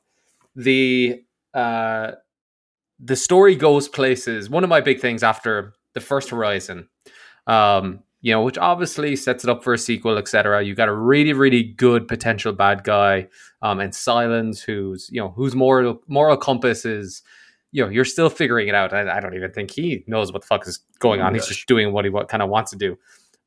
The 0.55 1.23
uh, 1.53 2.11
the 2.99 3.15
story 3.15 3.55
goes 3.55 3.87
places. 3.87 4.49
One 4.49 4.63
of 4.63 4.69
my 4.69 4.81
big 4.81 4.99
things 4.99 5.23
after 5.23 5.73
the 5.93 6.01
first 6.01 6.29
Horizon, 6.29 6.89
um, 7.47 8.03
you 8.21 8.33
know, 8.33 8.41
which 8.41 8.57
obviously 8.57 9.15
sets 9.15 9.43
it 9.43 9.49
up 9.49 9.63
for 9.63 9.73
a 9.73 9.77
sequel, 9.77 10.17
etc. 10.17 10.61
You 10.63 10.75
got 10.75 10.89
a 10.89 10.93
really, 10.93 11.33
really 11.33 11.63
good 11.63 12.07
potential 12.07 12.51
bad 12.51 12.83
guy, 12.83 13.27
um, 13.61 13.79
and 13.79 13.93
Sylens, 13.93 14.61
who's 14.61 15.09
you 15.11 15.21
know, 15.21 15.29
whose 15.29 15.55
moral 15.55 16.01
moral 16.07 16.35
compass 16.37 16.85
is, 16.85 17.23
you 17.71 17.83
know, 17.83 17.89
you're 17.89 18.05
still 18.05 18.29
figuring 18.29 18.67
it 18.67 18.75
out. 18.75 18.93
I, 18.93 19.17
I 19.17 19.19
don't 19.19 19.35
even 19.35 19.51
think 19.51 19.71
he 19.71 20.03
knows 20.07 20.33
what 20.33 20.41
the 20.41 20.47
fuck 20.47 20.67
is 20.67 20.79
going 20.99 21.21
oh 21.21 21.25
on. 21.25 21.33
He's 21.33 21.47
just 21.47 21.67
doing 21.67 21.93
what 21.93 22.05
he 22.05 22.11
what, 22.11 22.27
kind 22.27 22.43
of 22.43 22.49
wants 22.49 22.71
to 22.71 22.77
do, 22.77 22.97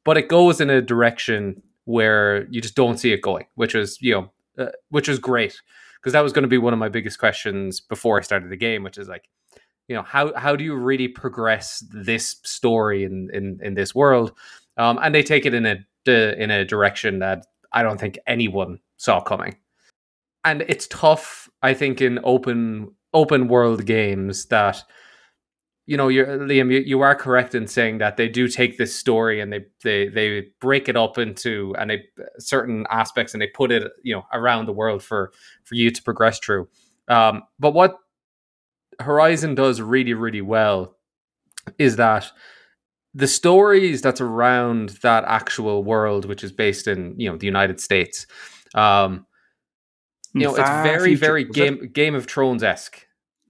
but 0.05 0.17
it 0.17 0.29
goes 0.29 0.61
in 0.61 0.71
a 0.71 0.81
direction 0.81 1.63
where 1.85 2.47
you 2.49 2.61
just 2.61 2.75
don't 2.75 2.99
see 2.99 3.13
it 3.13 3.21
going, 3.21 3.45
which 3.57 3.75
is 3.75 4.01
you 4.01 4.15
know, 4.15 4.31
uh, 4.65 4.71
which 4.89 5.09
is 5.09 5.19
great 5.19 5.61
because 6.03 6.15
that 6.15 6.23
was 6.23 6.33
going 6.33 6.43
to 6.43 6.49
be 6.49 6.59
one 6.59 6.73
of 6.73 6.79
my 6.79 6.89
biggest 6.89 7.19
questions 7.19 7.79
before 7.79 8.19
I 8.19 8.23
started 8.23 8.51
the 8.51 8.57
game, 8.57 8.83
which 8.83 8.99
is 8.99 9.09
like 9.09 9.29
you 9.89 9.97
know 9.97 10.03
how 10.03 10.35
how 10.37 10.57
do 10.57 10.65
you 10.65 10.75
really 10.75 11.09
progress 11.09 11.85
this 11.91 12.37
story 12.45 13.05
in 13.05 13.31
in 13.33 13.59
in 13.63 13.75
this 13.75 13.95
world? 13.95 14.33
Um, 14.77 14.99
and 15.03 15.15
they 15.15 15.23
take 15.23 15.47
it 15.47 15.55
in 15.55 15.67
a 15.67 15.77
in 16.07 16.51
a 16.51 16.65
direction 16.65 17.21
that 17.21 17.47
i 17.73 17.83
don't 17.83 18.01
think 18.01 18.19
anyone 18.27 18.79
saw 18.97 19.21
coming. 19.21 19.57
And 20.45 20.63
it's 20.63 20.87
tough 20.89 21.49
i 21.63 21.75
think 21.75 22.01
in 22.01 22.19
open 22.25 22.91
open 23.15 23.49
world 23.49 23.87
games 23.87 24.47
that 24.47 24.83
you 25.87 25.97
know 25.97 26.09
you're 26.09 26.27
liam 26.27 26.73
you, 26.73 26.81
you 26.81 27.01
are 27.01 27.15
correct 27.15 27.55
in 27.55 27.67
saying 27.67 27.99
that 27.99 28.17
they 28.17 28.29
do 28.29 28.49
take 28.49 28.79
this 28.79 28.95
story 28.95 29.41
and 29.41 29.53
they 29.53 29.65
they 29.83 30.09
they 30.09 30.49
break 30.61 30.89
it 30.89 30.97
up 30.97 31.19
into 31.19 31.75
and 31.79 31.91
they 31.91 32.03
certain 32.39 32.87
aspects 32.91 33.35
and 33.35 33.43
they 33.43 33.49
put 33.49 33.71
it 33.71 33.93
you 34.03 34.15
know 34.15 34.25
around 34.33 34.67
the 34.67 34.73
world 34.73 35.03
for 35.03 35.33
for 35.65 35.75
you 35.75 35.91
to 35.91 36.03
progress 36.03 36.39
through. 36.39 36.69
Um, 37.09 37.43
but 37.59 37.75
what 37.75 37.97
Horizon 39.03 39.55
does 39.55 39.81
really, 39.81 40.15
really 40.15 40.41
well 40.41 40.97
is 41.79 41.97
that 41.97 42.31
the 43.15 43.29
stories 43.29 44.03
that's 44.03 44.21
around 44.21 44.91
that 45.03 45.25
actual 45.27 45.85
world, 45.85 46.25
which 46.25 46.43
is 46.43 46.53
based 46.53 46.87
in 46.89 47.15
you 47.19 47.31
know 47.31 47.37
the 47.37 47.47
United 47.47 47.81
States, 47.81 48.27
um, 48.75 49.27
you 50.35 50.43
know, 50.43 50.55
it's 50.55 50.69
very, 50.69 51.11
future. 51.11 51.27
very 51.27 51.45
Game 51.45 51.81
it? 51.83 51.93
Game 51.93 52.15
of 52.15 52.27
Thrones 52.27 52.63
esque. 52.63 53.07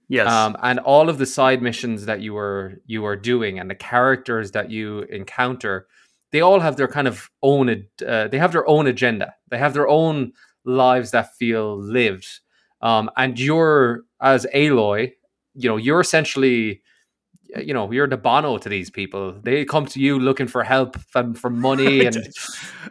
Yes, 0.09 0.27
um, 0.27 0.57
and 0.61 0.79
all 0.79 1.09
of 1.09 1.17
the 1.17 1.25
side 1.25 1.61
missions 1.61 2.05
that 2.05 2.21
you 2.21 2.33
were 2.33 2.81
you 2.85 3.05
are 3.05 3.15
doing, 3.15 3.57
and 3.57 3.69
the 3.69 3.75
characters 3.75 4.51
that 4.51 4.69
you 4.69 5.03
encounter, 5.03 5.87
they 6.31 6.41
all 6.41 6.59
have 6.59 6.75
their 6.75 6.89
kind 6.89 7.07
of 7.07 7.29
own. 7.41 7.85
Uh, 8.05 8.27
they 8.27 8.37
have 8.37 8.51
their 8.51 8.67
own 8.67 8.85
agenda. 8.87 9.33
They 9.49 9.57
have 9.57 9.73
their 9.73 9.87
own 9.87 10.33
lives 10.65 11.11
that 11.11 11.35
feel 11.35 11.79
lived. 11.79 12.27
Um, 12.81 13.09
and 13.15 13.39
you're 13.39 14.03
as 14.21 14.45
Aloy, 14.53 15.13
you 15.55 15.69
know, 15.69 15.77
you're 15.77 15.99
essentially 16.01 16.81
you 17.55 17.73
know 17.73 17.91
you're 17.91 18.07
the 18.07 18.17
bono 18.17 18.57
to 18.57 18.69
these 18.69 18.89
people. 18.89 19.33
They 19.43 19.65
come 19.65 19.85
to 19.87 19.99
you 19.99 20.19
looking 20.19 20.47
for 20.47 20.63
help 20.63 20.97
from 20.99 21.33
for 21.33 21.49
money 21.49 22.05
and 22.05 22.17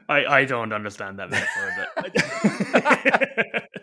i 0.08 0.24
i 0.24 0.44
don't 0.44 0.72
understand 0.72 1.18
that 1.18 1.30
metaphor 1.30 1.90
but 1.96 3.68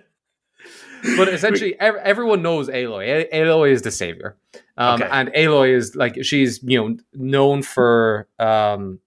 but 1.18 1.30
essentially 1.30 1.80
everyone 1.80 2.42
knows 2.42 2.68
aloy. 2.68 3.30
Aloy 3.32 3.72
is 3.72 3.82
the 3.82 3.92
savior. 3.92 4.38
Um, 4.78 5.02
okay. 5.02 5.10
and 5.12 5.30
aloy 5.30 5.76
is 5.76 5.96
like 5.96 6.24
she's 6.24 6.62
you 6.64 6.82
know 6.82 6.98
known 7.14 7.62
for 7.62 8.28
um 8.40 9.00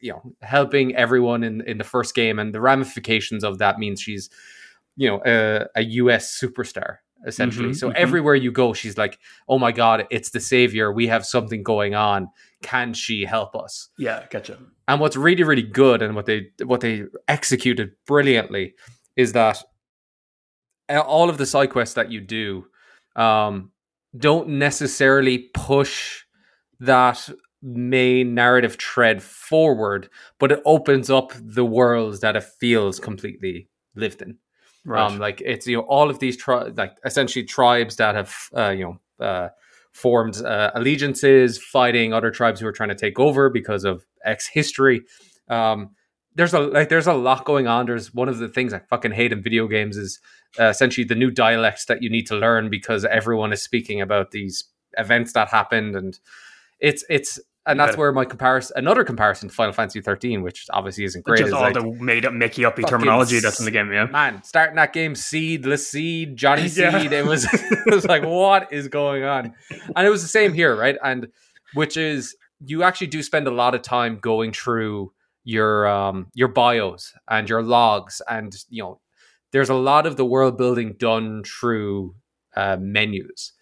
you 0.00 0.12
know 0.12 0.34
helping 0.42 0.94
everyone 0.94 1.42
in 1.42 1.62
in 1.62 1.78
the 1.78 1.84
first 1.84 2.14
game. 2.14 2.38
And 2.38 2.54
the 2.54 2.60
ramifications 2.60 3.44
of 3.44 3.58
that 3.58 3.78
means 3.78 4.00
she's 4.00 4.30
you 4.96 5.08
know 5.08 5.22
a, 5.24 5.66
a 5.76 5.82
us 5.82 6.38
superstar 6.38 6.98
essentially. 7.26 7.70
Mm-hmm, 7.70 7.74
so 7.74 7.88
mm-hmm. 7.88 7.96
everywhere 7.96 8.34
you 8.34 8.52
go, 8.52 8.72
she's 8.72 8.96
like, 8.98 9.18
"Oh 9.48 9.58
my 9.58 9.72
god, 9.72 10.06
it's 10.10 10.30
the 10.30 10.40
savior. 10.40 10.92
We 10.92 11.06
have 11.08 11.24
something 11.26 11.62
going 11.62 11.94
on. 11.94 12.28
Can 12.62 12.94
she 12.94 13.24
help 13.24 13.54
us?" 13.56 13.88
Yeah, 13.98 14.26
gotcha. 14.30 14.58
And 14.86 15.00
what's 15.00 15.16
really, 15.16 15.42
really 15.42 15.62
good 15.62 16.02
and 16.02 16.14
what 16.14 16.26
they 16.26 16.50
what 16.64 16.80
they 16.80 17.04
executed 17.26 17.90
brilliantly 18.06 18.74
is 19.16 19.32
that 19.32 19.62
all 20.88 21.28
of 21.28 21.38
the 21.38 21.46
side 21.46 21.70
quests 21.70 21.94
that 21.94 22.10
you 22.10 22.20
do 22.20 22.64
um, 23.16 23.72
don't 24.16 24.48
necessarily 24.48 25.50
push 25.54 26.22
that 26.80 27.28
main 27.62 28.34
narrative 28.34 28.78
tread 28.78 29.22
forward, 29.22 30.08
but 30.38 30.52
it 30.52 30.62
opens 30.64 31.10
up 31.10 31.32
the 31.40 31.64
worlds 31.64 32.20
that 32.20 32.36
it 32.36 32.44
feels 32.60 33.00
completely 33.00 33.68
lived 33.94 34.22
in. 34.22 34.38
Right. 34.88 35.02
Um, 35.02 35.18
like 35.18 35.42
it's 35.44 35.66
you 35.66 35.76
know 35.76 35.82
all 35.82 36.08
of 36.08 36.18
these 36.18 36.36
tri- 36.38 36.68
like 36.68 36.96
essentially 37.04 37.44
tribes 37.44 37.96
that 37.96 38.14
have 38.14 38.34
uh, 38.56 38.70
you 38.70 38.84
know 39.18 39.24
uh, 39.24 39.48
formed 39.92 40.38
uh, 40.38 40.70
allegiances, 40.74 41.58
fighting 41.58 42.14
other 42.14 42.30
tribes 42.30 42.58
who 42.58 42.66
are 42.66 42.72
trying 42.72 42.88
to 42.88 42.94
take 42.94 43.20
over 43.20 43.50
because 43.50 43.84
of 43.84 44.06
X 44.24 44.48
history. 44.48 45.02
Um, 45.50 45.90
there's 46.36 46.54
a 46.54 46.60
like 46.60 46.88
there's 46.88 47.06
a 47.06 47.12
lot 47.12 47.44
going 47.44 47.66
on. 47.66 47.84
There's 47.84 48.14
one 48.14 48.30
of 48.30 48.38
the 48.38 48.48
things 48.48 48.72
I 48.72 48.78
fucking 48.78 49.12
hate 49.12 49.30
in 49.30 49.42
video 49.42 49.68
games 49.68 49.98
is 49.98 50.20
uh, 50.58 50.68
essentially 50.68 51.04
the 51.04 51.14
new 51.14 51.30
dialects 51.30 51.84
that 51.84 52.02
you 52.02 52.08
need 52.08 52.26
to 52.28 52.36
learn 52.36 52.70
because 52.70 53.04
everyone 53.04 53.52
is 53.52 53.60
speaking 53.60 54.00
about 54.00 54.30
these 54.30 54.64
events 54.96 55.34
that 55.34 55.48
happened, 55.48 55.96
and 55.96 56.18
it's 56.80 57.04
it's 57.10 57.38
and 57.68 57.78
that's 57.78 57.96
where 57.96 58.10
my 58.12 58.24
comparison, 58.24 58.74
another 58.76 59.04
comparison 59.04 59.48
to 59.48 59.54
Final 59.54 59.72
Fantasy 59.72 60.00
13, 60.00 60.42
which 60.42 60.66
obviously 60.70 61.04
isn't 61.04 61.24
great. 61.24 61.40
Is. 61.40 61.50
Just 61.50 61.54
all 61.54 61.62
like, 61.62 61.74
the 61.74 61.84
made 62.02 62.24
up, 62.24 62.32
Mickey 62.32 62.64
uppy 62.64 62.82
terminology 62.82 63.38
that's 63.40 63.58
in 63.58 63.64
the 63.64 63.70
game, 63.70 63.92
yeah. 63.92 64.06
Man, 64.06 64.42
starting 64.42 64.76
that 64.76 64.92
game, 64.92 65.14
Seedless 65.14 65.86
Seed, 65.86 66.36
Johnny 66.36 66.62
yeah. 66.66 67.00
Seed, 67.00 67.12
it 67.12 67.26
was 67.26 67.46
it 67.52 67.94
was 67.94 68.06
like, 68.06 68.24
what 68.24 68.72
is 68.72 68.88
going 68.88 69.24
on? 69.24 69.54
And 69.94 70.06
it 70.06 70.10
was 70.10 70.22
the 70.22 70.28
same 70.28 70.54
here, 70.54 70.74
right? 70.74 70.96
And 71.04 71.28
which 71.74 71.96
is 71.96 72.36
you 72.64 72.82
actually 72.82 73.08
do 73.08 73.22
spend 73.22 73.46
a 73.46 73.52
lot 73.52 73.74
of 73.74 73.82
time 73.82 74.18
going 74.20 74.52
through 74.52 75.12
your 75.44 75.86
um 75.86 76.26
your 76.34 76.48
bios 76.48 77.12
and 77.28 77.48
your 77.48 77.62
logs, 77.62 78.22
and 78.28 78.54
you 78.68 78.82
know, 78.82 79.00
there's 79.52 79.70
a 79.70 79.74
lot 79.74 80.06
of 80.06 80.16
the 80.16 80.24
world 80.24 80.56
building 80.58 80.94
done 80.98 81.44
through 81.44 82.14
uh, 82.56 82.76
menus. 82.80 83.52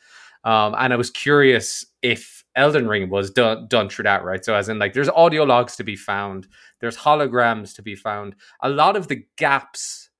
Um, 0.44 0.76
and 0.78 0.92
I 0.92 0.96
was 0.96 1.10
curious 1.10 1.84
if 2.02 2.44
Elden 2.56 2.88
Ring 2.88 3.10
was 3.10 3.30
done 3.30 3.68
done 3.68 3.88
through 3.88 4.04
that, 4.04 4.24
right? 4.24 4.44
So 4.44 4.54
as 4.54 4.68
in 4.68 4.78
like 4.78 4.94
there's 4.94 5.08
audio 5.10 5.44
logs 5.44 5.76
to 5.76 5.84
be 5.84 5.94
found, 5.94 6.48
there's 6.80 6.96
holograms 6.96 7.74
to 7.76 7.82
be 7.82 7.94
found. 7.94 8.34
A 8.60 8.68
lot 8.68 8.96
of 8.96 9.08
the 9.08 9.24
gaps 9.36 10.10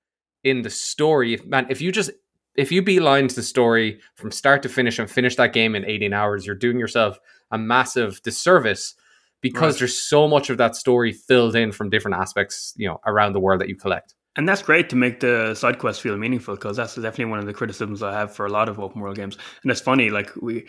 in 0.45 0.63
the 0.63 0.71
story, 0.71 1.41
man, 1.47 1.67
if 1.71 1.81
you 1.81 1.91
just 1.91 2.11
if 2.55 2.71
you 2.71 2.83
beeline 2.83 3.27
the 3.29 3.43
story 3.43 4.01
from 4.15 4.31
start 4.31 4.63
to 4.63 4.69
finish 4.69 4.99
and 4.99 5.11
finish 5.11 5.37
that 5.37 5.53
game 5.53 5.75
in 5.75 5.85
18 5.85 6.13
hours, 6.13 6.47
you're 6.47 6.55
doing 6.55 6.79
yourself 6.79 7.19
a 7.51 7.59
massive 7.59 8.23
disservice 8.23 8.95
because 9.41 9.75
right. 9.75 9.81
there's 9.81 9.99
so 9.99 10.27
much 10.27 10.51
of 10.51 10.59
that 10.59 10.75
story 10.75 11.13
filled 11.13 11.55
in 11.55 11.73
from 11.73 11.91
different 11.91 12.17
aspects, 12.17 12.73
you 12.77 12.89
know, 12.89 13.01
around 13.07 13.33
the 13.33 13.41
world 13.41 13.61
that 13.61 13.69
you 13.69 13.77
collect. 13.77 14.15
And 14.37 14.49
that's 14.49 14.63
great 14.63 14.91
to 14.91 14.97
make 14.97 15.21
the 15.21 15.55
side 15.55 15.79
quest 15.79 16.03
feel 16.03 16.17
meaningful 16.17 16.57
because 16.57 16.77
that's 16.77 16.95
definitely 16.95 17.27
one 17.27 17.39
of 17.39 17.47
the 17.47 17.55
criticisms 17.55 18.03
I 18.03 18.13
have 18.13 18.35
for 18.35 18.45
a 18.45 18.51
lot 18.51 18.69
of 18.69 18.79
open 18.79 19.01
world 19.01 19.17
games. 19.17 19.39
And 19.63 19.71
it's 19.71 19.81
funny, 19.81 20.11
like 20.11 20.31
we 20.37 20.67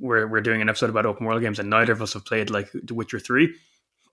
we're 0.00 0.26
we're 0.26 0.40
doing 0.40 0.60
an 0.60 0.68
episode 0.68 0.90
about 0.90 1.06
open 1.06 1.26
world 1.26 1.42
games, 1.42 1.58
and 1.58 1.70
neither 1.70 1.92
of 1.92 2.02
us 2.02 2.12
have 2.14 2.24
played 2.24 2.50
like 2.50 2.70
The 2.72 2.94
Witcher 2.94 3.18
Three. 3.18 3.54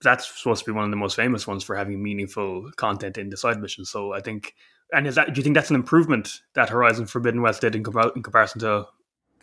That's 0.02 0.26
supposed 0.38 0.64
to 0.64 0.70
be 0.70 0.74
one 0.74 0.84
of 0.84 0.90
the 0.90 0.96
most 0.96 1.16
famous 1.16 1.46
ones 1.46 1.64
for 1.64 1.74
having 1.74 2.02
meaningful 2.02 2.70
content 2.76 3.16
in 3.16 3.30
the 3.30 3.36
side 3.36 3.60
missions. 3.60 3.90
So 3.90 4.12
I 4.12 4.20
think, 4.20 4.54
and 4.92 5.06
is 5.06 5.14
that 5.14 5.32
do 5.32 5.38
you 5.38 5.42
think 5.42 5.54
that's 5.54 5.70
an 5.70 5.76
improvement 5.76 6.40
that 6.54 6.68
Horizon 6.68 7.06
Forbidden 7.06 7.40
West 7.40 7.62
did 7.62 7.74
in, 7.74 7.82
compar- 7.82 8.14
in 8.14 8.22
comparison 8.22 8.60
to 8.60 8.86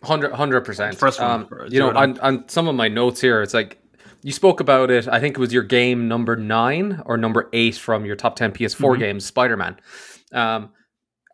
100 0.00 0.60
percent? 0.60 0.96
First 0.96 1.20
one, 1.20 1.30
um, 1.30 1.48
you 1.68 1.80
know, 1.80 1.90
on, 1.90 2.18
on 2.20 2.48
some 2.48 2.68
of 2.68 2.74
my 2.74 2.88
notes 2.88 3.20
here, 3.20 3.42
it's 3.42 3.54
like 3.54 3.78
you 4.22 4.32
spoke 4.32 4.60
about 4.60 4.90
it. 4.90 5.08
I 5.08 5.20
think 5.20 5.36
it 5.36 5.40
was 5.40 5.52
your 5.52 5.62
game 5.62 6.08
number 6.08 6.36
nine 6.36 7.02
or 7.04 7.16
number 7.16 7.48
eight 7.52 7.76
from 7.76 8.04
your 8.04 8.16
top 8.16 8.36
ten 8.36 8.52
PS4 8.52 8.78
mm-hmm. 8.78 9.00
games, 9.00 9.24
Spider 9.24 9.56
Man. 9.56 9.76
Um, 10.32 10.70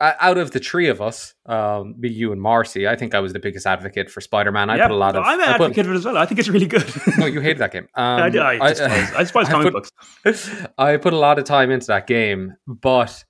out 0.00 0.38
of 0.38 0.50
the 0.52 0.58
three 0.58 0.88
of 0.88 1.02
us, 1.02 1.34
um, 1.46 1.94
me, 1.98 2.08
you, 2.08 2.32
and 2.32 2.40
Marcy, 2.40 2.88
I 2.88 2.96
think 2.96 3.14
I 3.14 3.20
was 3.20 3.32
the 3.32 3.38
biggest 3.38 3.66
advocate 3.66 4.10
for 4.10 4.20
Spider 4.20 4.50
Man. 4.50 4.70
I 4.70 4.76
yeah, 4.76 4.86
put 4.86 4.94
a 4.94 4.96
lot 4.96 5.14
of. 5.14 5.24
I'm 5.24 5.38
an 5.40 5.48
advocate 5.48 5.84
of 5.86 5.92
it 5.92 5.96
as 5.96 6.04
well. 6.04 6.16
I 6.16 6.24
think 6.24 6.40
it's 6.40 6.48
really 6.48 6.66
good. 6.66 6.90
no, 7.18 7.26
you 7.26 7.40
hated 7.40 7.58
that 7.58 7.72
game. 7.72 7.88
Um, 8.00 8.22
I, 8.22 8.28
I, 8.38 8.64
I, 8.64 8.68
despise, 8.70 9.14
I 9.14 9.22
despise 9.22 9.48
comic 9.50 9.72
put, 9.72 9.90
books. 10.24 10.50
I 10.78 10.96
put 10.96 11.12
a 11.12 11.18
lot 11.18 11.38
of 11.38 11.44
time 11.44 11.70
into 11.70 11.88
that 11.88 12.06
game, 12.06 12.54
but 12.66 13.24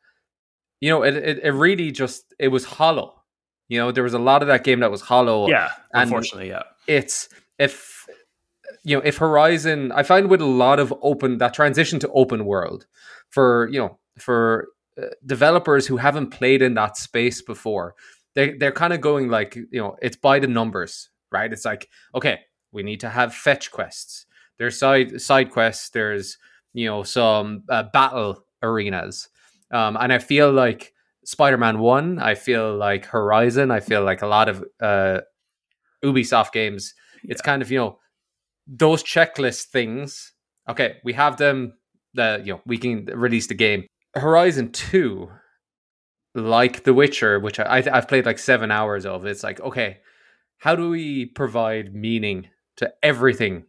you 0.80 0.90
know, 0.90 1.02
it, 1.02 1.16
it, 1.16 1.40
it 1.42 1.50
really 1.50 1.90
just 1.90 2.34
it 2.38 2.48
was 2.48 2.64
hollow. 2.64 3.20
You 3.68 3.78
know, 3.78 3.90
there 3.90 4.04
was 4.04 4.14
a 4.14 4.18
lot 4.18 4.42
of 4.42 4.48
that 4.48 4.62
game 4.62 4.80
that 4.80 4.90
was 4.90 5.00
hollow. 5.00 5.48
Yeah, 5.48 5.70
unfortunately, 5.92 6.48
yeah. 6.50 6.62
It's 6.86 7.28
if 7.58 8.06
you 8.84 8.96
know 8.96 9.02
if 9.04 9.16
Horizon, 9.16 9.90
I 9.92 10.04
find 10.04 10.28
with 10.28 10.40
a 10.40 10.46
lot 10.46 10.78
of 10.78 10.94
open 11.02 11.38
that 11.38 11.54
transition 11.54 11.98
to 12.00 12.08
open 12.10 12.44
world 12.44 12.86
for 13.30 13.68
you 13.72 13.80
know 13.80 13.98
for 14.18 14.68
developers 15.26 15.86
who 15.86 15.96
haven't 15.96 16.30
played 16.30 16.62
in 16.62 16.74
that 16.74 16.96
space 16.96 17.42
before 17.42 17.94
they 18.34 18.52
they're 18.54 18.72
kind 18.72 18.92
of 18.92 19.00
going 19.00 19.28
like 19.28 19.54
you 19.56 19.80
know 19.80 19.96
it's 20.02 20.16
by 20.16 20.38
the 20.38 20.46
numbers 20.46 21.10
right? 21.30 21.52
It's 21.52 21.64
like 21.64 21.88
okay 22.14 22.40
we 22.72 22.82
need 22.82 23.00
to 23.00 23.08
have 23.08 23.34
fetch 23.34 23.70
quests. 23.70 24.26
There's 24.58 24.78
side 24.78 25.20
side 25.20 25.50
quests 25.50 25.90
there's 25.90 26.38
you 26.72 26.86
know 26.86 27.02
some 27.02 27.64
uh, 27.68 27.84
battle 27.92 28.44
arenas. 28.62 29.28
Um, 29.72 29.96
and 30.00 30.12
i 30.12 30.18
feel 30.18 30.50
like 30.50 30.92
spider-man 31.24 31.78
1 31.78 32.18
i 32.18 32.34
feel 32.34 32.76
like 32.76 33.04
horizon 33.04 33.70
i 33.70 33.78
feel 33.78 34.02
like 34.02 34.22
a 34.22 34.26
lot 34.26 34.48
of 34.48 34.64
uh, 34.80 35.20
ubisoft 36.04 36.50
games 36.50 36.92
it's 37.22 37.40
kind 37.40 37.62
of 37.62 37.70
you 37.70 37.78
know 37.78 37.98
those 38.66 39.04
checklist 39.04 39.66
things 39.66 40.32
okay 40.68 40.96
we 41.04 41.12
have 41.12 41.36
them 41.36 41.74
the 42.14 42.42
you 42.44 42.52
know 42.52 42.60
we 42.66 42.78
can 42.78 43.04
release 43.14 43.46
the 43.46 43.54
game 43.54 43.86
Horizon 44.14 44.72
2, 44.72 45.30
like 46.34 46.84
The 46.84 46.94
Witcher, 46.94 47.38
which 47.38 47.58
I, 47.60 47.82
I've 47.92 48.08
played 48.08 48.26
like 48.26 48.38
seven 48.38 48.70
hours 48.70 49.06
of, 49.06 49.24
it's 49.26 49.42
like, 49.42 49.60
okay, 49.60 49.98
how 50.58 50.74
do 50.74 50.90
we 50.90 51.26
provide 51.26 51.94
meaning 51.94 52.48
to 52.76 52.92
everything 53.02 53.64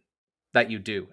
that 0.52 0.70
you 0.70 0.78
do? 0.78 1.08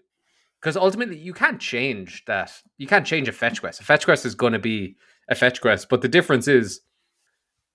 Because 0.59 0.75
ultimately, 0.75 1.17
you 1.17 1.33
can't 1.33 1.59
change 1.59 2.25
that. 2.25 2.51
You 2.77 2.87
can't 2.87 3.05
change 3.05 3.29
a 3.29 3.31
fetch 3.31 3.61
quest. 3.61 3.79
A 3.79 3.83
fetch 3.85 4.03
quest 4.03 4.25
is 4.25 4.35
going 4.35 4.53
to 4.53 4.59
be 4.59 4.97
a 5.29 5.35
fetch 5.35 5.61
quest. 5.61 5.87
But 5.87 6.01
the 6.01 6.09
difference 6.09 6.49
is 6.49 6.81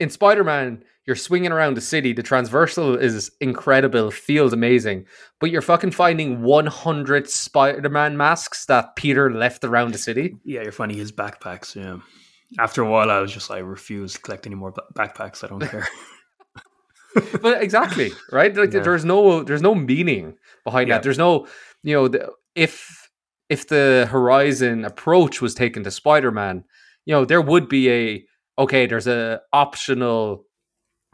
in 0.00 0.10
Spider 0.10 0.44
Man, 0.44 0.82
you're 1.06 1.16
swinging 1.16 1.52
around 1.52 1.74
the 1.74 1.82
city. 1.82 2.12
The 2.12 2.22
transversal 2.22 2.96
is 2.96 3.30
incredible, 3.40 4.10
feels 4.10 4.52
amazing, 4.52 5.06
but 5.38 5.50
you're 5.50 5.62
fucking 5.62 5.90
finding 5.90 6.42
100 6.42 7.28
Spider 7.28 7.88
Man 7.88 8.16
masks 8.16 8.66
that 8.66 8.96
Peter 8.96 9.30
left 9.30 9.64
around 9.64 9.92
the 9.92 9.98
city. 9.98 10.36
Yeah, 10.44 10.62
you're 10.62 10.72
finding 10.72 10.96
his 10.96 11.12
backpacks. 11.12 11.74
Yeah. 11.74 11.98
After 12.58 12.82
a 12.82 12.90
while, 12.90 13.10
I 13.10 13.20
was 13.20 13.32
just 13.32 13.50
like, 13.50 13.58
I 13.58 13.60
refuse 13.60 14.14
to 14.14 14.20
collect 14.20 14.46
any 14.46 14.54
more 14.54 14.72
backpacks. 14.94 15.44
I 15.44 15.48
don't 15.48 15.60
care. 15.70 15.86
but 17.42 17.62
exactly 17.62 18.12
right. 18.32 18.54
Like 18.56 18.72
yeah. 18.72 18.80
there's 18.80 19.04
no 19.04 19.42
there's 19.44 19.62
no 19.62 19.74
meaning 19.74 20.36
behind 20.64 20.88
yeah. 20.88 20.96
that. 20.96 21.02
There's 21.02 21.18
no 21.18 21.46
you 21.82 21.94
know 21.94 22.08
the, 22.08 22.30
if 22.54 23.10
if 23.48 23.68
the 23.68 24.08
Horizon 24.10 24.84
approach 24.84 25.40
was 25.40 25.54
taken 25.54 25.84
to 25.84 25.90
Spider 25.90 26.30
Man, 26.30 26.64
you 27.04 27.14
know 27.14 27.24
there 27.24 27.42
would 27.42 27.68
be 27.68 27.90
a 27.90 28.24
okay. 28.58 28.86
There's 28.86 29.06
a 29.06 29.40
optional 29.52 30.44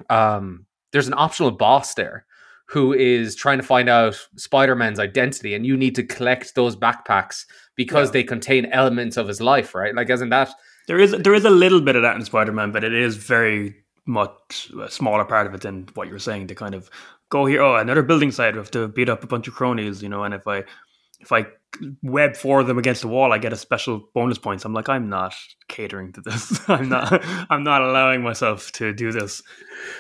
um, 0.09 0.67
there's 0.93 1.09
an 1.09 1.15
optional 1.17 1.51
boss 1.51 1.95
there 1.95 2.27
who 2.67 2.93
is 2.93 3.35
trying 3.35 3.59
to 3.59 3.65
find 3.65 3.89
out 3.89 4.17
Spider-Man's 4.37 5.01
identity, 5.01 5.55
and 5.55 5.67
you 5.67 5.77
need 5.77 5.97
to 5.97 6.05
collect 6.05 6.55
those 6.55 6.77
backpacks 6.77 7.45
because 7.75 8.09
yeah. 8.09 8.13
they 8.13 8.23
contain 8.23 8.67
elements 8.67 9.17
of 9.17 9.27
his 9.27 9.41
life, 9.41 9.75
right? 9.75 9.95
Like, 9.95 10.09
in 10.09 10.29
that, 10.29 10.51
there 10.87 10.99
is 10.99 11.11
there 11.13 11.35
is 11.35 11.45
a 11.45 11.51
little 11.51 11.81
bit 11.81 11.97
of 11.97 12.03
that 12.03 12.17
in 12.17 12.25
Spider-Man, 12.25 12.71
but 12.71 12.85
it 12.85 12.95
is 12.95 13.17
very 13.17 13.75
much 14.07 14.71
a 14.81 14.91
smaller 14.91 15.25
part 15.25 15.47
of 15.47 15.55
it 15.55 15.63
than 15.63 15.89
what 15.95 16.09
you're 16.09 16.19
saying. 16.19 16.47
To 16.49 16.55
kind 16.55 16.75
of 16.75 16.91
go 17.29 17.45
here, 17.45 17.61
oh, 17.61 17.77
another 17.77 18.03
building 18.03 18.31
site, 18.31 18.55
we 18.55 18.59
have 18.59 18.71
to 18.73 18.89
beat 18.89 19.09
up 19.09 19.25
a 19.25 19.27
bunch 19.27 19.49
of 19.49 19.55
cronies, 19.55 20.03
you 20.03 20.09
know, 20.09 20.25
and 20.25 20.35
if 20.35 20.47
I 20.47 20.65
if 21.21 21.33
I 21.33 21.47
web 22.03 22.37
four 22.37 22.61
of 22.61 22.67
them 22.67 22.79
against 22.79 23.03
the 23.03 23.09
wall, 23.09 23.33
I 23.33 23.39
get 23.39 23.53
a 23.53 23.57
special 23.57 24.09
bonus 24.15 24.39
points. 24.39 24.65
I'm 24.65 24.73
like, 24.73 24.89
I'm 24.89 25.09
not 25.09 25.35
catering 25.69 26.13
to 26.13 26.21
this. 26.21 26.61
I'm 26.69 26.89
not. 26.89 27.25
I'm 27.51 27.65
not 27.65 27.83
allowing 27.83 28.23
myself 28.23 28.73
to 28.73 28.93
do 28.93 29.13
this. 29.13 29.43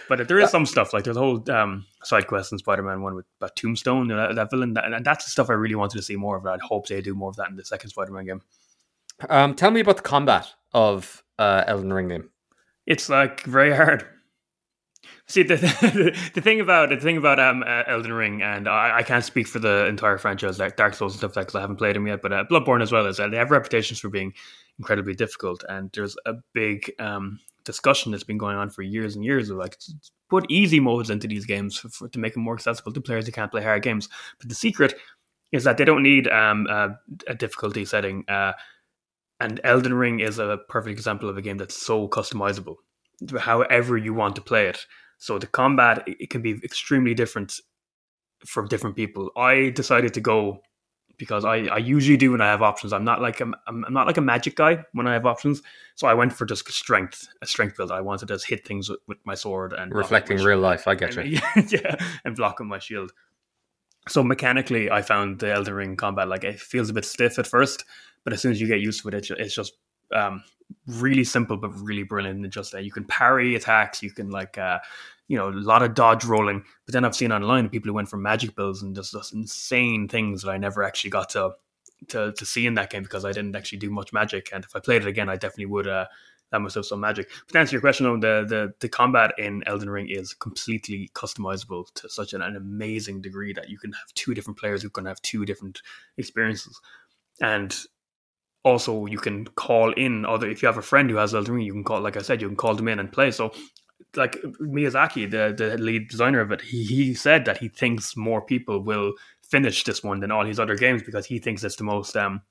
But 0.08 0.26
there 0.28 0.38
is 0.38 0.50
some 0.50 0.66
stuff 0.66 0.92
like 0.92 1.04
there's 1.04 1.16
a 1.16 1.20
whole 1.20 1.42
um, 1.50 1.86
side 2.04 2.26
quest 2.26 2.52
in 2.52 2.58
Spider-Man 2.58 3.02
one 3.02 3.14
with 3.14 3.26
that 3.40 3.56
Tombstone, 3.56 4.08
you 4.08 4.14
know, 4.14 4.28
that, 4.28 4.34
that, 4.34 4.50
villain, 4.50 4.74
that, 4.74 4.84
and 4.84 5.04
that's 5.04 5.24
the 5.24 5.30
stuff 5.30 5.50
I 5.50 5.54
really 5.54 5.74
wanted 5.74 5.96
to 5.96 6.02
see 6.02 6.16
more 6.16 6.36
of. 6.36 6.46
I'd 6.46 6.60
hope 6.60 6.86
they 6.86 7.00
do 7.00 7.14
more 7.14 7.30
of 7.30 7.36
that 7.36 7.50
in 7.50 7.56
the 7.56 7.64
second 7.64 7.90
Spider-Man 7.90 8.26
game. 8.26 8.42
Um, 9.28 9.54
tell 9.54 9.70
me 9.70 9.80
about 9.80 9.96
the 9.96 10.02
combat 10.02 10.48
of 10.72 11.22
uh, 11.38 11.64
Elden 11.66 11.92
Ring 11.92 12.08
game. 12.08 12.30
It's 12.86 13.08
like 13.08 13.42
very 13.42 13.74
hard. 13.74 14.06
See 15.30 15.44
the, 15.44 15.54
the, 15.58 16.30
the 16.34 16.40
thing 16.40 16.58
about 16.58 16.88
the 16.88 16.96
thing 16.96 17.16
about 17.16 17.38
um, 17.38 17.62
uh, 17.62 17.84
Elden 17.86 18.12
Ring, 18.12 18.42
and 18.42 18.68
I, 18.68 18.98
I, 18.98 19.02
can't 19.04 19.24
speak 19.24 19.46
for 19.46 19.60
the 19.60 19.86
entire 19.86 20.18
franchise 20.18 20.58
like 20.58 20.74
Dark 20.74 20.92
Souls 20.92 21.12
and 21.12 21.20
stuff 21.20 21.36
like 21.36 21.46
because 21.46 21.54
I 21.54 21.60
haven't 21.60 21.76
played 21.76 21.94
them 21.94 22.08
yet. 22.08 22.20
But 22.20 22.32
uh, 22.32 22.44
Bloodborne 22.50 22.82
as 22.82 22.90
well 22.90 23.06
is 23.06 23.20
uh, 23.20 23.28
they 23.28 23.36
have 23.36 23.52
reputations 23.52 24.00
for 24.00 24.08
being 24.08 24.32
incredibly 24.80 25.14
difficult, 25.14 25.62
and 25.68 25.88
there's 25.94 26.16
a 26.26 26.34
big 26.52 26.90
um, 26.98 27.38
discussion 27.62 28.10
that's 28.10 28.24
been 28.24 28.38
going 28.38 28.56
on 28.56 28.70
for 28.70 28.82
years 28.82 29.14
and 29.14 29.24
years 29.24 29.50
of 29.50 29.56
like 29.56 29.78
put 30.30 30.50
easy 30.50 30.80
modes 30.80 31.10
into 31.10 31.28
these 31.28 31.46
games 31.46 31.76
for, 31.76 31.88
for, 31.90 32.08
to 32.08 32.18
make 32.18 32.34
them 32.34 32.42
more 32.42 32.54
accessible 32.54 32.92
to 32.92 33.00
players 33.00 33.24
who 33.24 33.30
can't 33.30 33.52
play 33.52 33.62
hard 33.62 33.84
games. 33.84 34.08
But 34.40 34.48
the 34.48 34.56
secret 34.56 34.94
is 35.52 35.62
that 35.62 35.76
they 35.76 35.84
don't 35.84 36.02
need 36.02 36.26
um, 36.26 36.66
a 37.28 37.34
difficulty 37.36 37.84
setting. 37.84 38.24
Uh, 38.28 38.54
and 39.38 39.60
Elden 39.62 39.94
Ring 39.94 40.18
is 40.18 40.40
a 40.40 40.58
perfect 40.68 40.98
example 40.98 41.28
of 41.28 41.36
a 41.36 41.42
game 41.42 41.58
that's 41.58 41.80
so 41.80 42.08
customizable, 42.08 42.78
however 43.38 43.96
you 43.96 44.12
want 44.12 44.34
to 44.34 44.42
play 44.42 44.66
it. 44.66 44.86
So 45.20 45.38
the 45.38 45.46
combat 45.46 46.02
it 46.06 46.30
can 46.30 46.42
be 46.42 46.52
extremely 46.64 47.14
different 47.14 47.60
for 48.46 48.66
different 48.66 48.96
people. 48.96 49.30
I 49.36 49.70
decided 49.70 50.14
to 50.14 50.20
go 50.20 50.62
because 51.18 51.44
I, 51.44 51.66
I 51.66 51.76
usually 51.76 52.16
do 52.16 52.32
when 52.32 52.40
I 52.40 52.46
have 52.46 52.62
options. 52.62 52.94
I'm 52.94 53.04
not 53.04 53.20
like 53.20 53.42
a, 53.42 53.44
I'm 53.66 53.84
I'm 53.84 53.92
not 53.92 54.06
like 54.06 54.16
a 54.16 54.22
magic 54.22 54.56
guy 54.56 54.82
when 54.94 55.06
I 55.06 55.12
have 55.12 55.26
options. 55.26 55.60
So 55.94 56.08
I 56.08 56.14
went 56.14 56.32
for 56.32 56.46
just 56.46 56.66
strength, 56.72 57.28
a 57.42 57.46
strength 57.46 57.76
build. 57.76 57.92
I 57.92 58.00
wanted 58.00 58.26
to 58.28 58.34
just 58.34 58.48
hit 58.48 58.66
things 58.66 58.88
with, 58.88 59.00
with 59.06 59.18
my 59.24 59.34
sword 59.34 59.74
and 59.74 59.94
reflecting 59.94 60.38
real 60.38 60.58
life. 60.58 60.88
I 60.88 60.94
get 60.94 61.14
you. 61.14 61.38
yeah, 61.68 61.96
and 62.24 62.34
blocking 62.34 62.66
my 62.66 62.78
shield. 62.78 63.12
So 64.08 64.22
mechanically, 64.22 64.90
I 64.90 65.02
found 65.02 65.40
the 65.40 65.52
Elden 65.52 65.74
Ring 65.74 65.96
combat 65.96 66.28
like 66.28 66.44
it 66.44 66.58
feels 66.58 66.88
a 66.88 66.94
bit 66.94 67.04
stiff 67.04 67.38
at 67.38 67.46
first, 67.46 67.84
but 68.24 68.32
as 68.32 68.40
soon 68.40 68.52
as 68.52 68.60
you 68.60 68.66
get 68.66 68.80
used 68.80 69.02
to 69.02 69.08
it, 69.08 69.30
it's 69.30 69.54
just 69.54 69.74
um, 70.12 70.42
really 70.86 71.24
simple 71.24 71.56
but 71.56 71.70
really 71.80 72.02
brilliant. 72.02 72.42
And 72.42 72.52
just 72.52 72.72
that 72.72 72.84
you 72.84 72.92
can 72.92 73.04
parry 73.04 73.54
attacks, 73.54 74.02
you 74.02 74.10
can 74.10 74.30
like 74.30 74.58
uh, 74.58 74.78
you 75.30 75.36
know, 75.36 75.48
a 75.48 75.50
lot 75.50 75.80
of 75.84 75.94
dodge 75.94 76.24
rolling. 76.24 76.64
But 76.86 76.92
then 76.92 77.04
I've 77.04 77.14
seen 77.14 77.30
online 77.30 77.68
people 77.68 77.88
who 77.88 77.94
went 77.94 78.08
for 78.08 78.16
magic 78.16 78.56
builds 78.56 78.82
and 78.82 78.96
just, 78.96 79.12
just 79.12 79.32
insane 79.32 80.08
things 80.08 80.42
that 80.42 80.50
I 80.50 80.58
never 80.58 80.82
actually 80.82 81.10
got 81.10 81.28
to, 81.30 81.52
to 82.08 82.32
to 82.32 82.44
see 82.44 82.66
in 82.66 82.74
that 82.74 82.90
game 82.90 83.04
because 83.04 83.24
I 83.24 83.30
didn't 83.30 83.54
actually 83.54 83.78
do 83.78 83.90
much 83.90 84.12
magic. 84.12 84.50
And 84.52 84.64
if 84.64 84.74
I 84.74 84.80
played 84.80 85.02
it 85.02 85.08
again, 85.08 85.28
I 85.28 85.36
definitely 85.36 85.66
would 85.66 85.86
uh, 85.86 86.06
have 86.52 86.62
myself 86.62 86.86
some 86.86 86.98
magic. 86.98 87.30
But 87.46 87.52
to 87.52 87.58
answer 87.60 87.74
your 87.76 87.80
question, 87.80 88.06
on 88.06 88.18
the, 88.18 88.44
the 88.48 88.72
the 88.80 88.88
combat 88.88 89.32
in 89.38 89.62
Elden 89.66 89.88
Ring 89.88 90.08
is 90.10 90.34
completely 90.34 91.10
customizable 91.14 91.84
to 91.94 92.08
such 92.08 92.32
an, 92.32 92.42
an 92.42 92.56
amazing 92.56 93.20
degree 93.20 93.52
that 93.52 93.70
you 93.70 93.78
can 93.78 93.92
have 93.92 94.12
two 94.14 94.34
different 94.34 94.58
players 94.58 94.82
who 94.82 94.90
can 94.90 95.06
have 95.06 95.22
two 95.22 95.44
different 95.44 95.80
experiences. 96.16 96.80
And 97.40 97.76
also 98.64 99.06
you 99.06 99.18
can 99.18 99.46
call 99.46 99.92
in 99.92 100.24
other 100.26 100.48
if 100.48 100.62
you 100.62 100.66
have 100.66 100.78
a 100.78 100.82
friend 100.82 101.10
who 101.10 101.16
has 101.16 101.34
Elden 101.34 101.54
Ring, 101.54 101.64
you 101.64 101.72
can 101.72 101.84
call 101.84 102.00
like 102.00 102.16
I 102.16 102.22
said, 102.22 102.40
you 102.40 102.48
can 102.48 102.56
call 102.56 102.74
them 102.74 102.88
in 102.88 102.98
and 102.98 103.12
play. 103.12 103.30
So 103.30 103.52
like 104.16 104.36
Miyazaki, 104.60 105.30
the 105.30 105.54
the 105.56 105.78
lead 105.78 106.08
designer 106.08 106.40
of 106.40 106.52
it, 106.52 106.60
he, 106.60 106.84
he 106.84 107.14
said 107.14 107.44
that 107.44 107.58
he 107.58 107.68
thinks 107.68 108.16
more 108.16 108.42
people 108.42 108.82
will 108.82 109.12
finish 109.42 109.84
this 109.84 110.02
one 110.02 110.20
than 110.20 110.30
all 110.30 110.44
his 110.44 110.60
other 110.60 110.76
games 110.76 111.02
because 111.02 111.26
he 111.26 111.38
thinks 111.38 111.64
it's 111.64 111.76
the 111.76 111.84
most 111.84 112.16
um 112.16 112.42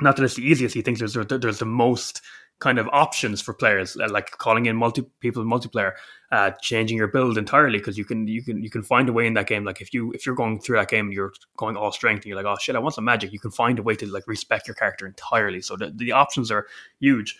not 0.00 0.16
that 0.16 0.24
it's 0.24 0.36
the 0.36 0.42
easiest. 0.46 0.74
He 0.74 0.82
thinks 0.82 1.00
there's 1.00 1.14
there's 1.14 1.58
the 1.58 1.66
most 1.66 2.22
kind 2.60 2.78
of 2.78 2.88
options 2.92 3.40
for 3.40 3.52
players, 3.52 3.96
uh, 3.96 4.08
like 4.10 4.30
calling 4.32 4.66
in 4.66 4.76
multi 4.76 5.02
people 5.20 5.44
multiplayer, 5.44 5.92
uh, 6.30 6.52
changing 6.60 6.96
your 6.96 7.08
build 7.08 7.36
entirely 7.36 7.78
because 7.78 7.98
you 7.98 8.04
can 8.04 8.28
you 8.28 8.42
can 8.42 8.62
you 8.62 8.70
can 8.70 8.82
find 8.82 9.08
a 9.08 9.12
way 9.12 9.26
in 9.26 9.34
that 9.34 9.46
game. 9.46 9.64
Like 9.64 9.80
if 9.80 9.92
you 9.92 10.12
if 10.12 10.24
you're 10.24 10.34
going 10.34 10.60
through 10.60 10.76
that 10.76 10.88
game, 10.88 11.10
you're 11.10 11.32
going 11.56 11.76
all 11.76 11.90
strength, 11.90 12.20
and 12.20 12.26
you're 12.26 12.36
like, 12.36 12.46
oh 12.46 12.56
shit, 12.60 12.76
I 12.76 12.78
want 12.78 12.94
some 12.94 13.04
magic. 13.04 13.32
You 13.32 13.40
can 13.40 13.50
find 13.50 13.78
a 13.78 13.82
way 13.82 13.96
to 13.96 14.06
like 14.06 14.26
respec 14.26 14.66
your 14.66 14.74
character 14.74 15.06
entirely. 15.06 15.60
So 15.60 15.76
the, 15.76 15.92
the 15.94 16.12
options 16.12 16.50
are 16.50 16.66
huge. 17.00 17.36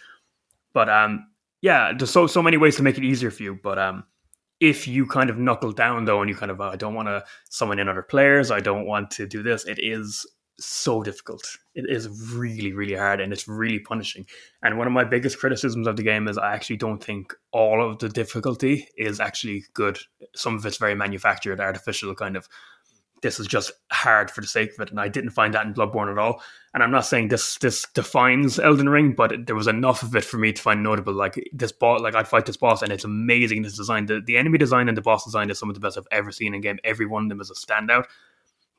But 0.72 0.88
um, 0.88 1.28
yeah, 1.60 1.92
there's 1.96 2.10
so 2.10 2.26
so 2.26 2.42
many 2.42 2.56
ways 2.56 2.76
to 2.76 2.82
make 2.82 2.98
it 2.98 3.04
easier 3.04 3.30
for 3.30 3.42
you. 3.42 3.58
But 3.62 3.78
um, 3.78 4.04
if 4.58 4.88
you 4.88 5.06
kind 5.06 5.30
of 5.30 5.38
knuckle 5.38 5.72
down 5.72 6.06
though, 6.06 6.20
and 6.20 6.30
you 6.30 6.34
kind 6.34 6.50
of 6.50 6.60
uh, 6.60 6.70
I 6.70 6.76
don't 6.76 6.94
want 6.94 7.08
to 7.08 7.24
summon 7.50 7.78
in 7.78 7.88
other 7.88 8.02
players, 8.02 8.50
I 8.50 8.60
don't 8.60 8.86
want 8.86 9.10
to 9.12 9.26
do 9.26 9.42
this. 9.42 9.66
It 9.66 9.78
is 9.80 10.26
so 10.60 11.02
difficult. 11.02 11.42
It 11.74 11.86
is 11.88 12.08
really 12.34 12.72
really 12.72 12.94
hard, 12.94 13.20
and 13.20 13.32
it's 13.32 13.48
really 13.48 13.78
punishing. 13.78 14.26
And 14.62 14.78
one 14.78 14.86
of 14.86 14.92
my 14.92 15.04
biggest 15.04 15.38
criticisms 15.38 15.86
of 15.86 15.96
the 15.96 16.02
game 16.02 16.28
is 16.28 16.38
I 16.38 16.54
actually 16.54 16.76
don't 16.76 17.02
think 17.02 17.34
all 17.52 17.84
of 17.84 17.98
the 17.98 18.08
difficulty 18.08 18.88
is 18.96 19.20
actually 19.20 19.64
good. 19.74 19.98
Some 20.34 20.56
of 20.56 20.66
it's 20.66 20.76
very 20.76 20.94
manufactured, 20.94 21.60
artificial 21.60 22.14
kind 22.14 22.36
of 22.36 22.48
this 23.22 23.38
is 23.38 23.46
just 23.46 23.72
hard 23.92 24.30
for 24.30 24.40
the 24.40 24.46
sake 24.46 24.72
of 24.72 24.80
it, 24.80 24.90
and 24.90 25.00
I 25.00 25.08
didn't 25.08 25.30
find 25.30 25.52
that 25.54 25.66
in 25.66 25.74
Bloodborne 25.74 26.10
at 26.10 26.18
all. 26.18 26.42
And 26.72 26.82
I'm 26.82 26.90
not 26.90 27.04
saying 27.04 27.28
this 27.28 27.58
this 27.58 27.86
defines 27.94 28.58
Elden 28.58 28.88
Ring, 28.88 29.12
but 29.12 29.46
there 29.46 29.56
was 29.56 29.66
enough 29.66 30.02
of 30.02 30.14
it 30.16 30.24
for 30.24 30.38
me 30.38 30.52
to 30.52 30.62
find 30.62 30.82
notable. 30.82 31.12
Like 31.12 31.50
this 31.52 31.72
boss, 31.72 32.00
like 32.00 32.14
I'd 32.14 32.28
fight 32.28 32.46
this 32.46 32.56
boss, 32.56 32.82
and 32.82 32.92
it's 32.92 33.04
amazing. 33.04 33.62
This 33.62 33.76
design, 33.76 34.06
the, 34.06 34.20
the 34.24 34.36
enemy 34.36 34.58
design 34.58 34.88
and 34.88 34.96
the 34.96 35.02
boss 35.02 35.24
design 35.24 35.50
is 35.50 35.58
some 35.58 35.68
of 35.68 35.74
the 35.74 35.80
best 35.80 35.98
I've 35.98 36.06
ever 36.10 36.32
seen 36.32 36.54
in 36.54 36.60
game. 36.60 36.78
Every 36.84 37.06
one 37.06 37.24
of 37.24 37.28
them 37.28 37.40
is 37.40 37.50
a 37.50 37.54
standout. 37.54 38.04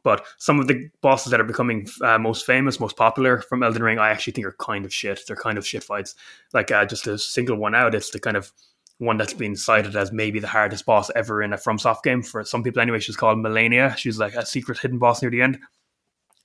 But 0.04 0.26
some 0.38 0.60
of 0.60 0.68
the 0.68 0.90
bosses 1.02 1.32
that 1.32 1.40
are 1.40 1.46
becoming 1.46 1.88
uh, 2.02 2.18
most 2.18 2.46
famous, 2.46 2.80
most 2.80 2.98
popular 2.98 3.42
from 3.42 3.62
Elden 3.62 3.84
Ring, 3.84 4.00
I 4.00 4.10
actually 4.10 4.34
think 4.34 4.48
are 4.48 4.56
kind 4.60 4.86
of 4.86 4.94
shit. 4.94 5.22
They're 5.28 5.36
kind 5.36 5.58
of 5.58 5.68
shit 5.68 5.84
fights. 5.84 6.16
Like 6.54 6.72
uh, 6.72 6.86
just 6.86 7.08
a 7.08 7.18
single 7.18 7.58
one 7.58 7.76
out, 7.76 7.94
it's 7.94 8.10
the 8.10 8.20
kind 8.20 8.38
of 8.38 8.52
one 8.98 9.18
that's 9.18 9.34
been 9.34 9.56
cited 9.56 9.96
as 9.96 10.12
maybe 10.12 10.40
the 10.40 10.48
hardest 10.48 10.86
boss 10.86 11.10
ever 11.16 11.42
in 11.42 11.54
a 11.54 11.58
FromSoft 11.58 12.04
game 12.04 12.22
for 12.22 12.44
some 12.46 12.64
people 12.64 12.82
anyway. 12.82 13.00
She's 13.00 13.18
called 13.18 13.40
Malenia. 13.40 13.98
She's 13.98 14.20
like 14.20 14.36
a 14.36 14.46
secret 14.46 14.78
hidden 14.78 15.00
boss 15.00 15.22
near 15.22 15.32
the 15.32 15.42
end. 15.42 15.60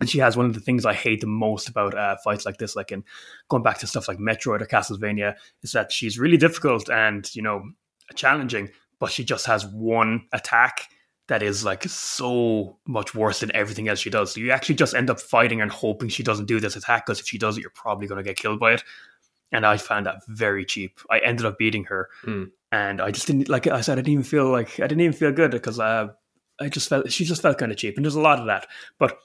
And 0.01 0.09
she 0.11 0.19
has 0.19 0.37
one 0.37 0.47
of 0.47 0.55
the 0.55 0.61
things 0.61 0.85
I 0.85 0.93
hate 0.93 1.23
the 1.23 1.27
most 1.27 1.69
about 1.69 1.95
uh, 1.95 2.17
fights 2.23 2.45
like 2.45 2.59
this, 2.59 2.77
like 2.77 2.93
in 2.93 3.05
going 3.49 3.63
back 3.63 3.79
to 3.79 3.87
stuff 3.87 4.09
like 4.09 4.19
Metroid 4.19 4.61
or 4.61 4.67
Castlevania, 4.67 5.37
is 5.63 5.73
that 5.73 5.93
she's 5.93 6.19
really 6.19 6.37
difficult 6.37 6.91
and, 6.91 7.35
you 7.35 7.41
know, 7.43 7.63
challenging, 8.15 8.71
but 8.99 9.11
she 9.11 9.25
just 9.25 9.47
has 9.47 9.67
one 9.67 10.27
attack 10.33 10.89
that 11.29 11.43
is 11.43 11.65
like 11.65 11.83
so 11.85 12.79
much 12.87 13.15
worse 13.15 13.41
than 13.41 13.55
everything 13.55 13.89
else 13.89 13.99
she 13.99 14.11
does. 14.11 14.33
So 14.33 14.41
you 14.41 14.53
actually 14.53 14.77
just 14.77 14.95
end 14.95 15.11
up 15.11 15.21
fighting 15.21 15.61
and 15.61 15.71
hoping 15.71 16.09
she 16.09 16.23
doesn't 16.23 16.47
do 16.47 16.61
this 16.61 16.77
attack 16.77 17.07
because 17.07 17.21
if 17.21 17.27
she 17.27 17.39
does 17.39 17.59
it, 17.59 17.63
you're 17.63 17.71
probably 17.71 18.07
going 18.07 18.19
to 18.19 18.29
get 18.29 18.37
killed 18.37 18.61
by 18.61 18.75
it 18.75 18.83
and 19.53 19.65
I 19.65 19.77
found 19.77 20.07
that 20.07 20.25
very 20.27 20.65
cheap. 20.65 21.01
I 21.11 21.19
ended 21.19 21.47
up 21.47 21.59
beating 21.59 21.85
her, 21.85 22.09
mm. 22.25 22.51
and 22.73 23.01
I 23.01 23.11
just 23.11 23.27
didn't 23.27 23.49
like 23.49 23.67
I 23.67 23.81
said. 23.81 23.99
I 23.99 24.03
didn't 24.03 24.13
even 24.13 24.25
feel 24.25 24.51
like 24.51 24.81
I 24.81 24.87
didn't 24.87 25.01
even 25.01 25.13
feel 25.13 25.33
good 25.33 25.51
because 25.51 25.79
uh, 25.79 26.09
I 26.61 26.69
just 26.69 26.89
felt 26.89 27.11
she 27.13 27.25
just 27.25 27.43
felt 27.43 27.59
kind 27.59 27.73
of 27.73 27.79
cheap, 27.79 27.97
and 27.97 28.05
there's 28.05 28.17
a 28.17 28.21
lot 28.21 28.41
of 28.41 28.47
that. 28.47 28.67
But 28.99 29.19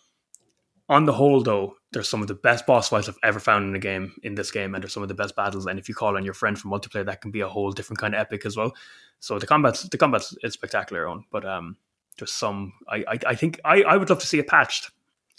on 0.90 1.06
the 1.06 1.14
whole, 1.14 1.42
though, 1.42 1.76
there's 1.92 2.10
some 2.10 2.22
of 2.22 2.28
the 2.28 2.36
best 2.36 2.66
boss 2.66 2.90
fights 2.90 3.10
I've 3.10 3.18
ever 3.24 3.40
found 3.40 3.68
in 3.68 3.76
a 3.76 3.80
game 3.80 4.14
in 4.24 4.36
this 4.36 4.52
game, 4.52 4.76
and 4.76 4.84
there's 4.84 4.94
some 4.94 5.04
of 5.04 5.10
the 5.10 5.16
best 5.16 5.36
battles. 5.36 5.66
And 5.66 5.80
if 5.80 5.90
you 5.90 5.96
call 5.96 6.18
on 6.18 6.26
your 6.26 6.34
friend 6.34 6.58
for 6.58 6.68
multiplayer, 6.68 7.06
that 7.06 7.22
can 7.22 7.32
be 7.32 7.42
a 7.42 7.48
whole 7.48 7.72
different 7.72 8.00
kind 8.00 8.14
of 8.14 8.22
epic 8.22 8.46
as 8.46 8.58
well. 8.58 8.74
So 9.20 9.40
the 9.40 9.48
combat, 9.48 9.84
the 9.92 9.98
combat 9.98 10.24
is 10.44 10.54
spectacular 10.54 11.08
on, 11.08 11.26
but 11.32 11.46
um, 11.46 11.78
just 12.18 12.38
some. 12.38 12.74
I, 12.88 12.98
I, 13.08 13.20
I 13.28 13.36
think 13.36 13.60
I, 13.66 13.84
I 13.84 13.98
would 13.98 14.10
love 14.10 14.20
to 14.20 14.28
see 14.28 14.40
it 14.40 14.48
patched 14.48 14.92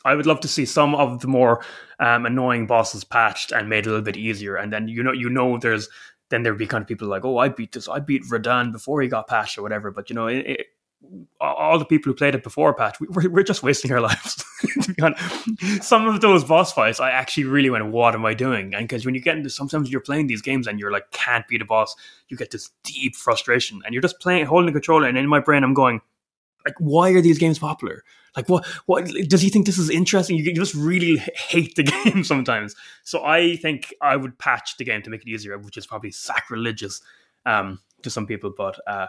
I 0.04 0.14
would 0.14 0.26
love 0.26 0.40
to 0.40 0.48
see 0.48 0.64
some 0.64 0.94
of 0.94 1.20
the 1.20 1.28
more 1.28 1.64
um, 2.00 2.26
annoying 2.26 2.66
bosses 2.66 3.04
patched 3.04 3.52
and 3.52 3.68
made 3.68 3.86
a 3.86 3.90
little 3.90 4.04
bit 4.04 4.16
easier. 4.16 4.56
And 4.56 4.72
then 4.72 4.88
you 4.88 5.02
know, 5.02 5.12
you 5.12 5.28
know, 5.28 5.58
there's 5.58 5.88
then 6.28 6.42
there'd 6.42 6.58
be 6.58 6.66
kind 6.66 6.82
of 6.82 6.88
people 6.88 7.08
like, 7.08 7.24
oh, 7.24 7.38
I 7.38 7.48
beat 7.48 7.72
this, 7.72 7.88
I 7.88 8.00
beat 8.00 8.22
Radahn 8.24 8.72
before 8.72 9.02
he 9.02 9.08
got 9.08 9.28
patched 9.28 9.58
or 9.58 9.62
whatever. 9.62 9.90
But 9.90 10.08
you 10.08 10.14
know, 10.14 10.26
it, 10.26 10.46
it, 10.46 10.66
all 11.40 11.78
the 11.78 11.84
people 11.84 12.10
who 12.10 12.16
played 12.16 12.34
it 12.34 12.42
before 12.42 12.72
patch, 12.74 12.98
we, 13.00 13.06
are 13.08 13.28
we're 13.28 13.42
just 13.42 13.62
wasting 13.62 13.92
our 13.92 14.00
lives. 14.08 14.44
some 15.82 16.06
of 16.06 16.20
those 16.20 16.44
boss 16.44 16.72
fights, 16.72 17.00
I 17.00 17.10
actually 17.10 17.44
really 17.44 17.70
went, 17.70 17.86
what 17.86 18.14
am 18.14 18.24
I 18.24 18.34
doing? 18.34 18.74
And 18.74 18.88
because 18.88 19.04
when 19.04 19.14
you 19.14 19.20
get 19.20 19.36
into, 19.36 19.50
sometimes 19.50 19.90
you're 19.90 20.00
playing 20.00 20.28
these 20.28 20.42
games 20.42 20.66
and 20.66 20.80
you're 20.80 20.92
like, 20.92 21.10
can't 21.10 21.46
beat 21.48 21.60
a 21.60 21.64
boss, 21.64 21.94
you 22.28 22.36
get 22.36 22.50
this 22.50 22.70
deep 22.82 23.14
frustration, 23.16 23.82
and 23.84 23.92
you're 23.92 24.02
just 24.02 24.20
playing, 24.20 24.46
holding 24.46 24.66
the 24.66 24.72
controller, 24.72 25.06
and 25.06 25.18
in 25.18 25.26
my 25.26 25.40
brain, 25.40 25.64
I'm 25.64 25.74
going 25.74 26.00
like 26.64 26.74
why 26.78 27.10
are 27.10 27.20
these 27.20 27.38
games 27.38 27.58
popular? 27.58 28.04
Like 28.36 28.48
what 28.48 28.66
what 28.86 29.06
does 29.28 29.42
he 29.42 29.48
think 29.48 29.66
this 29.66 29.78
is 29.78 29.90
interesting? 29.90 30.36
You 30.36 30.54
just 30.54 30.74
really 30.74 31.16
hate 31.16 31.74
the 31.74 31.82
game 32.04 32.24
sometimes. 32.24 32.74
So 33.04 33.24
i 33.24 33.56
think 33.56 33.92
i 34.00 34.16
would 34.16 34.38
patch 34.38 34.76
the 34.76 34.84
game 34.84 35.02
to 35.02 35.10
make 35.10 35.22
it 35.22 35.28
easier 35.28 35.58
which 35.58 35.76
is 35.76 35.86
probably 35.86 36.10
sacrilegious 36.10 37.00
um, 37.46 37.80
to 38.02 38.10
some 38.10 38.26
people 38.26 38.52
but 38.56 38.78
uh, 38.86 39.06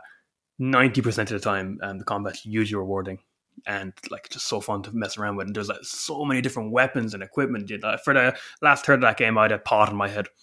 90% 0.59 1.19
of 1.19 1.27
the 1.29 1.39
time 1.39 1.79
um, 1.81 1.97
the 1.97 2.03
combat's 2.03 2.45
usually 2.45 2.77
rewarding. 2.77 3.19
And 3.67 3.93
like 4.09 4.29
just 4.29 4.47
so 4.47 4.59
fun 4.59 4.81
to 4.83 4.91
mess 4.95 5.17
around 5.17 5.35
with. 5.35 5.47
And 5.47 5.55
there's 5.55 5.69
like 5.69 5.83
so 5.83 6.25
many 6.25 6.41
different 6.41 6.71
weapons 6.71 7.13
and 7.13 7.21
equipment. 7.21 7.69
You 7.69 7.77
know, 7.77 7.97
for 8.03 8.13
the 8.13 8.35
last 8.63 8.85
third 8.85 8.95
of 8.95 9.01
that 9.01 9.17
game 9.17 9.37
i 9.37 9.43
had 9.43 9.51
a 9.51 9.59
pot 9.59 9.89
in 9.89 9.95
my 9.95 10.07
head. 10.07 10.27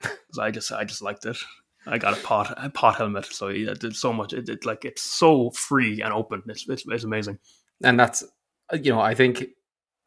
Because 0.00 0.38
i 0.38 0.50
just 0.50 0.72
i 0.72 0.84
just 0.84 1.02
liked 1.02 1.26
it 1.26 1.36
I 1.86 1.98
got 1.98 2.18
a 2.18 2.22
pot 2.22 2.54
a 2.56 2.70
pot 2.70 2.96
helmet, 2.96 3.26
so 3.26 3.48
yeah, 3.48 3.74
did 3.74 3.96
so 3.96 4.12
much. 4.12 4.32
It, 4.32 4.48
it, 4.48 4.66
like 4.66 4.84
it's 4.84 5.02
so 5.02 5.50
free 5.50 6.02
and 6.02 6.12
open. 6.12 6.42
It's, 6.46 6.68
it's 6.68 6.84
it's 6.86 7.04
amazing. 7.04 7.38
And 7.82 7.98
that's 7.98 8.24
you 8.72 8.92
know 8.92 9.00
I 9.00 9.14
think 9.14 9.46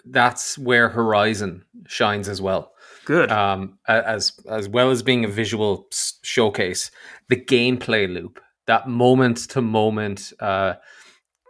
that's 0.05 0.57
where 0.57 0.89
Horizon 0.89 1.63
shines 1.87 2.29
as 2.29 2.41
well. 2.41 2.73
Good. 3.05 3.31
Um, 3.31 3.79
as 3.87 4.39
as 4.49 4.69
well 4.69 4.91
as 4.91 5.01
being 5.01 5.25
a 5.25 5.29
visual 5.29 5.87
showcase, 6.23 6.91
the 7.29 7.37
gameplay 7.37 8.11
loop, 8.11 8.39
that 8.67 8.87
moment 8.87 9.49
to 9.49 9.61
moment 9.61 10.31
uh, 10.39 10.75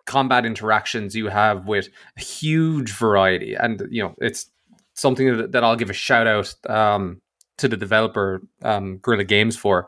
combat 0.05 0.45
interactions 0.45 1.15
you 1.15 1.27
have 1.27 1.67
with 1.67 1.89
a 2.17 2.21
huge 2.21 2.93
variety, 2.93 3.55
and 3.55 3.83
you 3.89 4.03
know 4.03 4.15
it's 4.19 4.47
something 4.93 5.37
that, 5.37 5.51
that 5.51 5.63
I'll 5.63 5.75
give 5.75 5.89
a 5.89 5.93
shout 5.93 6.27
out 6.27 6.53
um, 6.69 7.21
to 7.57 7.67
the 7.67 7.77
developer 7.77 8.41
um, 8.61 8.97
Guerrilla 8.97 9.23
Games 9.23 9.55
for. 9.55 9.87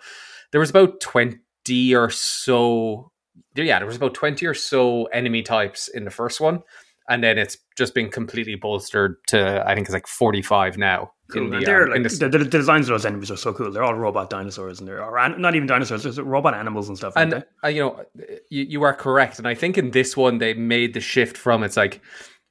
There 0.51 0.59
was 0.59 0.69
about 0.69 0.99
twenty 1.01 1.95
or 1.95 2.09
so. 2.09 3.11
Yeah, 3.55 3.79
there 3.79 3.87
was 3.87 3.97
about 3.97 4.13
twenty 4.13 4.45
or 4.45 4.53
so 4.53 5.05
enemy 5.05 5.41
types 5.41 5.87
in 5.87 6.05
the 6.05 6.11
first 6.11 6.39
one, 6.39 6.61
and 7.09 7.23
then 7.23 7.37
it's 7.37 7.57
just 7.77 7.93
been 7.93 8.09
completely 8.09 8.55
bolstered 8.55 9.17
to 9.27 9.63
I 9.65 9.75
think 9.75 9.87
it's 9.87 9.93
like 9.93 10.07
forty 10.07 10.41
five 10.41 10.77
now. 10.77 11.11
Cool. 11.31 11.49
The, 11.49 11.57
um, 11.57 11.89
like, 11.89 12.03
the, 12.03 12.29
the, 12.29 12.37
the, 12.37 12.45
designs 12.45 12.87
of 12.87 12.93
those 12.93 13.05
enemies 13.05 13.31
are 13.31 13.37
so 13.37 13.51
cool. 13.51 13.71
They're 13.71 13.83
all 13.83 13.95
robot 13.95 14.29
dinosaurs, 14.29 14.79
and 14.79 14.87
they're 14.87 15.03
or 15.03 15.29
not 15.29 15.55
even 15.55 15.67
dinosaurs. 15.67 16.03
There's 16.03 16.19
robot 16.21 16.53
animals 16.53 16.87
and 16.87 16.95
stuff. 16.95 17.13
And 17.15 17.43
uh, 17.63 17.67
you 17.67 17.79
know, 17.79 18.05
you, 18.51 18.63
you 18.63 18.83
are 18.83 18.93
correct. 18.93 19.39
And 19.39 19.47
I 19.47 19.55
think 19.55 19.77
in 19.77 19.89
this 19.89 20.15
one 20.15 20.37
they 20.37 20.53
made 20.53 20.93
the 20.93 20.99
shift 20.99 21.35
from 21.35 21.63
it's 21.63 21.77
like 21.77 21.99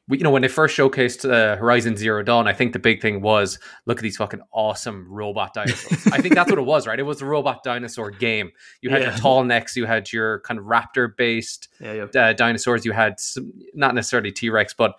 you 0.08 0.18
know 0.18 0.30
when 0.30 0.42
they 0.42 0.48
first 0.48 0.76
showcased 0.76 1.28
uh, 1.30 1.56
Horizon 1.56 1.96
Zero 1.96 2.22
Dawn, 2.22 2.46
I 2.46 2.52
think 2.52 2.72
the 2.74 2.78
big 2.78 3.00
thing 3.00 3.22
was 3.22 3.58
look 3.86 3.98
at 3.98 4.02
these 4.02 4.16
fucking 4.18 4.40
awesome 4.52 5.06
robot 5.10 5.54
dinosaurs. 5.54 6.06
I 6.12 6.20
think 6.20 6.34
that's 6.34 6.50
what 6.50 6.58
it 6.58 6.66
was, 6.66 6.86
right? 6.86 6.98
It 6.98 7.04
was 7.04 7.22
a 7.22 7.26
robot 7.26 7.62
dinosaur 7.62 8.10
game. 8.10 8.50
You 8.82 8.90
had 8.90 9.00
Yeah. 9.00 9.10
your 9.10 9.18
tall 9.18 9.44
necks, 9.44 9.76
you 9.76 9.86
had 9.86 10.12
your 10.12 10.40
kind 10.40 10.60
of 10.60 10.66
raptor 10.66 11.08
based 11.16 11.68
Yeah, 11.80 12.06
yeah. 12.14 12.20
uh, 12.22 12.32
dinosaurs. 12.34 12.84
You 12.84 12.92
had 12.92 13.18
some, 13.18 13.52
not 13.72 13.94
necessarily 13.94 14.30
T 14.32 14.50
Rex, 14.50 14.74
but 14.74 14.92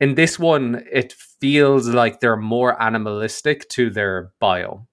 in 0.00 0.14
this 0.14 0.38
one, 0.38 0.84
it 0.92 1.12
feels 1.40 1.88
like 1.88 2.20
they're 2.20 2.36
more 2.36 2.80
animalistic 2.82 3.68
to 3.70 3.88
their 3.90 4.32
biome. 4.42 4.87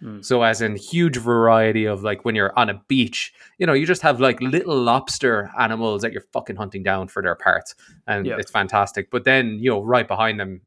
Hmm. 0.00 0.20
So, 0.20 0.42
as 0.42 0.60
in 0.60 0.76
huge 0.76 1.16
variety 1.16 1.86
of 1.86 2.02
like 2.02 2.24
when 2.24 2.34
you're 2.34 2.56
on 2.58 2.68
a 2.68 2.82
beach, 2.88 3.32
you 3.58 3.66
know, 3.66 3.72
you 3.72 3.86
just 3.86 4.02
have 4.02 4.20
like 4.20 4.40
little 4.40 4.78
lobster 4.78 5.50
animals 5.58 6.02
that 6.02 6.12
you're 6.12 6.24
fucking 6.32 6.56
hunting 6.56 6.82
down 6.82 7.08
for 7.08 7.22
their 7.22 7.34
parts, 7.34 7.74
and 8.06 8.26
it's 8.26 8.50
fantastic. 8.50 9.10
But 9.10 9.24
then, 9.24 9.58
you 9.58 9.70
know, 9.70 9.82
right 9.82 10.06
behind 10.06 10.38
them, 10.38 10.60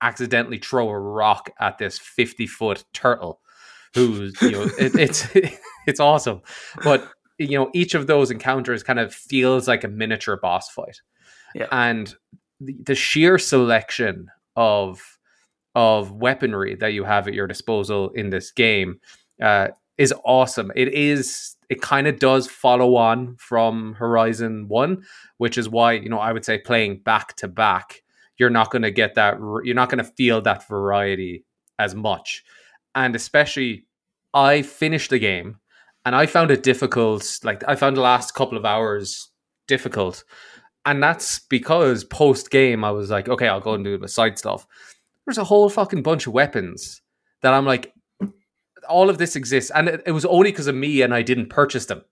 accidentally 0.00 0.58
throw 0.58 0.88
a 0.88 0.98
rock 0.98 1.50
at 1.60 1.78
this 1.78 1.98
50 1.98 2.46
foot 2.46 2.84
turtle 2.92 3.40
who's, 3.94 4.40
you 4.42 4.50
know, 4.50 4.62
it, 4.78 4.94
it's 4.98 5.28
it's 5.86 6.00
awesome. 6.00 6.42
But 6.82 7.08
you 7.38 7.58
know, 7.58 7.70
each 7.74 7.94
of 7.94 8.06
those 8.06 8.30
encounters 8.30 8.82
kind 8.82 8.98
of 8.98 9.12
feels 9.12 9.66
like 9.66 9.84
a 9.84 9.88
miniature 9.88 10.36
boss 10.36 10.70
fight. 10.70 11.00
And 11.70 12.14
the, 12.60 12.76
the 12.84 12.94
sheer 12.94 13.38
selection 13.38 14.28
of 14.56 15.13
of 15.74 16.12
weaponry 16.12 16.74
that 16.76 16.92
you 16.92 17.04
have 17.04 17.26
at 17.28 17.34
your 17.34 17.46
disposal 17.46 18.10
in 18.10 18.30
this 18.30 18.50
game 18.52 19.00
uh, 19.42 19.68
is 19.98 20.14
awesome. 20.24 20.70
It 20.74 20.88
is 20.88 21.56
it 21.68 21.80
kind 21.80 22.06
of 22.06 22.18
does 22.18 22.46
follow 22.46 22.96
on 22.96 23.36
from 23.36 23.94
Horizon 23.94 24.68
1, 24.68 25.02
which 25.38 25.56
is 25.56 25.68
why, 25.68 25.92
you 25.92 26.08
know, 26.08 26.18
I 26.18 26.32
would 26.32 26.44
say 26.44 26.58
playing 26.58 26.98
back 26.98 27.34
to 27.36 27.48
back, 27.48 28.02
you're 28.36 28.50
not 28.50 28.70
going 28.70 28.82
to 28.82 28.90
get 28.90 29.14
that 29.14 29.38
you're 29.64 29.74
not 29.74 29.90
going 29.90 30.04
to 30.04 30.12
feel 30.12 30.40
that 30.42 30.68
variety 30.68 31.44
as 31.78 31.94
much. 31.94 32.44
And 32.94 33.16
especially 33.16 33.86
I 34.32 34.62
finished 34.62 35.10
the 35.10 35.18
game 35.18 35.58
and 36.04 36.14
I 36.14 36.26
found 36.26 36.50
it 36.50 36.62
difficult. 36.62 37.40
Like 37.42 37.62
I 37.66 37.76
found 37.76 37.96
the 37.96 38.02
last 38.02 38.34
couple 38.34 38.58
of 38.58 38.64
hours 38.64 39.30
difficult, 39.66 40.24
and 40.84 41.02
that's 41.02 41.40
because 41.40 42.04
post 42.04 42.50
game 42.50 42.84
I 42.84 42.90
was 42.90 43.10
like, 43.10 43.28
okay, 43.28 43.48
I'll 43.48 43.60
go 43.60 43.74
and 43.74 43.84
do 43.84 43.96
the 43.96 44.08
side 44.08 44.38
stuff. 44.38 44.66
There's 45.26 45.38
a 45.38 45.44
whole 45.44 45.68
fucking 45.68 46.02
bunch 46.02 46.26
of 46.26 46.32
weapons 46.32 47.00
that 47.42 47.54
I'm 47.54 47.64
like, 47.66 47.92
all 48.88 49.08
of 49.08 49.18
this 49.18 49.36
exists, 49.36 49.70
and 49.74 49.88
it, 49.88 50.02
it 50.06 50.12
was 50.12 50.24
only 50.26 50.50
because 50.50 50.66
of 50.66 50.74
me, 50.74 51.02
and 51.02 51.14
I 51.14 51.22
didn't 51.22 51.48
purchase 51.48 51.86
them 51.86 52.02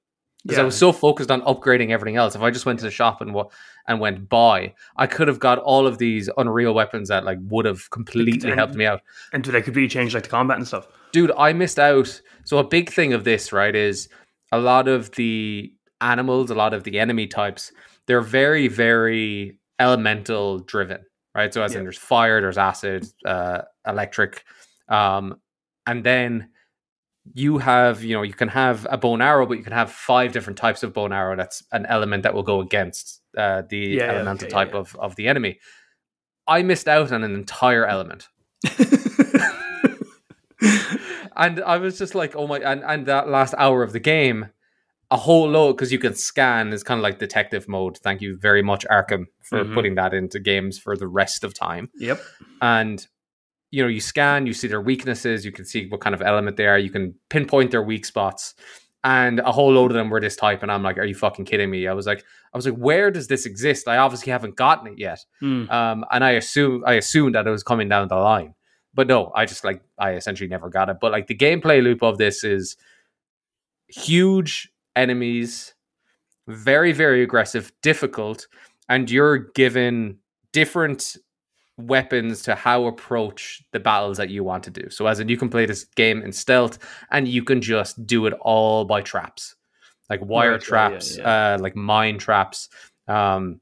because 0.42 0.58
I 0.58 0.62
was 0.64 0.76
so 0.76 0.90
focused 0.90 1.30
on 1.30 1.42
upgrading 1.42 1.90
everything 1.90 2.16
else. 2.16 2.34
If 2.34 2.40
I 2.42 2.50
just 2.50 2.64
went 2.66 2.78
to 2.80 2.84
the 2.86 2.90
shop 2.90 3.20
and 3.20 3.32
wa- 3.34 3.48
and 3.86 4.00
went 4.00 4.28
buy, 4.28 4.74
I 4.96 5.06
could 5.06 5.28
have 5.28 5.38
got 5.38 5.58
all 5.58 5.86
of 5.86 5.98
these 5.98 6.30
unreal 6.38 6.72
weapons 6.74 7.08
that 7.10 7.24
like 7.24 7.38
would 7.42 7.64
have 7.66 7.90
completely 7.90 8.50
And- 8.50 8.58
helped 8.58 8.74
me 8.74 8.86
out 8.86 9.02
And 9.32 9.44
do 9.44 9.52
they 9.52 9.60
completely 9.62 9.88
change 9.88 10.14
like 10.14 10.22
the 10.24 10.28
combat 10.30 10.56
and 10.56 10.66
stuff? 10.66 10.88
dude, 11.12 11.30
I 11.36 11.52
missed 11.52 11.78
out. 11.78 12.20
So 12.44 12.56
a 12.58 12.64
big 12.64 12.90
thing 12.90 13.12
of 13.12 13.22
this, 13.24 13.52
right, 13.52 13.76
is 13.76 14.08
a 14.50 14.58
lot 14.58 14.88
of 14.88 15.10
the 15.12 15.72
animals, 16.00 16.50
a 16.50 16.54
lot 16.54 16.72
of 16.74 16.84
the 16.84 16.98
enemy 16.98 17.26
types, 17.26 17.70
they're 18.06 18.22
very, 18.22 18.66
very 18.66 19.58
elemental 19.78 20.58
driven, 20.60 21.04
right? 21.34 21.52
So 21.52 21.62
as 21.62 21.74
in 21.74 21.82
there's 21.82 21.98
fire, 21.98 22.40
there's 22.40 22.58
acid, 22.58 23.06
uh, 23.24 23.62
electric, 23.86 24.44
um, 24.88 25.36
and 25.86 26.04
then 26.04 26.48
you 27.34 27.58
have, 27.58 28.02
you 28.02 28.14
know, 28.16 28.22
you 28.22 28.32
can 28.32 28.48
have 28.48 28.86
a 28.90 28.98
bone 28.98 29.22
arrow, 29.22 29.46
but 29.46 29.56
you 29.56 29.62
can 29.64 29.72
have 29.72 29.90
five 29.92 30.32
different 30.32 30.58
types 30.58 30.82
of 30.82 30.92
bone 30.92 31.12
arrow. 31.12 31.36
That's 31.36 31.62
an 31.72 31.86
element 31.86 32.24
that 32.24 32.34
will 32.34 32.42
go 32.42 32.60
against 32.60 33.20
uh, 33.38 33.62
the 33.68 33.78
Yeah, 33.78 34.06
yeah, 34.06 34.12
elemental 34.12 34.46
okay, 34.46 34.54
yeah, 34.54 34.64
type 34.64 34.74
yeah. 34.74 34.80
of 34.80 34.96
of 34.96 35.16
the 35.16 35.28
enemy. 35.28 35.58
I 36.46 36.62
missed 36.62 36.88
out 36.88 37.12
on 37.12 37.22
an 37.22 37.34
entire 37.34 37.86
element 37.86 38.28
and 41.36 41.62
I 41.62 41.78
was 41.78 41.98
just 41.98 42.14
like, 42.14 42.36
oh 42.36 42.46
my, 42.46 42.58
and, 42.58 42.82
and 42.84 43.06
that 43.06 43.28
last 43.28 43.54
hour 43.58 43.82
of 43.82 43.92
the 43.92 44.00
game, 44.00 44.48
a 45.12 45.16
whole 45.16 45.48
load 45.48 45.74
because 45.74 45.92
you 45.92 45.98
can 45.98 46.14
scan 46.14 46.72
is 46.72 46.82
kind 46.82 46.98
of 46.98 47.02
like 47.02 47.18
detective 47.18 47.68
mode. 47.68 47.98
Thank 47.98 48.20
you 48.22 48.36
very 48.40 48.62
much, 48.62 48.84
Arkham, 48.90 49.26
for 49.42 49.62
Mhm. 49.64 49.74
putting 49.74 49.94
that 49.96 50.12
into 50.14 50.40
games 50.40 50.78
for 50.78 50.96
the 50.96 51.06
rest 51.06 51.44
of 51.44 51.52
time. 51.54 51.90
yep. 51.94 52.18
And 52.60 53.06
you 53.74 53.82
know, 53.82 53.88
you 53.88 54.00
scan, 54.00 54.44
you 54.46 54.52
see 54.52 54.68
their 54.68 54.82
weaknesses, 54.82 55.44
you 55.46 55.52
can 55.52 55.64
see 55.64 55.86
what 55.88 56.00
kind 56.00 56.14
of 56.14 56.20
element 56.20 56.56
they 56.58 56.66
are, 56.66 56.78
you 56.78 56.90
can 56.90 57.14
pinpoint 57.30 57.70
their 57.70 57.82
weak 57.82 58.04
spots. 58.04 58.54
And 59.04 59.40
a 59.40 59.50
whole 59.50 59.72
load 59.72 59.90
of 59.90 59.94
them 59.94 60.10
were 60.10 60.20
this 60.20 60.36
type, 60.36 60.62
and 60.62 60.70
I'm 60.70 60.82
like, 60.82 60.96
"Are 60.98 61.04
you 61.04 61.14
fucking 61.14 61.46
kidding 61.46 61.70
me?" 61.70 61.88
I 61.88 61.92
was 61.94 62.06
like, 62.06 62.22
"I 62.52 62.56
was 62.58 62.66
like, 62.66 62.76
where 62.76 63.10
does 63.10 63.26
this 63.28 63.46
exist? 63.46 63.88
I 63.88 63.96
obviously 63.96 64.30
haven't 64.30 64.56
gotten 64.56 64.86
it 64.92 64.98
yet." 64.98 65.18
Hmm. 65.40 65.68
um, 65.70 66.04
and 66.12 66.22
I 66.22 66.32
assume 66.32 66.84
I 66.86 66.94
assumed 66.94 67.34
that 67.34 67.46
it 67.46 67.50
was 67.50 67.62
coming 67.64 67.88
down 67.88 68.06
the 68.08 68.16
line, 68.16 68.54
but 68.94 69.06
no, 69.08 69.32
I 69.34 69.44
just 69.46 69.64
like 69.64 69.80
I 69.98 70.12
essentially 70.20 70.48
never 70.48 70.68
got 70.68 70.88
it. 70.90 70.98
But 71.00 71.10
like 71.12 71.26
the 71.26 71.34
gameplay 71.36 71.82
loop 71.82 72.02
of 72.02 72.18
this 72.18 72.44
is 72.44 72.76
huge 73.88 74.68
enemies, 74.96 75.74
very 76.48 76.92
very 76.92 77.22
aggressive, 77.22 77.72
difficult, 77.82 78.46
and 78.88 79.10
you're 79.10 79.38
given 79.54 80.18
different 80.52 81.16
weapons 81.78 82.42
to 82.42 82.54
how 82.54 82.84
approach 82.84 83.62
the 83.72 83.80
battles 83.80 84.18
that 84.18 84.28
you 84.28 84.44
want 84.44 84.62
to 84.62 84.70
do. 84.70 84.88
So 84.90 85.06
as 85.06 85.20
in 85.20 85.28
you 85.28 85.36
can 85.38 85.48
play 85.48 85.64
this 85.66 85.84
game 85.96 86.22
in 86.22 86.30
stealth 86.32 86.78
and 87.10 87.26
you 87.26 87.42
can 87.42 87.60
just 87.62 88.06
do 88.06 88.26
it 88.26 88.34
all 88.40 88.84
by 88.84 89.00
traps. 89.00 89.56
Like 90.10 90.20
wire 90.20 90.52
Right, 90.52 90.60
yeah, 90.60 90.64
yeah, 90.64 90.88
traps, 90.90 91.16
yeah. 91.16 91.54
uh 91.54 91.58
like 91.60 91.74
mine 91.74 92.18
traps. 92.18 92.68
Um 93.08 93.60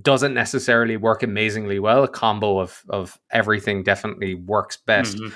doesn't 0.00 0.32
necessarily 0.32 0.96
work 0.96 1.22
amazingly 1.22 1.78
well. 1.78 2.02
A 2.04 2.08
combo 2.08 2.58
of 2.60 2.82
of 2.88 3.18
everything 3.30 3.82
definitely 3.82 4.34
works 4.34 4.78
best 4.78 5.18
Mhm. 5.18 5.32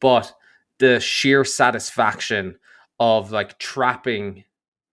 but 0.00 0.32
the 0.78 0.98
sheer 0.98 1.44
satisfaction 1.44 2.58
of 3.00 3.32
like 3.32 3.58
trapping 3.58 4.44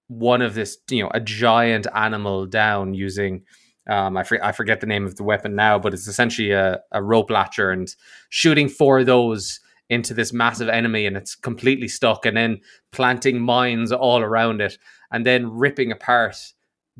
one 0.07 0.41
of 0.41 0.55
this 0.55 0.77
you 0.89 1.03
know 1.03 1.11
a 1.13 1.19
giant 1.19 1.85
animal 1.93 2.45
down 2.45 2.93
using 2.93 3.43
um 3.89 4.17
I, 4.17 4.23
I 4.41 4.51
forget 4.53 4.79
the 4.79 4.87
name 4.87 5.05
of 5.05 5.15
the 5.15 5.23
weapon 5.23 5.55
now 5.55 5.77
but 5.77 5.93
it's 5.93 6.07
essentially 6.07 6.51
a, 6.51 6.79
a 6.91 7.03
rope 7.03 7.29
latcher 7.29 7.71
and 7.73 7.93
shooting 8.29 8.69
four 8.69 8.99
of 8.99 9.05
those 9.05 9.59
into 9.89 10.13
this 10.13 10.33
massive 10.33 10.69
enemy 10.69 11.05
and 11.05 11.15
it's 11.15 11.35
completely 11.35 11.87
stuck 11.87 12.25
and 12.25 12.35
then 12.35 12.59
planting 12.91 13.39
mines 13.39 13.91
all 13.91 14.21
around 14.21 14.61
it 14.61 14.77
and 15.11 15.25
then 15.25 15.49
ripping 15.49 15.91
apart 15.91 16.37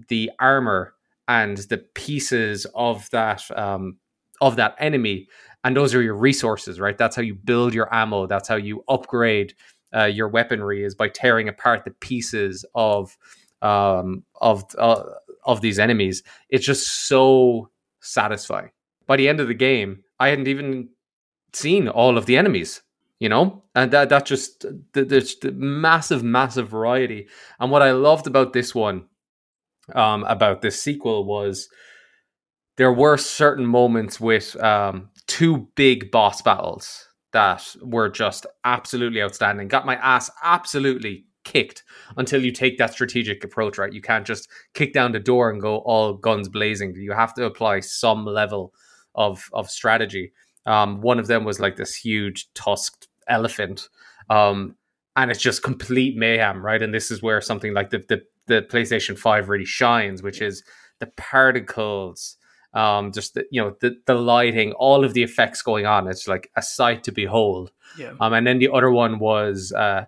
the 0.10 0.30
armor 0.40 0.94
and 1.28 1.58
the 1.58 1.78
pieces 1.78 2.66
of 2.76 3.10
that 3.12 3.44
um 3.58 3.98
of 4.42 4.56
that 4.58 4.76
enemy. 4.80 5.28
And 5.64 5.76
those 5.76 5.96
are 5.96 6.02
your 6.02 6.16
resources 6.16 6.80
right? 6.80 6.98
That's 6.98 7.16
how 7.16 7.22
you 7.22 7.36
build 7.36 7.74
your 7.74 7.94
ammo. 7.94 8.28
That's 8.28 8.48
how 8.48 8.56
you 8.56 8.84
upgrade 8.88 9.54
uh, 9.96 10.06
your 10.06 10.28
weaponry 10.28 10.84
is 10.84 10.96
by 10.96 11.10
tearing 11.10 11.48
apart 11.48 11.86
the 11.86 11.92
pieces 11.92 12.66
of 12.76 13.18
um 13.62 14.24
of 14.42 14.64
uh, 14.78 15.04
of 15.46 15.62
these 15.62 15.80
enemies. 15.80 16.24
It's 16.50 16.66
just 16.66 17.08
so 17.08 17.70
satisfying. 18.02 18.72
By 19.08 19.18
the 19.18 19.28
end 19.30 19.40
of 19.40 19.48
the 19.48 19.54
game 19.54 20.04
i 20.20 20.30
hadn't 20.30 20.48
even 20.48 20.90
seen 21.54 21.88
all 21.88 22.18
of 22.18 22.26
the 22.26 22.38
enemies 22.38 22.82
you 23.20 23.30
know? 23.30 23.64
And 23.74 23.92
that 23.92 24.10
that 24.10 24.26
just 24.26 24.62
the, 24.62 25.04
the, 25.04 25.36
the 25.42 25.52
massive 25.52 26.24
massive 26.24 26.70
variety. 26.70 27.28
And 27.60 27.72
what 27.72 27.82
i 27.82 27.92
loved 27.92 28.28
about 28.28 28.54
this 28.54 28.76
one 28.76 29.06
um 29.96 30.24
about 30.26 30.62
this 30.62 30.82
sequel 30.82 31.24
was 31.24 31.70
there 32.76 32.94
were 32.94 33.18
certain 33.18 33.66
moments 33.66 34.20
with 34.20 34.56
um, 34.62 35.10
two 35.26 35.68
big 35.76 36.12
boss 36.12 36.44
battles 36.44 37.07
that 37.38 37.76
were 37.84 38.10
just 38.10 38.48
absolutely 38.64 39.22
outstanding. 39.22 39.68
Got 39.68 39.86
my 39.86 39.96
ass 39.98 40.32
absolutely 40.42 41.26
kicked 41.44 41.84
until 42.18 42.44
you 42.44 42.52
take 42.52 42.80
that 42.80 42.94
strategic 42.94 43.44
approach, 43.44 43.78
right? 43.78 43.94
You 43.94 44.02
can't 44.02 44.26
just 44.26 44.50
kick 44.74 44.92
down 44.92 45.12
the 45.12 45.20
door 45.20 45.52
and 45.52 45.62
go 45.62 45.78
all 45.86 46.14
guns 46.16 46.50
blazing. 46.50 46.96
You 46.96 47.12
have 47.12 47.36
to 47.36 47.46
apply 47.46 47.82
some 47.82 48.26
level 48.26 48.74
of 49.14 49.50
of 49.54 49.70
strategy. 49.70 50.34
Um, 50.66 51.00
one 51.02 51.20
of 51.20 51.28
them 51.28 51.46
was 51.46 51.60
like 51.60 51.76
this 51.76 51.94
huge 51.94 52.52
tusked 52.56 53.08
elephant, 53.28 53.88
um, 54.32 54.76
and 55.16 55.30
it's 55.30 55.40
just 55.40 55.62
complete 55.62 56.18
mayhem, 56.18 56.66
right? 56.66 56.82
And 56.82 56.92
this 56.92 57.12
is 57.12 57.22
where 57.22 57.40
something 57.40 57.72
like 57.76 57.92
the 57.92 58.04
the, 58.10 58.22
the 58.48 58.62
PlayStation 58.64 59.16
Five 59.16 59.48
really 59.48 59.64
shines, 59.64 60.24
which 60.24 60.42
is 60.42 60.64
the 61.00 61.12
particles 61.18 62.37
um 62.74 63.12
just 63.12 63.34
the, 63.34 63.46
you 63.52 63.62
know 63.62 63.76
the, 63.82 63.96
the 64.06 64.14
lighting 64.14 64.72
all 64.74 65.04
of 65.06 65.14
the 65.14 65.24
effects 65.24 65.62
going 65.62 65.86
on 65.86 66.08
it's 66.08 66.28
like 66.28 66.50
a 66.56 66.62
sight 66.62 67.04
to 67.04 67.12
behold 67.12 67.72
Yeah. 67.98 68.14
um 68.20 68.34
and 68.34 68.46
then 68.46 68.60
the 68.60 68.70
other 68.72 68.92
one 68.92 69.20
was 69.20 69.72
uh, 69.76 70.06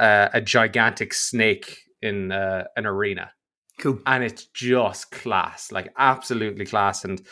uh 0.00 0.28
a 0.32 0.40
gigantic 0.40 1.14
snake 1.14 1.78
in 2.02 2.32
uh, 2.32 2.64
an 2.76 2.86
arena 2.86 3.30
Cool. 3.78 4.00
and 4.06 4.24
it's 4.24 4.46
just 4.46 5.10
class 5.10 5.70
like 5.72 5.92
absolutely 5.98 6.66
class 6.66 7.04
and 7.04 7.22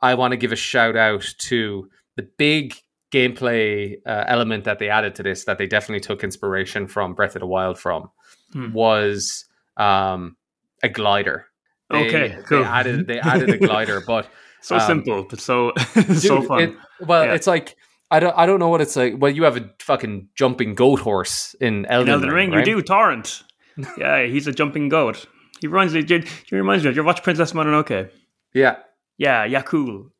i 0.00 0.14
want 0.14 0.32
to 0.32 0.36
give 0.36 0.52
a 0.52 0.56
shout 0.56 0.96
out 0.96 1.24
to 1.38 1.88
the 2.16 2.22
big 2.38 2.74
gameplay 3.12 3.96
uh, 4.06 4.24
element 4.26 4.64
that 4.64 4.78
they 4.78 4.88
added 4.90 5.14
to 5.16 5.22
this 5.22 5.44
that 5.44 5.58
they 5.58 5.66
definitely 5.66 6.00
took 6.00 6.22
inspiration 6.24 6.86
from 6.86 7.14
breath 7.14 7.36
of 7.36 7.40
the 7.40 7.46
wild 7.46 7.78
from 7.78 8.10
Hmm. 8.52 8.72
was 8.72 9.44
um 9.76 10.36
a 10.82 10.88
glider 10.88 11.46
They, 11.90 12.06
Okay, 12.08 12.38
cool. 12.46 12.58
They 12.60 12.64
added 12.68 13.06
they 13.06 13.20
added 13.20 13.50
a 13.50 13.58
glider, 13.66 14.02
but 14.06 14.28
So 14.60 14.76
Um, 14.76 14.80
simple, 14.82 15.24
but 15.28 15.40
so 15.40 15.72
so 16.14 16.38
Dude, 16.40 16.46
fun. 16.46 16.60
it- 16.62 16.74
well, 17.06 17.24
Yeah. 17.24 17.34
it's 17.34 17.46
like 17.46 17.76
I 18.10 18.20
don't 18.20 18.36
I 18.36 18.46
don't 18.46 18.58
know 18.58 18.68
what 18.68 18.80
it's 18.80 18.96
like. 18.96 19.14
Well, 19.18 19.30
you 19.30 19.44
have 19.44 19.56
a 19.56 19.70
fucking 19.80 20.28
jumping 20.34 20.74
goat 20.74 21.00
horse 21.00 21.54
in 21.60 21.86
Elden, 21.86 22.08
In 22.08 22.14
Elden 22.14 22.30
Ring, 22.30 22.50
right? 22.50 22.66
you 22.66 22.76
do 22.76 22.82
Torrent. 22.82 23.42
yeah, 23.98 24.24
he's 24.24 24.46
a 24.46 24.52
jumping 24.52 24.88
goat. 24.88 25.26
He 25.60 25.66
reminds 25.66 25.92
me. 25.94 26.04
He 26.04 26.56
reminds 26.56 26.84
me. 26.84 26.90
of- 26.90 26.96
You 26.96 27.04
watch 27.04 27.22
Princess 27.22 27.52
Mononoke? 27.52 28.10
Yeah, 28.54 28.76
Yeah, 29.18 29.46
Yakul. 29.46 30.10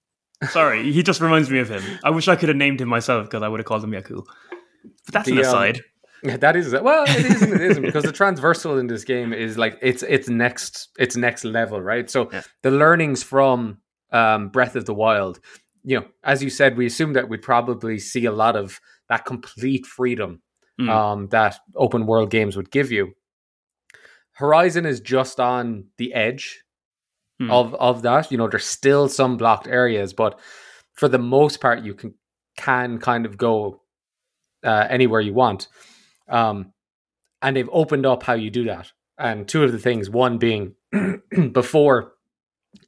Sorry, 0.51 0.93
he 0.93 1.03
just 1.03 1.21
reminds 1.21 1.51
me 1.51 1.59
of 1.59 1.69
him. 1.69 1.83
I 2.05 2.11
wish 2.11 2.29
I 2.29 2.37
could 2.37 2.49
have 2.49 2.57
named 2.59 2.81
him 2.81 2.89
myself 2.89 3.25
because 3.27 3.43
I 3.43 3.49
would 3.49 3.59
have 3.61 3.67
called 3.67 3.83
him 3.83 3.91
Yakul. 3.91 4.25
But 5.07 5.13
that's 5.15 5.29
an 5.29 5.35
The, 5.37 5.43
um, 5.43 5.49
aside. 5.49 5.81
Yeah, 6.23 6.37
that 6.39 6.57
is 6.57 6.73
well, 6.73 7.05
it 7.09 7.25
is 7.25 7.43
and 7.43 7.53
it 7.53 7.61
isn't 7.61 7.83
because 7.85 8.05
the 8.05 8.13
transversal 8.13 8.79
in 8.79 8.87
this 8.89 9.05
game 9.05 9.33
is 9.33 9.57
like 9.57 9.79
it's 9.83 10.03
it's 10.03 10.29
next 10.29 10.89
it's 10.99 11.17
next 11.17 11.45
level, 11.45 11.81
right? 11.81 12.11
So 12.11 12.29
Yeah. 12.33 12.43
the 12.63 12.71
learnings 12.71 13.23
from 13.23 13.79
um, 14.11 14.49
Breath 14.49 14.75
of 14.77 14.85
the 14.85 14.95
Wild, 14.95 15.39
you 15.85 16.01
know, 16.01 16.07
as 16.25 16.43
you 16.43 16.51
said, 16.51 16.77
we 16.77 16.87
assume 16.87 17.13
that 17.13 17.29
we'd 17.29 17.43
probably 17.43 17.99
see 17.99 18.25
a 18.25 18.33
lot 18.33 18.57
of 18.57 18.81
that 19.09 19.25
complete 19.25 19.87
freedom 19.87 20.43
Mm. 20.81 20.89
um, 20.91 21.29
that 21.31 21.59
open 21.75 22.07
world 22.07 22.31
games 22.31 22.57
would 22.57 22.71
give 22.71 22.93
you. 22.93 23.13
Horizon 24.33 24.87
is 24.87 25.01
just 25.01 25.41
on 25.41 25.85
the 25.97 26.15
edge 26.15 26.63
Hmm. 27.41 27.51
of 27.51 27.75
of 27.75 28.03
that. 28.03 28.31
You 28.33 28.39
know, 28.39 28.49
there's 28.49 28.65
still 28.67 29.09
some 29.09 29.37
blocked 29.37 29.67
areas, 29.69 30.13
but 30.13 30.39
for 30.95 31.09
the 31.09 31.19
most 31.19 31.61
part, 31.61 31.83
you 31.83 31.95
can 31.95 32.15
can 32.57 32.99
kind 32.99 33.27
of 33.27 33.37
go 33.37 33.83
uh, 34.65 34.87
anywhere 34.91 35.21
you 35.21 35.33
want. 35.35 35.69
Um, 36.29 36.73
and 37.43 37.57
they've 37.57 37.71
opened 37.73 38.07
up 38.07 38.23
how 38.23 38.35
you 38.35 38.51
do 38.51 38.65
that. 38.65 38.93
And 39.19 39.49
two 39.49 39.65
of 39.65 39.73
the 39.73 39.79
things, 39.79 40.11
one 40.11 40.39
being 40.39 40.75
before 41.53 42.13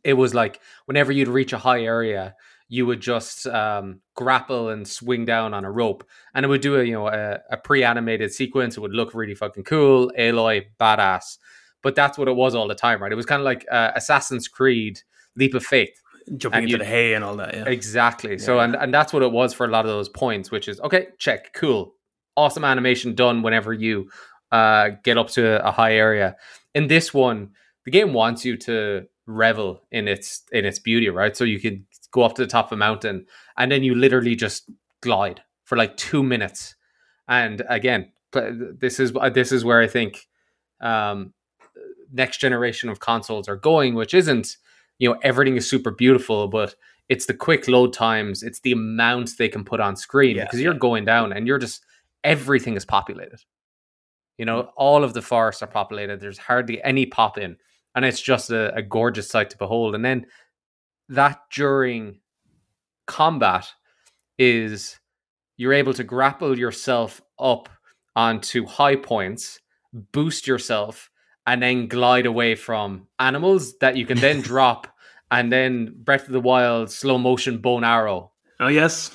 it 0.05 0.15
was 0.15 0.35
like 0.35 0.61
whenever 0.87 1.13
you'd 1.13 1.29
reach 1.29 1.53
a 1.53 1.59
high 1.59 1.83
area, 1.83 2.35
you 2.69 2.87
would 2.87 3.01
just 3.01 3.47
um, 3.49 4.01
grapple 4.15 4.69
and 4.69 4.87
swing 4.87 5.25
down 5.25 5.55
on 5.55 5.65
a 5.65 5.71
rope, 5.71 6.07
and 6.35 6.45
it 6.45 6.49
would 6.49 6.61
do 6.61 6.79
a 6.79 6.85
you 6.85 6.93
know 6.93 7.09
a, 7.09 7.41
a 7.51 7.57
pre-animated 7.57 8.33
sequence. 8.33 8.77
It 8.77 8.81
would 8.81 8.93
look 8.93 9.13
really 9.15 9.35
fucking 9.35 9.65
cool, 9.65 10.13
Aloy, 10.19 10.67
badass. 10.79 11.39
But 11.83 11.95
that's 11.95 12.19
what 12.19 12.29
it 12.29 12.37
was 12.37 12.55
all 12.55 12.69
the 12.69 12.75
time, 12.75 13.03
right? 13.03 13.11
It 13.11 13.17
was 13.17 13.27
kind 13.27 13.41
of 13.41 13.45
like 13.45 13.67
uh, 13.71 13.91
Assassin's 13.97 14.47
Creed: 14.49 15.01
Leap 15.37 15.55
of 15.55 15.65
Faith. 15.65 16.01
Jumping 16.37 16.59
and 16.59 16.71
into 16.71 16.79
the 16.79 16.85
hay 16.85 17.15
and 17.15 17.25
all 17.25 17.35
that. 17.37 17.55
Yeah. 17.55 17.65
Exactly. 17.65 18.39
So 18.39 18.61
and 18.61 18.77
and 18.77 18.95
that's 18.95 19.13
what 19.13 19.23
it 19.23 19.33
was 19.33 19.53
for 19.53 19.67
a 19.67 19.69
lot 19.69 19.85
of 19.85 19.91
those 19.91 20.09
points, 20.09 20.51
which 20.51 20.69
is 20.69 20.81
okay, 20.81 21.09
check, 21.19 21.53
cool, 21.55 21.95
awesome 22.41 22.65
animation 22.65 23.15
done 23.15 23.43
whenever 23.43 23.73
you 23.73 24.11
uh, 24.51 24.91
get 25.05 25.19
up 25.19 25.29
to 25.31 25.67
a 25.67 25.71
high 25.71 25.95
area. 25.95 26.37
In 26.75 26.89
this 26.89 27.13
one, 27.13 27.51
the 27.85 27.91
game 27.91 28.13
wants 28.13 28.45
you 28.45 28.57
to 28.59 29.07
revel 29.27 29.83
in 29.91 30.09
its 30.09 30.43
in 30.53 30.65
its 30.65 30.79
beauty, 30.79 31.09
right? 31.09 31.37
So 31.37 31.45
you 31.45 31.61
can 31.61 31.87
go 32.11 32.23
up 32.23 32.35
to 32.35 32.43
the 32.43 32.49
top 32.49 32.67
of 32.67 32.73
a 32.73 32.77
mountain 32.77 33.27
and 33.57 33.71
then 33.71 33.83
you 33.83 33.95
literally 33.95 34.35
just 34.35 34.71
glide 35.01 35.43
for 35.65 35.77
like 35.77 35.97
two 35.97 36.23
minutes. 36.23 36.75
And 37.29 37.63
again, 37.69 38.13
this 38.33 38.99
is 38.99 39.13
this 39.33 39.53
is 39.53 39.65
where 39.65 39.81
I 39.81 39.87
think 39.87 40.27
um, 40.81 41.33
next 42.13 42.39
generation 42.39 42.89
of 42.89 43.01
consoles 43.01 43.49
are 43.49 43.57
going, 43.57 43.95
which 43.95 44.15
isn't 44.15 44.57
you 44.99 45.09
know 45.09 45.19
everything 45.23 45.57
is 45.57 45.69
super 45.69 45.91
beautiful, 45.91 46.49
but 46.49 46.75
it's 47.09 47.27
the 47.27 47.35
quick 47.35 47.67
load 47.69 47.93
times, 47.93 48.43
it's 48.43 48.61
the 48.61 48.73
amount 48.73 49.37
they 49.37 49.49
can 49.49 49.65
put 49.65 49.81
on 49.81 49.97
screen 49.97 50.37
Yeah, 50.37 50.45
because 50.45 50.61
you're 50.61 50.75
going 50.75 51.05
down 51.05 51.33
and 51.33 51.47
you're 51.47 51.59
just 51.59 51.85
everything 52.25 52.77
is 52.77 52.85
populated. 52.85 53.41
You 54.39 54.47
know, 54.47 54.63
Mm. 54.63 54.71
all 54.77 55.05
of 55.05 55.13
the 55.15 55.23
forests 55.23 55.63
are 55.63 55.67
populated. 55.67 56.21
There's 56.21 56.39
hardly 56.39 56.83
any 56.83 57.07
pop 57.07 57.37
in, 57.39 57.57
and 57.95 58.05
it's 58.05 58.21
just 58.23 58.51
a, 58.51 58.75
a 58.75 58.83
gorgeous 58.83 59.29
sight 59.29 59.51
to 59.51 59.59
behold. 59.59 59.95
And 59.95 60.05
then 60.05 60.27
that 61.09 61.41
during 61.53 62.21
combat 63.07 63.69
is 64.39 64.99
you're 65.57 65.73
able 65.75 65.93
to 65.95 66.05
grapple 66.05 66.59
yourself 66.59 67.21
up 67.39 67.69
onto 68.17 68.65
high 68.67 68.97
points, 68.97 69.61
boost 70.13 70.47
yourself, 70.47 71.11
and 71.47 71.63
then 71.63 71.87
glide 71.89 72.27
away 72.27 72.55
from 72.55 73.09
animals 73.19 73.77
that 73.79 73.97
you 73.97 74.07
can 74.07 74.19
then 74.19 74.41
drop, 74.53 74.87
and 75.31 75.53
then 75.53 75.95
Breath 76.03 76.27
of 76.27 76.33
the 76.33 76.41
Wild 76.41 76.91
slow 76.91 77.19
motion 77.19 77.59
bone 77.59 77.85
arrow. 77.85 78.33
Oh 78.59 78.69
yes. 78.69 79.11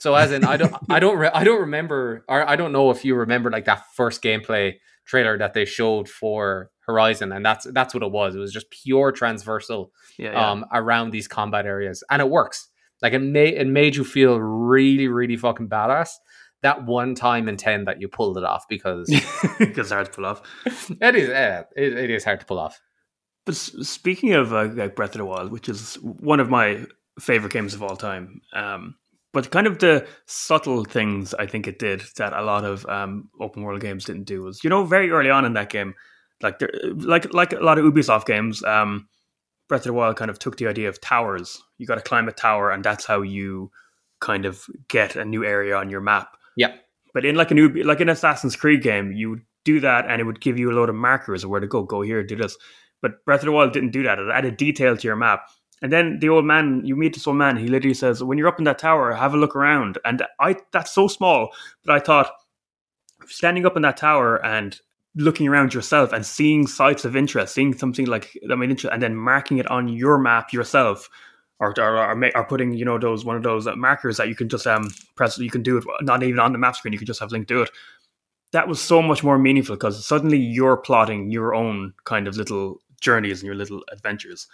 So 0.00 0.14
as 0.14 0.32
in, 0.32 0.44
I 0.44 0.56
don't, 0.56 0.74
I 0.88 0.98
don't, 0.98 1.18
re- 1.18 1.30
I 1.32 1.44
don't 1.44 1.60
remember, 1.60 2.24
or 2.28 2.48
I 2.48 2.56
don't 2.56 2.72
know 2.72 2.90
if 2.90 3.04
you 3.04 3.14
remember 3.14 3.50
like 3.50 3.66
that 3.66 3.84
first 3.94 4.22
gameplay 4.22 4.74
trailer 5.04 5.36
that 5.38 5.54
they 5.54 5.64
showed 5.66 6.08
for 6.08 6.70
Horizon, 6.86 7.32
and 7.32 7.44
that's 7.44 7.66
that's 7.72 7.92
what 7.94 8.02
it 8.02 8.10
was. 8.10 8.34
It 8.34 8.38
was 8.38 8.52
just 8.52 8.70
pure 8.70 9.12
transversal 9.12 9.92
Yeah. 10.18 10.32
yeah. 10.32 10.50
um, 10.50 10.64
around 10.72 11.10
these 11.10 11.28
combat 11.28 11.66
areas, 11.66 12.02
and 12.10 12.20
it 12.22 12.28
works. 12.28 12.68
Like 13.02 13.12
it 13.12 13.20
made 13.20 13.54
it 13.54 13.66
made 13.66 13.94
you 13.96 14.04
feel 14.04 14.38
really, 14.40 15.06
really 15.08 15.36
fucking 15.36 15.68
badass. 15.68 16.10
That 16.62 16.84
one 16.86 17.14
time 17.14 17.48
in 17.48 17.56
ten 17.56 17.84
that 17.84 18.00
you 18.00 18.08
pulled 18.08 18.36
it 18.38 18.44
off 18.44 18.66
because 18.68 19.08
because 19.58 19.78
it's 19.86 19.90
hard 19.92 20.06
to 20.06 20.12
pull 20.12 20.26
off. 20.26 20.42
it 20.66 21.14
is 21.14 21.28
uh, 21.30 21.62
it, 21.76 21.92
it 21.92 22.10
is 22.10 22.24
hard 22.24 22.40
to 22.40 22.46
pull 22.46 22.58
off. 22.58 22.80
But 23.46 23.54
speaking 23.56 24.32
of 24.34 24.52
uh, 24.52 24.68
like 24.74 24.94
Breath 24.96 25.14
of 25.14 25.18
the 25.18 25.24
Wild, 25.24 25.50
which 25.52 25.68
is 25.68 25.94
one 26.02 26.40
of 26.40 26.50
my 26.50 26.84
favorite 27.18 27.52
games 27.52 27.74
of 27.74 27.82
all 27.82 27.96
time, 27.96 28.42
um, 28.52 28.94
but 29.32 29.50
kind 29.50 29.66
of 29.66 29.78
the 29.78 30.06
subtle 30.26 30.84
things 30.84 31.34
I 31.34 31.46
think 31.46 31.68
it 31.68 31.78
did 31.78 32.02
that 32.16 32.32
a 32.32 32.42
lot 32.42 32.64
of 32.64 32.84
um, 32.86 33.28
open 33.40 33.62
world 33.62 33.80
games 33.80 34.04
didn't 34.04 34.24
do 34.24 34.42
was, 34.42 34.64
you 34.64 34.70
know, 34.70 34.84
very 34.84 35.10
early 35.10 35.30
on 35.30 35.44
in 35.44 35.52
that 35.54 35.70
game, 35.70 35.94
like 36.42 36.58
there, 36.58 36.70
like 36.96 37.32
like 37.32 37.52
a 37.52 37.60
lot 37.60 37.78
of 37.78 37.84
Ubisoft 37.84 38.26
games, 38.26 38.64
um, 38.64 39.08
Breath 39.68 39.82
of 39.82 39.86
the 39.86 39.92
Wild 39.92 40.16
kind 40.16 40.30
of 40.30 40.38
took 40.38 40.56
the 40.56 40.66
idea 40.66 40.88
of 40.88 41.00
towers. 41.00 41.62
You 41.78 41.86
got 41.86 41.94
to 41.94 42.00
climb 42.00 42.28
a 42.28 42.32
tower, 42.32 42.72
and 42.72 42.84
that's 42.84 43.06
how 43.06 43.22
you 43.22 43.70
kind 44.20 44.44
of 44.44 44.64
get 44.88 45.16
a 45.16 45.24
new 45.24 45.44
area 45.44 45.76
on 45.76 45.90
your 45.90 46.00
map. 46.00 46.36
Yeah. 46.56 46.74
But 47.14 47.24
in 47.24 47.36
like 47.36 47.52
a 47.52 47.54
new 47.54 47.68
like 47.84 48.00
an 48.00 48.08
Assassin's 48.08 48.56
Creed 48.56 48.82
game, 48.82 49.12
you 49.12 49.30
would 49.30 49.42
do 49.64 49.78
that, 49.80 50.06
and 50.08 50.20
it 50.20 50.24
would 50.24 50.40
give 50.40 50.58
you 50.58 50.70
a 50.70 50.74
load 50.74 50.88
of 50.88 50.96
markers 50.96 51.44
of 51.44 51.50
where 51.50 51.60
to 51.60 51.68
go. 51.68 51.84
Go 51.84 52.02
here, 52.02 52.22
do 52.24 52.36
this. 52.36 52.56
But 53.00 53.24
Breath 53.24 53.40
of 53.40 53.46
the 53.46 53.52
Wild 53.52 53.72
didn't 53.72 53.92
do 53.92 54.02
that. 54.02 54.18
It 54.18 54.28
added 54.32 54.56
detail 54.56 54.96
to 54.96 55.06
your 55.06 55.16
map. 55.16 55.48
And 55.82 55.92
then 55.92 56.18
the 56.20 56.28
old 56.28 56.44
man, 56.44 56.82
you 56.84 56.94
meet 56.94 57.14
this 57.14 57.26
old 57.26 57.36
man. 57.36 57.56
He 57.56 57.68
literally 57.68 57.94
says, 57.94 58.22
"When 58.22 58.36
you're 58.36 58.48
up 58.48 58.58
in 58.58 58.64
that 58.64 58.78
tower, 58.78 59.12
have 59.12 59.34
a 59.34 59.38
look 59.38 59.56
around." 59.56 59.98
And 60.04 60.22
I, 60.38 60.56
that's 60.72 60.92
so 60.92 61.08
small, 61.08 61.50
but 61.84 61.94
I 61.94 62.00
thought, 62.00 62.32
standing 63.26 63.64
up 63.64 63.76
in 63.76 63.82
that 63.82 63.96
tower 63.96 64.44
and 64.44 64.78
looking 65.16 65.48
around 65.48 65.74
yourself 65.74 66.12
and 66.12 66.24
seeing 66.24 66.66
sites 66.66 67.04
of 67.04 67.16
interest, 67.16 67.54
seeing 67.54 67.76
something 67.76 68.06
like 68.06 68.36
I 68.50 68.54
mean, 68.54 68.76
and 68.90 69.02
then 69.02 69.16
marking 69.16 69.58
it 69.58 69.70
on 69.70 69.88
your 69.88 70.18
map 70.18 70.52
yourself, 70.52 71.08
or 71.58 71.74
or, 71.78 71.96
or, 71.96 72.36
or 72.36 72.44
putting 72.44 72.74
you 72.74 72.84
know 72.84 72.98
those 72.98 73.24
one 73.24 73.36
of 73.36 73.42
those 73.42 73.66
uh, 73.66 73.76
markers 73.76 74.18
that 74.18 74.28
you 74.28 74.34
can 74.34 74.48
just 74.48 74.66
um 74.66 74.90
press. 75.16 75.38
You 75.38 75.50
can 75.50 75.62
do 75.62 75.78
it 75.78 75.84
not 76.02 76.22
even 76.22 76.40
on 76.40 76.52
the 76.52 76.58
map 76.58 76.76
screen. 76.76 76.92
You 76.92 76.98
can 76.98 77.06
just 77.06 77.20
have 77.20 77.32
Link 77.32 77.46
do 77.46 77.62
it. 77.62 77.70
That 78.52 78.68
was 78.68 78.80
so 78.80 79.00
much 79.00 79.22
more 79.22 79.38
meaningful 79.38 79.76
because 79.76 80.04
suddenly 80.04 80.38
you're 80.38 80.76
plotting 80.76 81.30
your 81.30 81.54
own 81.54 81.94
kind 82.04 82.26
of 82.26 82.36
little 82.36 82.80
journeys 83.00 83.40
and 83.40 83.46
your 83.46 83.54
little 83.54 83.82
adventures. 83.92 84.48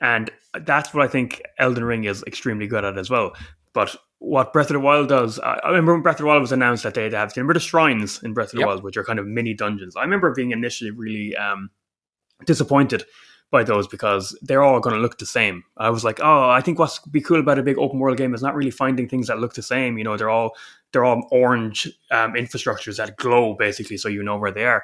And 0.00 0.30
that's 0.60 0.92
what 0.92 1.04
I 1.04 1.08
think 1.08 1.42
Elden 1.58 1.84
Ring 1.84 2.04
is 2.04 2.22
extremely 2.26 2.66
good 2.66 2.84
at 2.84 2.98
as 2.98 3.10
well. 3.10 3.34
But 3.72 3.96
what 4.18 4.52
Breath 4.52 4.70
of 4.70 4.74
the 4.74 4.80
Wild 4.80 5.08
does, 5.08 5.38
I 5.40 5.60
I 5.62 5.68
remember 5.68 5.94
when 5.94 6.02
Breath 6.02 6.16
of 6.16 6.20
the 6.20 6.26
Wild 6.26 6.40
was 6.40 6.52
announced 6.52 6.82
that 6.82 6.94
they'd 6.94 7.12
have, 7.12 7.34
remember 7.36 7.54
the 7.54 7.60
shrines 7.60 8.22
in 8.22 8.34
Breath 8.34 8.48
of 8.48 8.52
the 8.52 8.58
Yep. 8.60 8.66
Wild, 8.66 8.82
which 8.82 8.96
are 8.96 9.04
kind 9.04 9.18
of 9.18 9.26
mini 9.26 9.54
dungeons. 9.54 9.96
I 9.96 10.02
remember 10.02 10.32
being 10.34 10.50
initially 10.50 10.90
really 10.90 11.36
um, 11.36 11.70
disappointed 12.44 13.04
by 13.50 13.62
those 13.62 13.86
because 13.86 14.36
they're 14.42 14.62
all 14.62 14.80
going 14.80 14.96
to 14.96 15.00
look 15.00 15.18
the 15.18 15.26
same. 15.26 15.62
I 15.76 15.90
was 15.90 16.04
like, 16.04 16.20
oh, 16.20 16.50
I 16.50 16.60
think 16.60 16.78
what's 16.78 16.98
be 16.98 17.20
cool 17.20 17.40
about 17.40 17.58
a 17.58 17.62
big 17.62 17.78
open 17.78 17.98
world 17.98 18.16
game 18.16 18.34
is 18.34 18.42
not 18.42 18.54
really 18.54 18.70
finding 18.70 19.08
things 19.08 19.28
that 19.28 19.38
look 19.38 19.54
the 19.54 19.62
same. 19.62 19.98
You 19.98 20.04
know, 20.04 20.16
they're 20.16 20.30
all 20.30 20.56
they're 20.92 21.04
all 21.04 21.28
orange 21.30 21.86
um, 22.10 22.32
infrastructures 22.34 22.96
that 22.96 23.16
glow 23.16 23.54
basically, 23.54 23.98
so 23.98 24.08
you 24.08 24.22
know 24.22 24.36
where 24.36 24.50
they 24.52 24.64
are. 24.64 24.82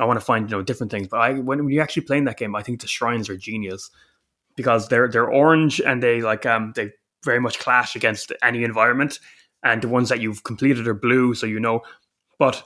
I 0.00 0.04
want 0.04 0.18
to 0.18 0.24
find 0.24 0.50
you 0.50 0.56
know 0.56 0.62
different 0.62 0.90
things, 0.90 1.08
but 1.08 1.20
I 1.20 1.34
when, 1.34 1.64
when 1.64 1.70
you 1.70 1.80
actually 1.80 2.02
playing 2.02 2.24
that 2.24 2.38
game, 2.38 2.54
I 2.54 2.62
think 2.62 2.80
the 2.80 2.86
shrines 2.86 3.28
are 3.28 3.36
genius 3.36 3.90
because 4.56 4.88
they're 4.88 5.08
they're 5.08 5.30
orange 5.30 5.80
and 5.80 6.02
they 6.02 6.20
like 6.22 6.46
um 6.46 6.72
they 6.74 6.92
very 7.24 7.40
much 7.40 7.58
clash 7.58 7.94
against 7.96 8.32
any 8.42 8.64
environment, 8.64 9.18
and 9.62 9.82
the 9.82 9.88
ones 9.88 10.08
that 10.08 10.20
you've 10.20 10.44
completed 10.44 10.86
are 10.88 10.94
blue, 10.94 11.34
so 11.34 11.46
you 11.46 11.60
know, 11.60 11.82
but 12.38 12.64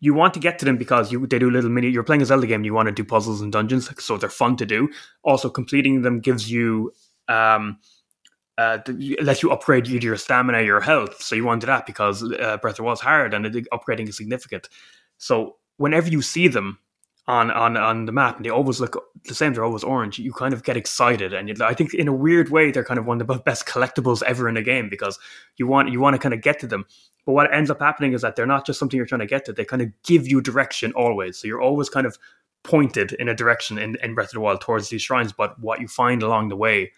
you 0.00 0.14
want 0.14 0.34
to 0.34 0.40
get 0.40 0.58
to 0.58 0.64
them 0.64 0.76
because 0.76 1.12
you 1.12 1.26
they 1.26 1.38
do 1.38 1.50
little 1.50 1.70
mini. 1.70 1.88
You're 1.88 2.02
playing 2.02 2.22
a 2.22 2.26
Zelda 2.26 2.46
game, 2.46 2.64
you 2.64 2.74
want 2.74 2.88
to 2.88 2.92
do 2.92 3.04
puzzles 3.04 3.40
and 3.40 3.52
dungeons, 3.52 3.88
so 4.02 4.16
they're 4.16 4.28
fun 4.28 4.56
to 4.56 4.66
do. 4.66 4.88
Also, 5.22 5.48
completing 5.48 6.02
them 6.02 6.20
gives 6.20 6.50
you 6.50 6.92
um. 7.28 7.78
Uh, 8.58 8.78
lets 9.22 9.42
you 9.42 9.50
upgrade 9.50 9.88
either 9.88 10.04
your 10.04 10.16
stamina 10.16 10.60
your 10.60 10.80
health. 10.80 11.20
So 11.22 11.34
you 11.34 11.42
want 11.42 11.62
to 11.62 11.66
that 11.68 11.86
because 11.86 12.22
uh, 12.22 12.58
Breath 12.58 12.78
of 12.78 12.84
Wild 12.84 12.98
is 12.98 13.00
hard 13.00 13.32
and 13.32 13.46
the 13.46 13.66
upgrading 13.72 14.10
is 14.10 14.16
significant. 14.18 14.68
So 15.16 15.56
whenever 15.78 16.10
you 16.10 16.20
see 16.20 16.48
them 16.48 16.78
on 17.28 17.50
on 17.50 17.76
on 17.76 18.06
the 18.06 18.12
map 18.12 18.36
and 18.36 18.44
they 18.44 18.50
always 18.50 18.80
look 18.80 19.00
the 19.24 19.34
same, 19.34 19.54
they're 19.54 19.64
always 19.64 19.84
orange. 19.84 20.18
You 20.18 20.32
kind 20.32 20.52
of 20.52 20.64
get 20.64 20.76
excited, 20.76 21.32
and 21.32 21.48
you, 21.48 21.54
I 21.62 21.74
think 21.74 21.94
in 21.94 22.08
a 22.08 22.12
weird 22.12 22.50
way 22.50 22.70
they're 22.70 22.84
kind 22.84 22.98
of 22.98 23.06
one 23.06 23.20
of 23.20 23.26
the 23.26 23.34
best 23.34 23.66
collectibles 23.66 24.22
ever 24.24 24.48
in 24.48 24.56
a 24.56 24.62
game 24.62 24.88
because 24.88 25.18
you 25.56 25.66
want 25.66 25.90
you 25.90 26.00
want 26.00 26.14
to 26.14 26.18
kind 26.18 26.34
of 26.34 26.42
get 26.42 26.58
to 26.60 26.66
them. 26.66 26.84
But 27.24 27.32
what 27.32 27.54
ends 27.54 27.70
up 27.70 27.78
happening 27.78 28.12
is 28.12 28.22
that 28.22 28.34
they're 28.34 28.46
not 28.46 28.66
just 28.66 28.78
something 28.78 28.96
you're 28.96 29.06
trying 29.06 29.20
to 29.20 29.26
get 29.26 29.44
to; 29.44 29.52
they 29.52 29.64
kind 29.64 29.82
of 29.82 29.90
give 30.02 30.26
you 30.26 30.40
direction 30.40 30.92
always. 30.92 31.38
So 31.38 31.46
you're 31.46 31.62
always 31.62 31.88
kind 31.88 32.06
of 32.06 32.18
pointed 32.64 33.12
in 33.12 33.28
a 33.28 33.34
direction 33.34 33.78
in, 33.78 33.96
in 34.02 34.14
Breath 34.14 34.28
of 34.28 34.34
the 34.34 34.40
Wild 34.40 34.60
towards 34.60 34.88
these 34.88 35.02
shrines, 35.02 35.32
but 35.32 35.58
what 35.60 35.80
you 35.80 35.88
find 35.88 36.22
along 36.22 36.48
the 36.48 36.56
way 36.56 36.92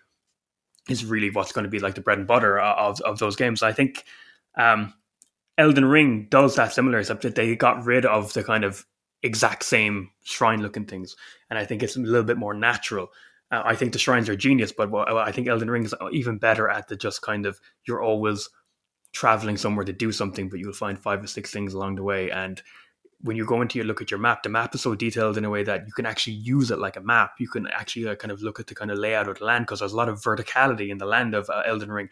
is 0.88 1.04
really 1.04 1.30
what's 1.30 1.52
going 1.52 1.64
to 1.64 1.70
be 1.70 1.78
like 1.78 1.94
the 1.94 2.00
bread 2.00 2.18
and 2.18 2.26
butter 2.26 2.60
of, 2.60 3.00
of 3.00 3.18
those 3.18 3.36
games. 3.36 3.62
I 3.62 3.72
think 3.72 4.04
um, 4.56 4.92
Elden 5.56 5.84
Ring 5.84 6.26
does 6.30 6.56
that 6.56 6.72
similar, 6.72 6.98
except 6.98 7.22
that 7.22 7.34
they 7.34 7.56
got 7.56 7.84
rid 7.84 8.04
of 8.04 8.32
the 8.34 8.44
kind 8.44 8.64
of 8.64 8.84
exact 9.24 9.64
same 9.64 10.10
shrine 10.22 10.62
looking 10.62 10.86
things, 10.86 11.16
and 11.50 11.58
I 11.58 11.64
think 11.64 11.82
it's 11.82 11.96
a 11.96 12.00
little 12.00 12.22
bit 12.22 12.36
more 12.36 12.54
natural. 12.54 13.08
Uh, 13.50 13.62
I 13.64 13.74
think 13.74 13.92
the 13.92 13.98
shrines 13.98 14.28
are 14.28 14.36
genius, 14.36 14.72
but 14.72 14.92
I 14.94 15.32
think 15.32 15.48
Elden 15.48 15.70
Ring 15.70 15.84
is 15.84 15.94
even 16.12 16.38
better 16.38 16.68
at 16.68 16.88
the 16.88 16.96
just 16.96 17.22
kind 17.22 17.46
of 17.46 17.60
you're 17.86 18.02
always 18.02 18.48
traveling 19.12 19.56
somewhere 19.56 19.84
to 19.84 19.92
do 19.92 20.12
something, 20.12 20.48
but 20.48 20.58
you'll 20.58 20.72
find 20.72 20.98
five 20.98 21.22
or 21.22 21.26
six 21.26 21.50
things 21.50 21.74
along 21.74 21.96
the 21.96 22.02
way, 22.02 22.30
and 22.30 22.62
when 23.24 23.38
you 23.38 23.46
go 23.46 23.62
into 23.62 23.78
your 23.78 23.86
look 23.86 24.02
at 24.02 24.10
your 24.10 24.20
map, 24.20 24.42
the 24.42 24.50
map 24.50 24.74
is 24.74 24.82
so 24.82 24.94
detailed 24.94 25.38
in 25.38 25.46
a 25.46 25.50
way 25.50 25.64
that 25.64 25.86
you 25.86 25.92
can 25.94 26.04
actually 26.04 26.34
use 26.34 26.70
it 26.70 26.78
like 26.78 26.96
a 26.96 27.00
map. 27.00 27.32
You 27.38 27.48
can 27.48 27.66
actually 27.68 28.06
uh, 28.06 28.16
kind 28.16 28.30
of 28.30 28.42
look 28.42 28.60
at 28.60 28.66
the 28.66 28.74
kind 28.74 28.90
of 28.90 28.98
layout 28.98 29.28
of 29.28 29.38
the 29.38 29.46
land 29.46 29.64
because 29.64 29.78
there's 29.78 29.94
a 29.94 29.96
lot 29.96 30.10
of 30.10 30.20
verticality 30.20 30.90
in 30.90 30.98
the 30.98 31.06
land 31.06 31.34
of 31.34 31.48
uh, 31.48 31.62
Elden 31.64 31.90
Ring, 31.90 32.10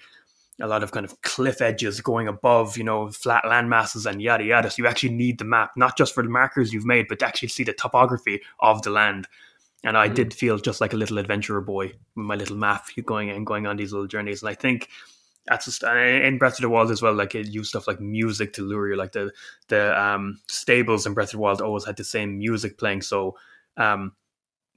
a 0.60 0.66
lot 0.66 0.82
of 0.82 0.92
kind 0.92 1.04
of 1.04 1.20
cliff 1.22 1.60
edges 1.60 2.00
going 2.00 2.28
above, 2.28 2.76
you 2.76 2.84
know, 2.84 3.10
flat 3.10 3.46
land 3.46 3.70
masses 3.70 4.06
and 4.06 4.20
yada 4.20 4.44
yada. 4.44 4.70
So 4.70 4.82
you 4.82 4.88
actually 4.88 5.14
need 5.14 5.38
the 5.38 5.44
map, 5.44 5.72
not 5.76 5.96
just 5.96 6.14
for 6.14 6.22
the 6.22 6.28
markers 6.28 6.72
you've 6.72 6.84
made, 6.84 7.08
but 7.08 7.18
to 7.20 7.26
actually 7.26 7.48
see 7.48 7.64
the 7.64 7.72
topography 7.72 8.40
of 8.60 8.82
the 8.82 8.90
land. 8.90 9.26
And 9.84 9.96
I 9.96 10.08
mm. 10.08 10.14
did 10.14 10.34
feel 10.34 10.58
just 10.58 10.80
like 10.80 10.92
a 10.92 10.96
little 10.96 11.18
adventurer 11.18 11.60
boy 11.60 11.86
with 12.14 12.26
my 12.26 12.36
little 12.36 12.56
map 12.56 12.86
going 13.04 13.30
and 13.30 13.46
going 13.46 13.66
on 13.66 13.76
these 13.76 13.92
little 13.92 14.06
journeys. 14.06 14.42
And 14.42 14.50
I 14.50 14.54
think 14.54 14.88
that's 15.46 15.64
just 15.64 15.82
in 15.82 16.38
Breath 16.38 16.54
of 16.54 16.62
the 16.62 16.68
Wild 16.68 16.90
as 16.90 17.02
well. 17.02 17.14
Like 17.14 17.34
it 17.34 17.48
used 17.48 17.70
stuff 17.70 17.88
like 17.88 18.00
music 18.00 18.52
to 18.54 18.62
lure 18.62 18.88
you. 18.88 18.96
Like 18.96 19.12
the 19.12 19.32
the 19.68 20.00
um, 20.00 20.40
stables 20.48 21.06
in 21.06 21.14
Breath 21.14 21.28
of 21.28 21.32
the 21.32 21.38
Wild 21.38 21.60
always 21.60 21.84
had 21.84 21.96
the 21.96 22.04
same 22.04 22.38
music 22.38 22.78
playing. 22.78 23.02
So 23.02 23.36
um, 23.76 24.12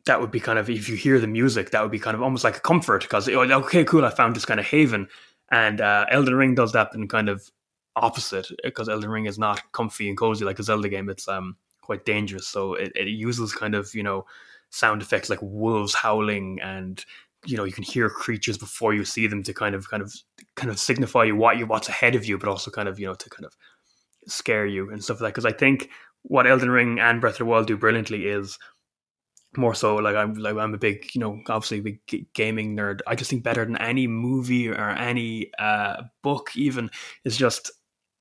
that 0.05 0.19
would 0.19 0.31
be 0.31 0.39
kind 0.39 0.57
of 0.57 0.69
if 0.69 0.89
you 0.89 0.95
hear 0.95 1.19
the 1.19 1.27
music, 1.27 1.71
that 1.71 1.81
would 1.81 1.91
be 1.91 1.99
kind 1.99 2.15
of 2.15 2.23
almost 2.23 2.43
like 2.43 2.57
a 2.57 2.61
comfort 2.61 3.01
because 3.01 3.29
oh, 3.29 3.41
okay, 3.41 3.83
cool, 3.83 4.05
I 4.05 4.09
found 4.09 4.35
this 4.35 4.45
kind 4.45 4.59
of 4.59 4.65
haven. 4.65 5.07
And 5.51 5.81
uh, 5.81 6.05
Elden 6.09 6.35
Ring 6.35 6.55
does 6.55 6.71
that 6.73 6.89
in 6.93 7.07
kind 7.07 7.29
of 7.29 7.49
opposite 7.95 8.47
because 8.63 8.89
Elden 8.89 9.09
Ring 9.09 9.25
is 9.25 9.39
not 9.39 9.61
comfy 9.71 10.09
and 10.09 10.17
cozy 10.17 10.45
like 10.45 10.59
a 10.59 10.63
Zelda 10.63 10.89
game. 10.89 11.09
It's 11.09 11.27
um 11.27 11.55
quite 11.81 12.05
dangerous. 12.05 12.47
So 12.47 12.73
it, 12.73 12.91
it 12.95 13.07
uses 13.07 13.53
kind 13.53 13.75
of 13.75 13.93
you 13.93 14.03
know 14.03 14.25
sound 14.69 15.01
effects 15.01 15.29
like 15.29 15.39
wolves 15.41 15.93
howling 15.93 16.59
and 16.61 17.03
you 17.45 17.55
know 17.55 17.63
you 17.63 17.71
can 17.71 17.83
hear 17.83 18.09
creatures 18.09 18.57
before 18.57 18.93
you 18.93 19.05
see 19.05 19.27
them 19.27 19.43
to 19.43 19.53
kind 19.53 19.75
of 19.75 19.89
kind 19.89 20.01
of 20.03 20.13
kind 20.55 20.71
of 20.71 20.79
signify 20.79 21.23
you 21.23 21.35
what 21.35 21.57
you 21.57 21.65
what's 21.65 21.89
ahead 21.89 22.15
of 22.15 22.25
you, 22.25 22.37
but 22.37 22.49
also 22.49 22.71
kind 22.71 22.89
of 22.89 22.99
you 22.99 23.05
know 23.05 23.15
to 23.15 23.29
kind 23.29 23.45
of 23.45 23.55
scare 24.27 24.65
you 24.65 24.89
and 24.89 25.03
stuff 25.03 25.21
like 25.21 25.33
that. 25.33 25.35
Because 25.35 25.53
I 25.53 25.55
think 25.55 25.89
what 26.23 26.47
Elden 26.47 26.71
Ring 26.71 26.99
and 26.99 27.21
Breath 27.21 27.35
of 27.35 27.39
the 27.39 27.45
Wild 27.45 27.67
do 27.67 27.77
brilliantly 27.77 28.25
is 28.25 28.57
more 29.57 29.75
so 29.75 29.95
like 29.95 30.15
I'm 30.15 30.33
like 30.35 30.55
I'm 30.55 30.73
a 30.73 30.77
big 30.77 31.09
you 31.13 31.21
know 31.21 31.41
obviously 31.47 31.81
big 31.81 32.33
gaming 32.33 32.75
nerd. 32.75 32.99
I 33.07 33.15
just 33.15 33.29
think 33.29 33.43
better 33.43 33.65
than 33.65 33.77
any 33.77 34.07
movie 34.07 34.69
or 34.69 34.89
any 34.89 35.51
uh, 35.59 36.03
book 36.21 36.51
even 36.55 36.89
is 37.23 37.37
just 37.37 37.71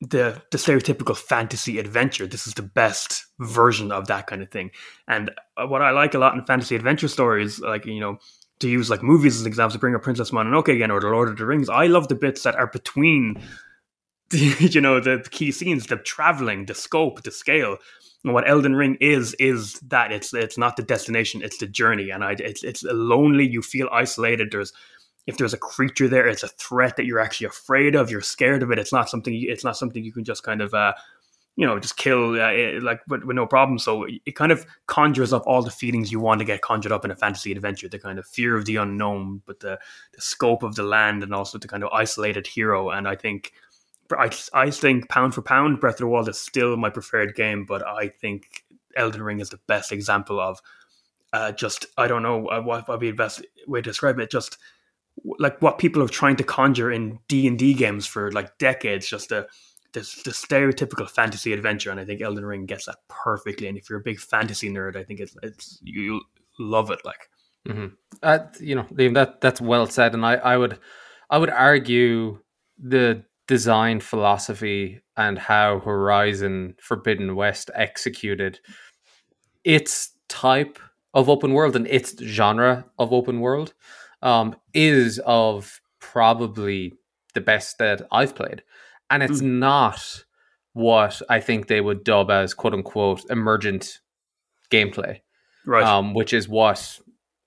the 0.01 0.43
the 0.51 0.59
stereotypical 0.59 1.17
fantasy 1.17 1.79
adventure. 1.79 2.27
This 2.27 2.47
is 2.47 2.55
the 2.55 2.63
best 2.63 3.25
version 3.41 3.93
of 3.93 4.07
that 4.09 4.27
kind 4.27 4.43
of 4.43 4.51
thing. 4.51 4.71
And 5.09 5.31
uh, 5.57 5.67
what 5.67 5.83
I 5.83 5.91
like 5.91 6.15
a 6.15 6.19
lot 6.19 6.35
in 6.35 6.45
fantasy 6.45 6.77
adventure 6.77 7.09
stories, 7.09 7.61
like 7.61 7.87
you 7.87 8.01
know, 8.01 8.19
to 8.61 8.69
use 8.69 8.91
like 8.91 9.03
movies 9.03 9.41
as 9.41 9.47
examples 9.47 9.75
to 9.75 9.79
bring 9.79 9.95
up 9.95 10.03
Princess 10.03 10.31
Mononoke 10.31 10.69
again 10.69 10.91
or 10.91 11.01
The 11.01 11.09
Lord 11.09 11.29
of 11.29 11.37
the 11.37 11.47
Rings. 11.47 11.69
I 11.69 11.87
love 11.87 12.09
the 12.09 12.15
bits 12.15 12.43
that 12.43 12.57
are 12.57 12.67
between, 12.67 13.43
you 14.33 14.81
know, 14.81 15.01
the, 15.01 15.19
the 15.23 15.31
key 15.31 15.53
scenes, 15.53 15.87
the 15.87 15.97
traveling, 15.97 16.67
the 16.67 16.75
scope, 16.75 17.23
the 17.23 17.31
scale. 17.31 17.79
And 18.25 18.33
what 18.33 18.49
Elden 18.49 18.75
Ring 18.75 18.97
is 19.01 19.35
is 19.35 19.75
that 19.81 20.11
it's 20.11 20.33
it's 20.33 20.59
not 20.59 20.77
the 20.77 20.83
destination, 20.83 21.43
it's 21.43 21.59
the 21.59 21.67
journey, 21.67 22.11
and 22.11 22.25
I 22.25 22.33
it's 22.39 22.65
it's 22.65 22.83
lonely. 22.85 23.47
You 23.47 23.61
feel 23.63 23.89
isolated. 23.93 24.51
There's 24.51 24.73
if 25.27 25.37
there's 25.37 25.55
a 25.55 25.59
creature 25.59 26.09
there, 26.09 26.27
it's 26.27 26.43
a 26.43 26.49
threat 26.49 26.97
that 26.97 27.07
you're 27.07 27.21
actually 27.21 27.47
afraid 27.47 27.95
of. 27.95 28.11
You're 28.11 28.21
scared 28.21 28.63
of 28.63 28.71
it. 28.71 28.79
It's 28.79 28.93
not 28.93 29.09
something. 29.09 29.35
It's 29.35 29.65
not 29.65 29.77
something 29.77 30.05
you 30.05 30.13
can 30.13 30.25
just 30.25 30.43
kind 30.43 30.63
of 30.63 30.73
uh, 30.73 30.95
you 31.57 31.67
know, 31.67 31.79
just 31.79 31.97
kill 31.97 32.41
uh, 32.41 32.81
like 32.81 33.01
with, 33.09 33.25
with, 33.25 33.37
no 33.37 33.47
problem. 33.47 33.79
So 33.79 34.07
it 34.27 34.35
kind 34.35 34.51
of 34.51 34.67
conjures 34.87 35.33
up 35.33 35.45
all 35.47 35.63
the 35.63 35.71
feelings 35.71 36.11
you 36.11 36.19
want 36.19 36.41
to 36.41 36.45
get 36.45 36.63
conjured 36.63 36.93
up 36.93 37.05
in 37.05 37.11
a 37.11 37.17
fantasy 37.17 37.53
adventure: 37.53 37.89
the 37.89 37.99
kind 37.99 38.19
of 38.19 38.27
fear 38.27 38.57
of 38.57 38.65
the 38.65 38.77
unknown, 38.77 39.43
but 39.47 39.61
the, 39.61 39.79
the 40.15 40.21
scope 40.21 40.63
of 40.63 40.75
the 40.75 40.83
land, 40.83 41.23
and 41.23 41.35
also 41.35 41.59
the 41.59 41.69
kind 41.69 41.85
of 41.85 41.93
isolated 41.93 42.47
hero. 42.47 42.91
And 42.91 43.07
I 43.07 43.15
think, 43.15 43.53
I, 44.13 44.31
I 44.53 44.71
think 44.71 45.09
pound 45.09 45.35
for 45.35 45.43
pound, 45.43 45.81
Breath 45.81 45.95
of 45.95 46.01
the 46.01 46.07
Wild 46.09 46.29
is 46.29 46.39
still 46.39 46.77
my 46.77 46.91
preferred 46.91 47.35
game, 47.35 47.65
but 47.65 47.87
I 47.87 48.09
think 48.09 48.65
Elden 48.97 49.23
Ring 49.23 49.41
is 49.41 49.51
the 49.51 49.61
best 49.67 49.93
example 49.93 50.41
of 50.41 50.61
uh, 51.33 51.53
just 51.53 51.87
I 51.99 52.07
don't 52.07 52.23
know 52.23 52.47
uh, 52.49 52.61
what 52.61 52.89
would 52.89 53.01
be 53.01 53.11
the 53.11 53.17
best 53.17 53.45
way 53.67 53.81
to 53.81 53.91
describe 53.91 54.19
it. 54.19 54.31
Just 54.31 54.59
like 55.39 55.61
what 55.63 55.79
people 55.79 56.03
are 56.03 56.09
trying 56.09 56.37
to 56.37 56.45
conjure 56.45 56.93
in 56.93 57.19
D 57.29 57.47
and 57.47 57.59
D 57.59 57.75
games 57.75 58.07
for 58.07 58.31
like 58.33 58.57
decades, 58.59 59.09
just 59.09 59.33
a 59.33 59.47
this 59.93 60.23
the 60.23 60.31
stereotypical 60.31 61.09
fantasy 61.09 61.53
adventure, 61.53 61.91
and 61.91 61.99
I 61.99 62.05
think 62.05 62.21
Elden 62.21 62.45
Ring 62.45 62.67
gets 62.67 62.87
that 62.87 62.99
perfectly. 63.09 63.69
And 63.69 63.79
if 63.79 63.89
you're 63.89 64.01
a 64.01 64.03
big 64.03 64.21
fantasy 64.21 64.71
nerd, 64.71 64.97
I 64.97 65.05
think 65.05 65.21
it's 65.21 65.37
it's 65.43 65.79
you 65.83 66.21
love 66.59 66.91
it. 66.91 67.01
Like, 67.05 67.29
mm-hmm. 67.67 67.95
uh, 68.23 68.39
you 68.61 68.75
know, 68.75 68.85
Liam, 68.93 69.15
that 69.15 69.41
that's 69.41 69.61
well 69.61 69.87
said, 69.87 70.15
and 70.15 70.25
I 70.25 70.35
I 70.35 70.57
would 70.57 70.79
I 71.31 71.39
would 71.39 71.51
argue 71.51 72.39
the 72.79 73.25
design 73.47 74.01
philosophy 74.01 75.01
and 75.17 75.39
how 75.39 75.81
Horizon 75.81 76.75
Forbidden 76.81 77.37
West 77.37 77.71
executed 77.75 78.61
its 79.65 80.13
type 80.29 80.79
of 81.13 81.29
open 81.29 81.53
world 81.53 81.77
and 81.77 81.87
its 81.87 82.19
genre 82.23 82.85
of 82.99 83.13
open 83.13 83.41
world 83.41 83.75
um, 84.23 84.57
is 84.73 85.21
of 85.27 85.81
probably 86.01 86.93
the 87.35 87.41
best 87.41 87.79
that 87.79 88.03
I've 88.11 88.35
played 88.35 88.63
and 89.11 89.23
it's 89.23 89.41
mm. 89.41 89.59
not 89.59 90.25
what 90.73 91.23
I 91.29 91.41
think 91.41 91.67
they 91.67 91.81
would 91.81 92.05
dub 92.05 92.31
as 92.31 92.55
"quote 92.55 92.75
unquote" 92.75 93.25
emergent 93.31 94.01
gameplay, 94.71 95.21
right? 95.67 95.85
Um, 95.85 96.15
which 96.15 96.33
is 96.33 96.49
what 96.49 97.01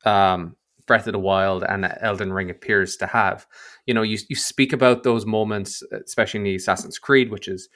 um, 0.06 0.56
Breath 0.88 1.08
of 1.08 1.14
the 1.14 1.20
Wild 1.20 1.64
and 1.64 1.94
Elden 2.02 2.34
Ring 2.34 2.50
appears 2.50 2.98
to 2.98 3.08
have. 3.08 3.46
You 3.86 3.94
know, 3.94 4.02
you 4.02 4.18
you 4.30 4.36
speak 4.36 4.74
about 4.74 5.04
those 5.04 5.26
moments, 5.26 5.84
especially 5.92 6.40
in 6.40 6.44
the 6.46 6.56
Assassin's 6.56 6.98
Creed, 6.98 7.30
which 7.30 7.48
is, 7.48 7.70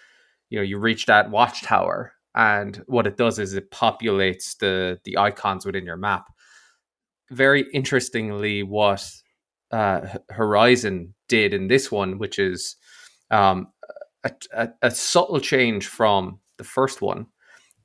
you 0.49 0.57
know, 0.57 0.63
you 0.63 0.79
reach 0.79 1.05
that 1.05 1.29
watchtower, 1.29 2.13
and 2.35 2.83
what 2.87 3.07
it 3.07 3.17
does 3.17 3.37
is 3.37 3.53
it 3.53 3.71
populates 3.71 4.57
the 4.57 4.99
the 5.03 5.17
icons 5.17 5.65
within 5.65 5.85
your 5.85 5.97
map. 5.97 6.25
Very 7.29 7.65
interestingly, 7.73 8.63
what 8.63 9.05
uh, 9.71 10.17
Horizon 10.29 11.13
did 11.27 11.53
in 11.53 11.67
this 11.67 11.91
one, 11.91 12.17
which 12.17 12.39
is 12.39 12.75
um, 13.29 13.67
a, 14.23 14.31
a, 14.53 14.69
a, 14.81 14.91
subtle 14.91 15.39
change 15.39 15.87
from 15.87 16.39
the 16.57 16.63
first 16.63 17.01
one 17.01 17.27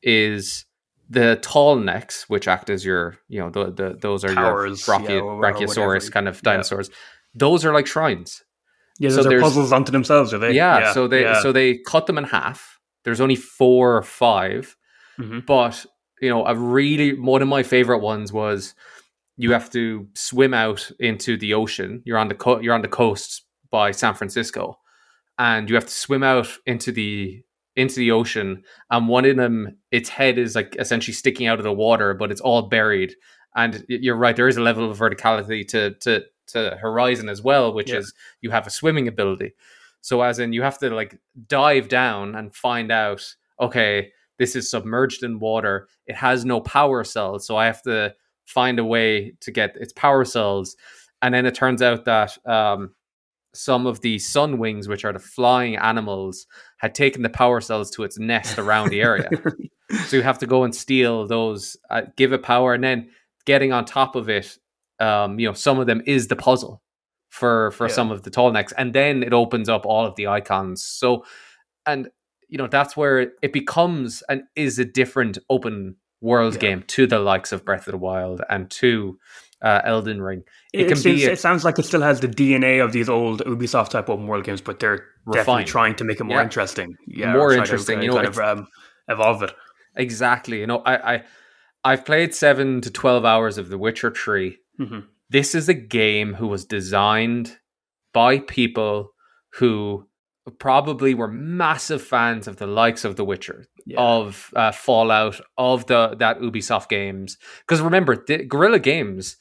is 0.03 0.66
the 1.09 1.39
tall 1.43 1.77
necks, 1.77 2.29
which 2.29 2.49
act 2.49 2.71
as 2.71 2.85
your, 2.85 3.17
you 3.29 3.41
know, 3.41 3.51
the, 3.51 3.71
the 3.71 3.99
those 4.01 4.25
are 4.25 4.33
your 4.33 4.69
brachio, 4.69 5.09
yeah, 5.09 5.21
or, 5.21 5.41
brachiosaurus 5.41 6.09
or 6.09 6.11
kind 6.11 6.29
of 6.29 6.41
dinosaurs. 6.43 6.89
Yeah. 6.89 6.95
Those 7.35 7.65
are 7.65 7.73
like 7.73 7.87
shrines. 7.87 8.43
Yeah, 8.99 9.11
those 9.11 9.25
so 9.25 9.33
are 9.33 9.41
puzzles 9.41 9.73
unto 9.73 9.93
themselves, 9.93 10.33
are 10.33 10.39
they? 10.39 10.53
Yeah, 10.53 10.79
yeah 10.79 10.93
so 10.93 11.07
they 11.07 11.35
so 11.43 11.53
they 11.53 11.79
cut 11.79 12.07
them 12.07 12.19
in 12.19 12.25
half. 12.25 12.81
There's 13.05 13.21
only 13.21 13.37
four 13.37 13.97
or 13.97 14.03
5 14.03 14.77
mm-hmm. 15.21 15.41
but 15.41 15.87
you 16.21 16.31
know, 16.31 16.47
a 16.47 16.55
really 16.55 17.19
one 17.19 17.43
of 17.43 17.49
my 17.49 17.63
favorite 17.63 17.99
ones 17.99 18.33
was 18.33 18.75
you 19.37 19.53
have 19.53 19.71
to 19.71 20.09
swim 20.15 20.55
out 20.55 20.91
into 20.99 21.37
the 21.37 21.55
ocean. 21.55 22.03
You're 22.05 22.19
on 22.19 22.29
the 22.29 22.35
co- 22.35 22.61
you're 22.61 22.75
on 22.75 22.83
the 22.83 22.89
coast 22.89 23.43
by 23.71 23.91
San 23.91 24.15
Francisco, 24.15 24.79
and 25.39 25.69
you 25.69 25.75
have 25.75 25.87
to 25.87 25.93
swim 25.93 26.23
out 26.23 26.49
into 26.65 26.91
the 26.91 27.43
into 27.77 27.97
the 27.97 28.11
ocean 28.11 28.63
and 28.91 29.09
one 29.09 29.25
of 29.25 29.37
them 29.37 29.77
its 29.91 30.09
head 30.09 30.39
is 30.39 30.55
like 30.55 30.75
essentially 30.79 31.15
sticking 31.15 31.47
out 31.47 31.59
of 31.59 31.65
the 31.65 31.73
water 31.73 32.15
but 32.15 32.31
it's 32.31 32.41
all 32.41 32.63
buried. 32.63 33.15
And 33.55 33.85
you're 33.89 34.17
right 34.17 34.37
there 34.37 34.49
is 34.49 34.57
a 34.57 34.63
level 34.63 34.91
of 34.91 34.99
verticality 34.99 35.67
to 35.69 35.95
to 36.01 36.25
to 36.49 36.77
horizon 36.81 37.29
as 37.29 37.43
well 37.43 37.73
which 37.73 37.91
yeah. 37.91 37.99
is 37.99 38.15
you 38.41 38.51
have 38.51 38.67
a 38.67 38.71
swimming 38.71 39.09
ability. 39.09 39.53
So 40.01 40.23
as 40.23 40.39
in 40.39 40.53
you 40.53 40.63
have 40.63 40.79
to 40.79 40.91
like 40.91 41.19
dive 41.49 41.89
down 41.89 42.35
and 42.35 42.55
find 42.55 42.91
out 42.91 43.23
okay 43.61 44.13
this 44.39 44.55
is 44.55 44.71
submerged 44.71 45.23
in 45.23 45.39
water 45.39 45.89
it 46.07 46.15
has 46.15 46.45
no 46.45 46.61
power 46.61 47.03
cells 47.05 47.47
so 47.47 47.57
i 47.57 47.65
have 47.65 47.83
to 47.83 48.15
find 48.47 48.79
a 48.79 48.85
way 48.85 49.35
to 49.41 49.51
get 49.51 49.77
its 49.77 49.93
power 49.93 50.25
cells. 50.25 50.77
And 51.21 51.35
then 51.35 51.47
it 51.47 51.55
turns 51.55 51.83
out 51.83 52.05
that 52.05 52.39
um, 52.47 52.95
some 53.57 53.87
of 53.87 54.01
the 54.01 54.19
sun 54.19 54.59
wings, 54.59 54.89
which 54.89 55.05
are 55.05 55.13
the 55.13 55.19
flying 55.19 55.77
animals, 55.77 56.47
had 56.79 56.95
taken 56.95 57.23
the 57.23 57.29
power 57.31 57.61
cells 57.61 57.91
to 57.93 58.05
its 58.05 58.19
nest 58.19 58.59
around 58.59 58.91
the 58.91 59.01
area. 59.01 59.29
so 60.07 60.17
you 60.17 60.23
have 60.23 60.39
to 60.39 60.47
go 60.47 60.65
and 60.65 60.75
steal 60.75 61.27
those, 61.27 61.77
uh, 61.91 62.03
give 62.17 62.33
it 62.33 62.43
power, 62.43 62.75
and 62.75 62.85
then 62.85 63.09
getting 63.45 63.73
on 63.73 63.85
top 63.85 64.17
of 64.17 64.29
it. 64.29 64.59
Um, 64.99 65.39
you 65.39 65.47
know, 65.47 65.55
some 65.55 65.79
of 65.79 65.87
them 65.87 66.03
is 66.07 66.29
the 66.29 66.37
puzzle 66.37 66.83
for 67.29 67.71
for 67.73 67.89
yeah. 67.89 67.95
some 67.95 68.11
of 68.11 68.23
the 68.23 68.31
tall 68.31 68.51
necks, 68.53 68.73
and 68.73 68.93
then 68.95 69.23
it 69.23 69.33
opens 69.33 69.69
up 69.69 69.85
all 69.85 70.07
of 70.07 70.17
the 70.17 70.27
icons. 70.27 70.85
So, 70.85 71.25
and 71.85 72.09
you 72.49 72.59
know 72.59 72.67
that's 72.67 72.97
where 72.97 73.33
it 73.43 73.53
becomes 73.53 74.23
and 74.29 74.45
is 74.55 74.79
a 74.79 74.85
different 74.85 75.39
open 75.51 75.97
world 76.21 76.55
Yeah. 76.55 76.61
game 76.61 76.83
to 76.89 77.07
the 77.07 77.19
likes 77.19 77.53
of 77.53 77.65
Breath 77.65 77.87
of 77.87 77.93
the 77.93 77.99
Wild 77.99 78.41
and 78.49 78.71
to 78.71 79.19
uh, 79.63 79.81
Elden 79.85 80.21
Ring. 80.23 80.43
It, 80.73 80.83
It, 80.83 80.89
can 80.89 80.97
seems, 80.97 81.21
be 81.21 81.27
a- 81.27 81.33
it 81.33 81.39
sounds 81.39 81.65
like 81.65 81.79
it 81.79 81.85
still 81.85 82.03
has 82.03 82.21
the 82.21 82.29
DNA 82.29 82.85
of 82.85 82.93
these 82.93 83.09
old 83.09 83.41
Ubisoft 83.45 83.91
type 83.91 84.09
open 84.11 84.27
world 84.27 84.45
games, 84.45 84.61
but 84.61 84.79
they're 84.81 85.05
definitely 85.33 85.65
trying 85.65 85.95
to 85.97 86.05
make 86.05 86.21
it 86.21 86.25
more 86.25 86.39
Yeah. 86.39 86.45
interesting. 86.45 86.97
Yeah, 87.07 87.33
More 87.33 87.49
or 87.51 87.55
try 87.55 87.57
to, 87.57 87.63
interesting, 87.63 87.99
uh, 87.99 88.03
you 88.03 88.09
know, 88.09 88.15
kind 88.17 88.27
of 88.29 88.39
um, 88.39 88.69
evolve 89.09 89.43
it. 89.43 89.53
exactly. 89.97 90.61
You 90.61 90.67
know, 90.67 90.79
I, 90.85 91.15
I 91.17 91.25
I've 91.85 92.05
played 92.05 92.35
seven 92.35 92.81
to 92.83 92.91
twelve 92.91 93.25
hours 93.25 93.59
of 93.59 93.69
The 93.69 93.79
Witcher 93.79 94.11
Three. 94.11 94.59
hmm 94.79 95.01
This 95.31 95.55
is 95.55 95.69
a 95.69 95.75
game 95.75 96.35
who 96.35 96.49
was 96.49 96.65
designed 96.65 97.59
by 98.13 98.41
people 98.41 99.13
who 99.55 100.07
probably 100.59 101.15
were 101.15 101.29
massive 101.29 102.03
fans 102.03 102.47
of 102.47 102.57
the 102.57 102.67
likes 102.67 103.05
of 103.05 103.17
The 103.17 103.25
Witcher, 103.25 103.67
Yeah. 103.89 104.01
of 104.01 104.51
uh, 104.57 104.73
Fallout, 104.73 105.41
of 105.57 105.87
the 105.87 106.17
that 106.19 106.41
Ubisoft 106.41 106.89
games. 106.89 107.39
Because 107.61 107.81
remember, 107.81 108.17
the 108.27 108.39
Guerrilla 108.45 108.81
Games, 108.81 109.37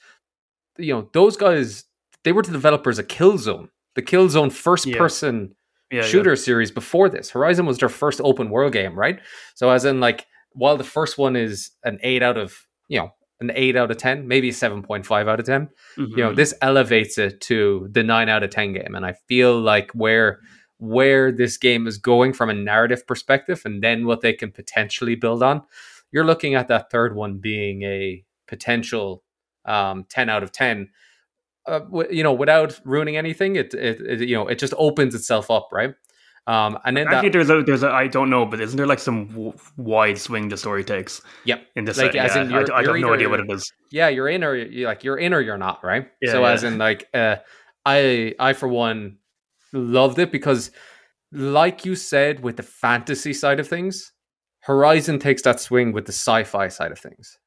you 0.77 0.93
know, 0.93 1.09
those 1.13 1.35
guys, 1.35 1.85
they 2.23 2.31
were 2.31 2.43
the 2.43 2.51
developers 2.51 2.99
of 2.99 3.07
Killzone, 3.07 3.69
the 3.95 4.01
Killzone 4.03 4.51
first 4.51 4.91
person 4.91 5.55
yeah, 5.91 6.01
yeah. 6.01 6.05
shooter 6.05 6.35
series 6.35 6.69
before 6.71 7.09
this. 7.09 7.29
Horizon 7.31 7.65
was 7.65 7.77
their 7.79 7.89
first 7.89 8.21
open 8.23 8.49
world 8.49 8.73
game, 8.73 8.97
right? 8.97 9.19
So 9.55 9.69
as 9.71 9.83
in 9.85 9.99
like 9.99 10.25
while 10.51 10.77
the 10.77 10.83
first 10.83 11.17
one 11.17 11.35
is 11.35 11.71
an 11.83 11.97
8 12.03 12.21
out 12.23 12.37
of, 12.37 12.53
you 12.87 12.99
know, 12.99 13.09
an 13.41 13.51
8 13.53 13.75
out 13.75 13.91
of 13.91 13.97
10, 13.97 14.27
maybe 14.27 14.49
7.5 14.51 15.27
out 15.27 15.39
of 15.39 15.45
10, 15.45 15.69
you 15.97 16.15
know, 16.17 16.31
Mhm. 16.31 16.35
this 16.35 16.53
elevates 16.61 17.17
it 17.17 17.41
to 17.41 17.87
the 17.91 18.03
9 18.03 18.29
out 18.29 18.43
of 18.43 18.49
10 18.51 18.73
game 18.73 18.95
and 18.95 19.05
I 19.05 19.13
feel 19.27 19.59
like 19.59 19.91
where 19.93 20.39
where 20.77 21.31
this 21.31 21.57
game 21.57 21.87
is 21.87 21.97
going 21.97 22.33
from 22.33 22.49
a 22.49 22.53
narrative 22.53 23.07
perspective 23.07 23.61
and 23.65 23.81
then 23.83 24.05
what 24.05 24.21
they 24.21 24.33
can 24.33 24.51
potentially 24.51 25.15
build 25.15 25.41
on, 25.41 25.61
you're 26.11 26.25
looking 26.25 26.55
at 26.55 26.67
that 26.67 26.91
third 26.91 27.15
one 27.15 27.37
being 27.37 27.83
a 27.83 28.23
potential 28.47 29.23
um, 29.65 30.05
10 30.09 30.29
out 30.29 30.43
of 30.43 30.51
10 30.51 30.89
uh, 31.67 31.79
w- 31.79 32.09
you 32.11 32.23
know, 32.23 32.33
without 32.33 32.79
ruining 32.85 33.17
anything, 33.17 33.55
it, 33.55 33.73
it, 33.73 33.99
it 34.01 34.29
you 34.29 34.35
know 34.35 34.47
it 34.47 34.59
just 34.59 34.73
opens 34.77 35.15
itself 35.15 35.49
up, 35.49 35.69
right? 35.71 35.95
Um, 36.47 36.77
and 36.85 36.95
then 36.95 37.07
Actually, 37.07 37.29
that, 37.29 37.33
there's 37.33 37.49
a 37.49 37.63
there's 37.63 37.83
a 37.83 37.89
I 37.89 38.07
don't 38.07 38.29
know, 38.29 38.45
but 38.45 38.61
isn't 38.61 38.77
there 38.77 38.85
like 38.85 38.99
some 38.99 39.27
w- 39.29 39.53
wide 39.77 40.17
swing 40.19 40.49
the 40.49 40.57
story 40.57 40.83
takes 40.83 41.21
yep, 41.43 41.65
in 41.75 41.85
this? 41.85 41.97
Like, 41.97 42.13
as 42.15 42.35
in 42.35 42.51
yeah, 42.51 42.57
I, 42.57 42.59
you're- 42.59 42.71
I 42.71 42.77
have 42.77 42.85
you're 42.85 42.99
no 42.99 43.13
idea 43.13 43.29
what 43.29 43.39
it 43.39 43.49
is. 43.49 43.71
yeah, 43.89 44.09
you're 44.09 44.29
in 44.29 44.43
or 44.43 44.55
you're 44.55 44.87
like 44.87 45.03
you're 45.03 45.17
in 45.17 45.33
or 45.33 45.41
you're 45.41 45.57
not, 45.57 45.83
right? 45.83 46.07
Yeah, 46.21 46.33
so 46.33 46.45
as 46.45 46.63
in 46.63 46.77
like, 46.77 47.09
uh, 47.15 47.37
I 47.83 48.35
I 48.39 48.53
for 48.53 48.67
one 48.67 49.17
loved 49.73 50.19
it 50.19 50.31
because, 50.31 50.71
like 51.31 51.85
you 51.85 51.95
said, 51.95 52.41
with 52.41 52.57
the 52.57 52.63
fantasy 52.63 53.33
side 53.33 53.59
of 53.59 53.67
things, 53.67 54.11
Horizon 54.61 55.19
takes 55.19 55.41
that 55.43 55.59
swing 55.59 55.91
with 55.91 56.05
the 56.05 56.11
sci-fi 56.13 56.67
side 56.69 56.91
of 56.91 56.99
things, 56.99 57.37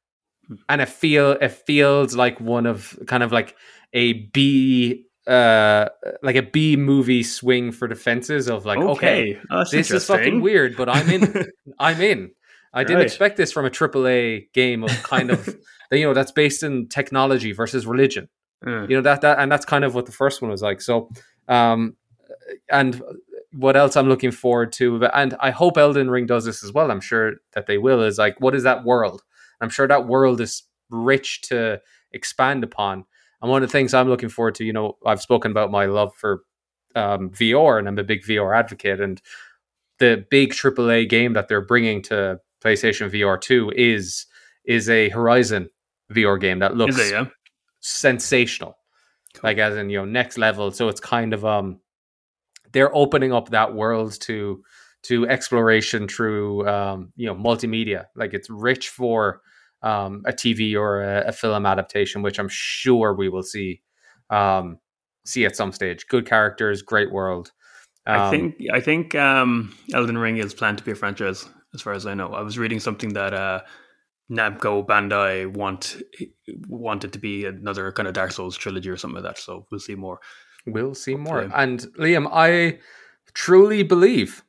Hmm. 0.47 0.55
and 0.69 0.81
it 0.81 0.89
feel 0.89 1.31
it 1.31 1.49
feels 1.51 2.15
like 2.15 2.39
one 2.39 2.65
of 2.65 2.97
kind 3.07 3.23
of 3.23 3.31
like 3.31 3.55
a 3.93 4.13
B 4.33 5.05
uh 5.27 5.89
like 6.23 6.35
a 6.37 6.41
B 6.41 6.75
movie 6.75 7.21
swing 7.23 7.71
for 7.71 7.87
the 7.87 7.95
fences 7.95 8.47
of 8.49 8.65
like 8.65 8.79
okay, 8.79 9.33
okay, 9.33 9.39
that's 9.49 9.71
this 9.71 9.91
is 9.91 10.05
fucking 10.05 10.41
weird, 10.41 10.75
but 10.77 10.89
I'm 10.89 11.09
in. 11.09 11.45
I'm 11.79 12.01
in. 12.01 12.31
I 12.73 12.83
didn't 12.83 12.97
Right. 12.99 13.05
expect 13.05 13.35
this 13.37 13.51
from 13.51 13.65
a 13.65 13.69
AAA 13.69 14.51
game 14.53 14.83
of 14.83 14.91
kind 15.03 15.29
of 15.31 15.47
you 15.91 16.03
know 16.05 16.13
that's 16.13 16.31
based 16.31 16.63
in 16.63 16.87
technology 16.87 17.51
versus 17.51 17.85
religion. 17.85 18.29
Uh, 18.65 18.87
You 18.87 18.95
know 18.95 19.01
that 19.01 19.21
that 19.21 19.39
and 19.39 19.51
that's 19.51 19.65
kind 19.65 19.83
of 19.83 19.93
what 19.93 20.05
the 20.05 20.11
first 20.11 20.41
one 20.41 20.49
was 20.51 20.61
like. 20.61 20.81
So, 20.81 21.09
um, 21.47 21.95
and 22.71 23.01
what 23.51 23.75
else 23.75 23.95
I'm 23.97 24.07
looking 24.09 24.31
forward 24.31 24.71
to, 24.73 25.03
and 25.13 25.35
I 25.39 25.49
hope 25.51 25.77
Elden 25.77 26.09
Ring 26.09 26.25
does 26.25 26.45
this 26.45 26.63
as 26.63 26.71
well. 26.71 26.91
I'm 26.91 27.01
sure 27.01 27.33
that 27.53 27.65
they 27.65 27.77
will. 27.77 28.01
Is 28.03 28.17
like 28.17 28.39
what 28.39 28.55
is 28.55 28.63
that 28.63 28.83
world? 28.83 29.23
I'm 29.61 29.69
sure 29.69 29.87
that 29.87 30.07
world 30.07 30.39
is 30.41 30.63
rich 30.89 31.41
to 31.43 31.81
expand 32.11 32.63
upon. 32.63 33.05
And 33.41 33.49
one 33.49 33.63
of 33.63 33.69
the 33.69 33.71
things 33.71 33.93
I'm 33.93 34.09
looking 34.09 34.29
forward 34.29 34.55
to, 34.55 34.65
you 34.65 34.73
know, 34.73 34.97
I've 35.05 35.21
spoken 35.21 35.51
about 35.51 35.71
my 35.71 35.85
love 35.85 36.13
for 36.15 36.43
um, 36.95 37.29
VR, 37.29 37.79
and 37.79 37.87
I'm 37.87 37.97
a 37.97 38.03
big 38.03 38.23
VR 38.23 38.57
advocate. 38.57 38.99
And 38.99 39.21
the 39.99 40.25
big 40.29 40.51
AAA 40.51 41.07
game 41.09 41.33
that 41.33 41.47
they're 41.47 41.61
bringing 41.61 42.01
to 42.03 42.39
PlayStation 42.63 43.09
VR 43.09 43.39
two 43.39 43.71
is 43.75 44.25
is 44.65 44.89
a 44.89 45.09
Horizon 45.09 45.69
VR 46.11 46.39
game 46.39 46.59
that 46.59 46.75
looks 46.75 46.97
it? 46.99 47.11
Yeah. 47.11 47.25
sensational, 47.79 48.77
Cool. 49.35 49.41
like 49.49 49.57
as 49.57 49.75
in 49.77 49.89
you 49.89 49.97
know 49.99 50.05
next 50.05 50.37
level. 50.37 50.71
So 50.71 50.87
it's 50.89 50.99
kind 50.99 51.33
of 51.33 51.45
um, 51.45 51.79
they're 52.73 52.95
opening 52.95 53.33
up 53.33 53.49
that 53.49 53.73
world 53.75 54.19
to 54.21 54.63
to 55.03 55.27
exploration 55.29 56.07
through 56.07 56.67
um, 56.67 57.13
you 57.15 57.27
know 57.27 57.35
multimedia. 57.35 58.05
Like 58.15 58.33
it's 58.33 58.49
rich 58.49 58.89
for 58.89 59.41
um, 59.81 60.23
a 60.25 60.33
TV 60.33 60.75
or 60.75 61.01
a, 61.03 61.29
a 61.29 61.31
film 61.31 61.65
adaptation, 61.65 62.21
which 62.21 62.39
I'm 62.39 62.49
sure 62.49 63.13
we 63.15 63.29
will 63.29 63.43
see 63.43 63.81
um, 64.29 64.79
see 65.25 65.45
at 65.45 65.55
some 65.55 65.71
stage. 65.71 66.07
Good 66.07 66.25
characters, 66.27 66.81
great 66.81 67.11
world. 67.11 67.51
I 68.05 68.17
Um, 68.17 68.31
think 68.31 68.55
I 68.73 68.79
think 68.81 69.15
um, 69.15 69.75
Elden 69.93 70.17
Ring 70.17 70.37
is 70.37 70.53
planned 70.53 70.79
to 70.79 70.83
be 70.83 70.91
a 70.91 70.95
franchise, 70.95 71.47
as 71.73 71.81
far 71.81 71.93
as 71.93 72.05
I 72.05 72.13
know. 72.13 72.33
I 72.33 72.41
was 72.41 72.57
reading 72.57 72.79
something 72.79 73.13
that 73.13 73.33
uh, 73.33 73.61
Namco 74.31 74.85
Bandai 74.85 75.47
want 75.53 75.97
wanted 76.67 77.13
to 77.13 77.19
be 77.19 77.45
another 77.45 77.91
kind 77.91 78.07
of 78.07 78.13
Dark 78.13 78.31
Souls 78.31 78.57
trilogy 78.57 78.89
or 78.89 78.97
something 78.97 79.23
like 79.23 79.35
that. 79.35 79.41
So 79.41 79.65
we'll 79.71 79.79
see 79.79 79.95
more. 79.95 80.19
We'll 80.73 80.95
see 80.95 81.15
more. 81.15 81.39
And 81.53 81.79
Liam, 81.97 82.29
I 82.31 82.79
truly 83.33 83.83
believe 83.83 84.43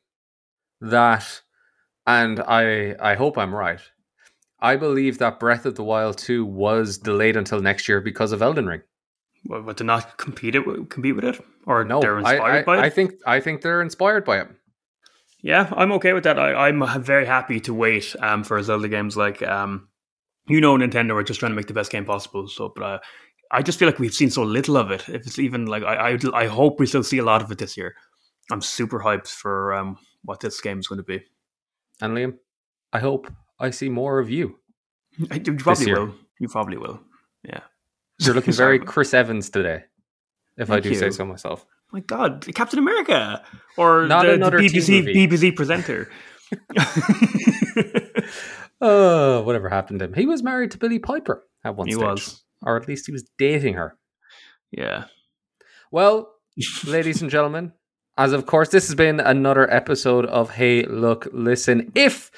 that, 0.80 1.42
and 2.06 2.40
I 2.40 2.96
I 3.00 3.14
hope 3.14 3.38
I'm 3.38 3.54
right. 3.54 3.80
I 4.60 4.76
believe 4.76 5.18
that 5.18 5.40
Breath 5.40 5.64
of 5.64 5.74
the 5.74 5.84
Wild 5.84 6.18
2 6.18 6.44
was 6.44 6.98
delayed 6.98 7.36
until 7.36 7.60
next 7.62 7.88
year 7.88 8.00
because 8.00 8.32
of 8.32 8.42
Elden 8.42 8.66
Ring. 8.66 8.82
What, 9.46 9.64
what 9.64 9.76
to 9.78 9.84
not 9.84 10.18
compete 10.18 10.54
it 10.54 10.64
compete 10.90 11.16
with 11.16 11.24
it, 11.24 11.42
or 11.66 11.84
No, 11.84 12.00
they're 12.00 12.16
I, 12.16 12.32
inspired 12.32 12.60
I, 12.60 12.62
by 12.62 12.78
it? 12.78 12.84
I 12.84 12.90
think 12.90 13.14
I 13.26 13.40
think 13.40 13.62
they're 13.62 13.80
inspired 13.80 14.24
by 14.24 14.40
it. 14.40 14.48
Yeah, 15.42 15.72
I'm 15.74 15.92
okay 15.92 16.12
with 16.12 16.24
that. 16.24 16.38
I, 16.38 16.68
I'm 16.68 17.02
very 17.02 17.24
happy 17.24 17.60
to 17.60 17.72
wait 17.72 18.14
um, 18.20 18.44
for 18.44 18.62
Zelda 18.62 18.88
games 18.88 19.16
like, 19.16 19.42
um, 19.42 19.88
you 20.46 20.60
know, 20.60 20.76
Nintendo 20.76 21.14
are 21.14 21.22
just 21.22 21.40
trying 21.40 21.52
to 21.52 21.56
make 21.56 21.66
the 21.66 21.72
best 21.72 21.90
game 21.90 22.04
possible. 22.04 22.46
So, 22.48 22.72
but 22.74 22.82
uh, 22.82 22.98
I 23.50 23.62
just 23.62 23.78
feel 23.78 23.88
like 23.88 23.98
we've 23.98 24.14
seen 24.14 24.30
so 24.30 24.42
little 24.42 24.76
of 24.76 24.90
it. 24.90 25.08
If 25.08 25.26
it's 25.26 25.38
even 25.38 25.66
like, 25.66 25.82
I, 25.82 26.12
I, 26.12 26.18
I 26.34 26.46
hope 26.46 26.78
we 26.78 26.86
still 26.86 27.02
see 27.02 27.18
a 27.18 27.24
lot 27.24 27.42
of 27.42 27.50
it 27.50 27.58
this 27.58 27.76
year. 27.76 27.96
I'm 28.50 28.60
super 28.60 29.00
hyped 29.00 29.28
for 29.28 29.74
um, 29.74 29.98
what 30.24 30.40
this 30.40 30.60
game 30.60 30.78
is 30.78 30.86
going 30.86 30.98
to 30.98 31.04
be. 31.04 31.24
And 32.00 32.16
Liam, 32.16 32.38
I 32.92 33.00
hope 33.00 33.30
I 33.58 33.70
see 33.70 33.88
more 33.88 34.18
of 34.18 34.30
you. 34.30 34.58
I, 35.30 35.34
You 35.44 35.56
probably 35.56 35.92
will. 35.92 36.14
You 36.38 36.48
probably 36.48 36.76
will. 36.76 37.00
Yeah. 37.44 37.60
You're 38.20 38.34
looking 38.36 38.54
very 38.54 38.78
Chris 38.78 39.14
Evans 39.14 39.50
today, 39.50 39.84
if 40.56 40.70
I 40.70 40.74
Thank 40.74 40.84
do 40.84 40.94
say 40.94 41.10
so 41.10 41.24
myself. 41.24 41.66
My 41.92 42.00
God, 42.00 42.46
Captain 42.54 42.78
America 42.78 43.42
or 43.76 44.06
Not 44.06 44.22
the, 44.22 44.28
the 44.28 44.34
another 44.34 44.58
teen 44.60 44.70
BBC. 44.70 45.28
BBC 45.28 45.56
presenter. 45.56 46.08
Oh, 48.80 49.42
whatever 49.44 49.68
happened 49.68 49.98
to 49.98 50.04
him? 50.04 50.14
He 50.14 50.26
was 50.26 50.42
married 50.42 50.70
to 50.72 50.78
Billie 50.78 51.00
Piper 51.00 51.44
at 51.64 51.74
one 51.74 51.88
he 51.88 51.94
stage, 51.94 52.04
was. 52.04 52.44
Or 52.62 52.76
at 52.76 52.88
least 52.88 53.06
he 53.06 53.12
was 53.12 53.28
dating 53.38 53.74
her. 53.74 53.96
Yeah. 54.70 55.04
Well, 55.90 56.32
ladies 56.86 57.22
and 57.22 57.30
gentlemen, 57.30 57.72
as 58.16 58.32
of 58.32 58.46
course, 58.46 58.68
this 58.68 58.86
has 58.88 58.94
been 58.94 59.20
another 59.20 59.70
episode 59.72 60.26
of 60.26 60.50
Hey, 60.50 60.84
Look, 60.84 61.28
Listen. 61.32 61.92
If 61.94 62.30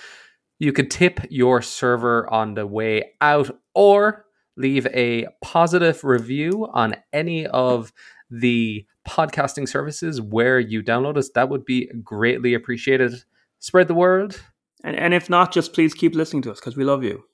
you 0.59 0.73
could 0.73 0.91
tip 0.91 1.21
your 1.29 1.61
server 1.61 2.33
on 2.33 2.55
the 2.55 2.67
way 2.67 3.13
out 3.21 3.51
or 3.75 4.27
leave 4.57 4.87
a 4.89 5.27
positive 5.43 6.05
review 6.05 6.69
on 6.73 6.95
any 7.13 7.47
of 7.49 7.93
the 8.31 8.87
podcasting 9.09 9.69
services 9.69 10.21
where 10.21 10.61
you 10.61 10.83
download 10.83 11.17
us, 11.17 11.31
that 11.35 11.49
would 11.49 11.65
be 11.65 11.91
greatly 12.05 12.55
appreciated. 12.55 13.25
Spread 13.59 13.89
the 13.89 13.95
word. 13.95 14.37
And, 14.85 14.97
and 14.97 15.15
if 15.15 15.29
not, 15.29 15.53
just 15.53 15.73
please 15.73 15.95
keep 15.95 16.15
listening 16.15 16.43
to 16.43 16.53
us 16.53 16.61
because 16.61 16.77
we 16.77 16.85
love 16.85 17.03
you. 17.03 17.25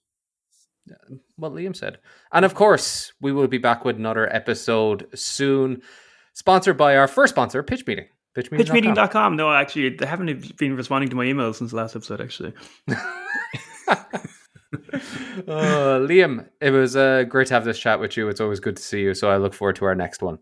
What 1.37 1.53
Liam 1.53 1.75
said. 1.75 1.99
And 2.33 2.45
of 2.45 2.55
course, 2.55 3.13
we 3.21 3.33
will 3.33 3.49
be 3.49 3.59
back 3.59 3.85
with 3.85 3.97
another 3.97 4.33
episode 4.35 5.07
soon, 5.15 5.83
sponsored 6.33 6.77
by 6.77 6.97
our 6.97 7.09
first 7.09 7.35
sponsor, 7.35 7.63
Pitch 7.63 7.87
Meeting. 7.87 8.07
Pitch 8.35 8.51
Meeting. 8.51 8.67
Pitchmeeting.com. 8.67 9.37
No, 9.37 9.53
actually, 9.53 9.91
they 9.91 10.07
haven't 10.07 10.57
been 10.57 10.77
responding 10.77 11.11
to 11.11 11.17
my 11.17 11.25
emails 11.25 11.57
since 11.57 11.71
the 11.71 11.77
last 11.77 11.97
episode, 11.97 12.21
actually. 12.21 12.53
uh, 15.49 15.99
Liam, 16.07 16.47
it 16.61 16.71
was 16.71 16.97
uh, 16.97 17.25
great 17.25 17.49
to 17.49 17.55
have 17.55 17.65
this 17.65 17.79
chat 17.79 18.01
with 18.01 18.17
you. 18.17 18.29
It's 18.29 18.41
always 18.41 18.61
good 18.61 18.77
to 18.77 18.83
see 18.83 19.01
you. 19.01 19.15
So 19.15 19.31
I 19.31 19.39
look 19.39 19.55
forward 19.55 19.77
to 19.77 19.87
our 19.87 19.95
next 19.95 20.23
one. 20.23 20.39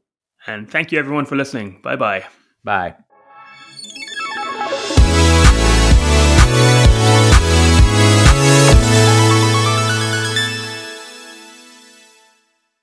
And 0.47 0.71
thank 0.71 0.93
you, 0.93 0.99
everyone, 0.99 1.27
for 1.27 1.37
listening. 1.37 1.81
Bye 1.83 1.97
bye. 1.97 2.25
Bye. 2.65 2.97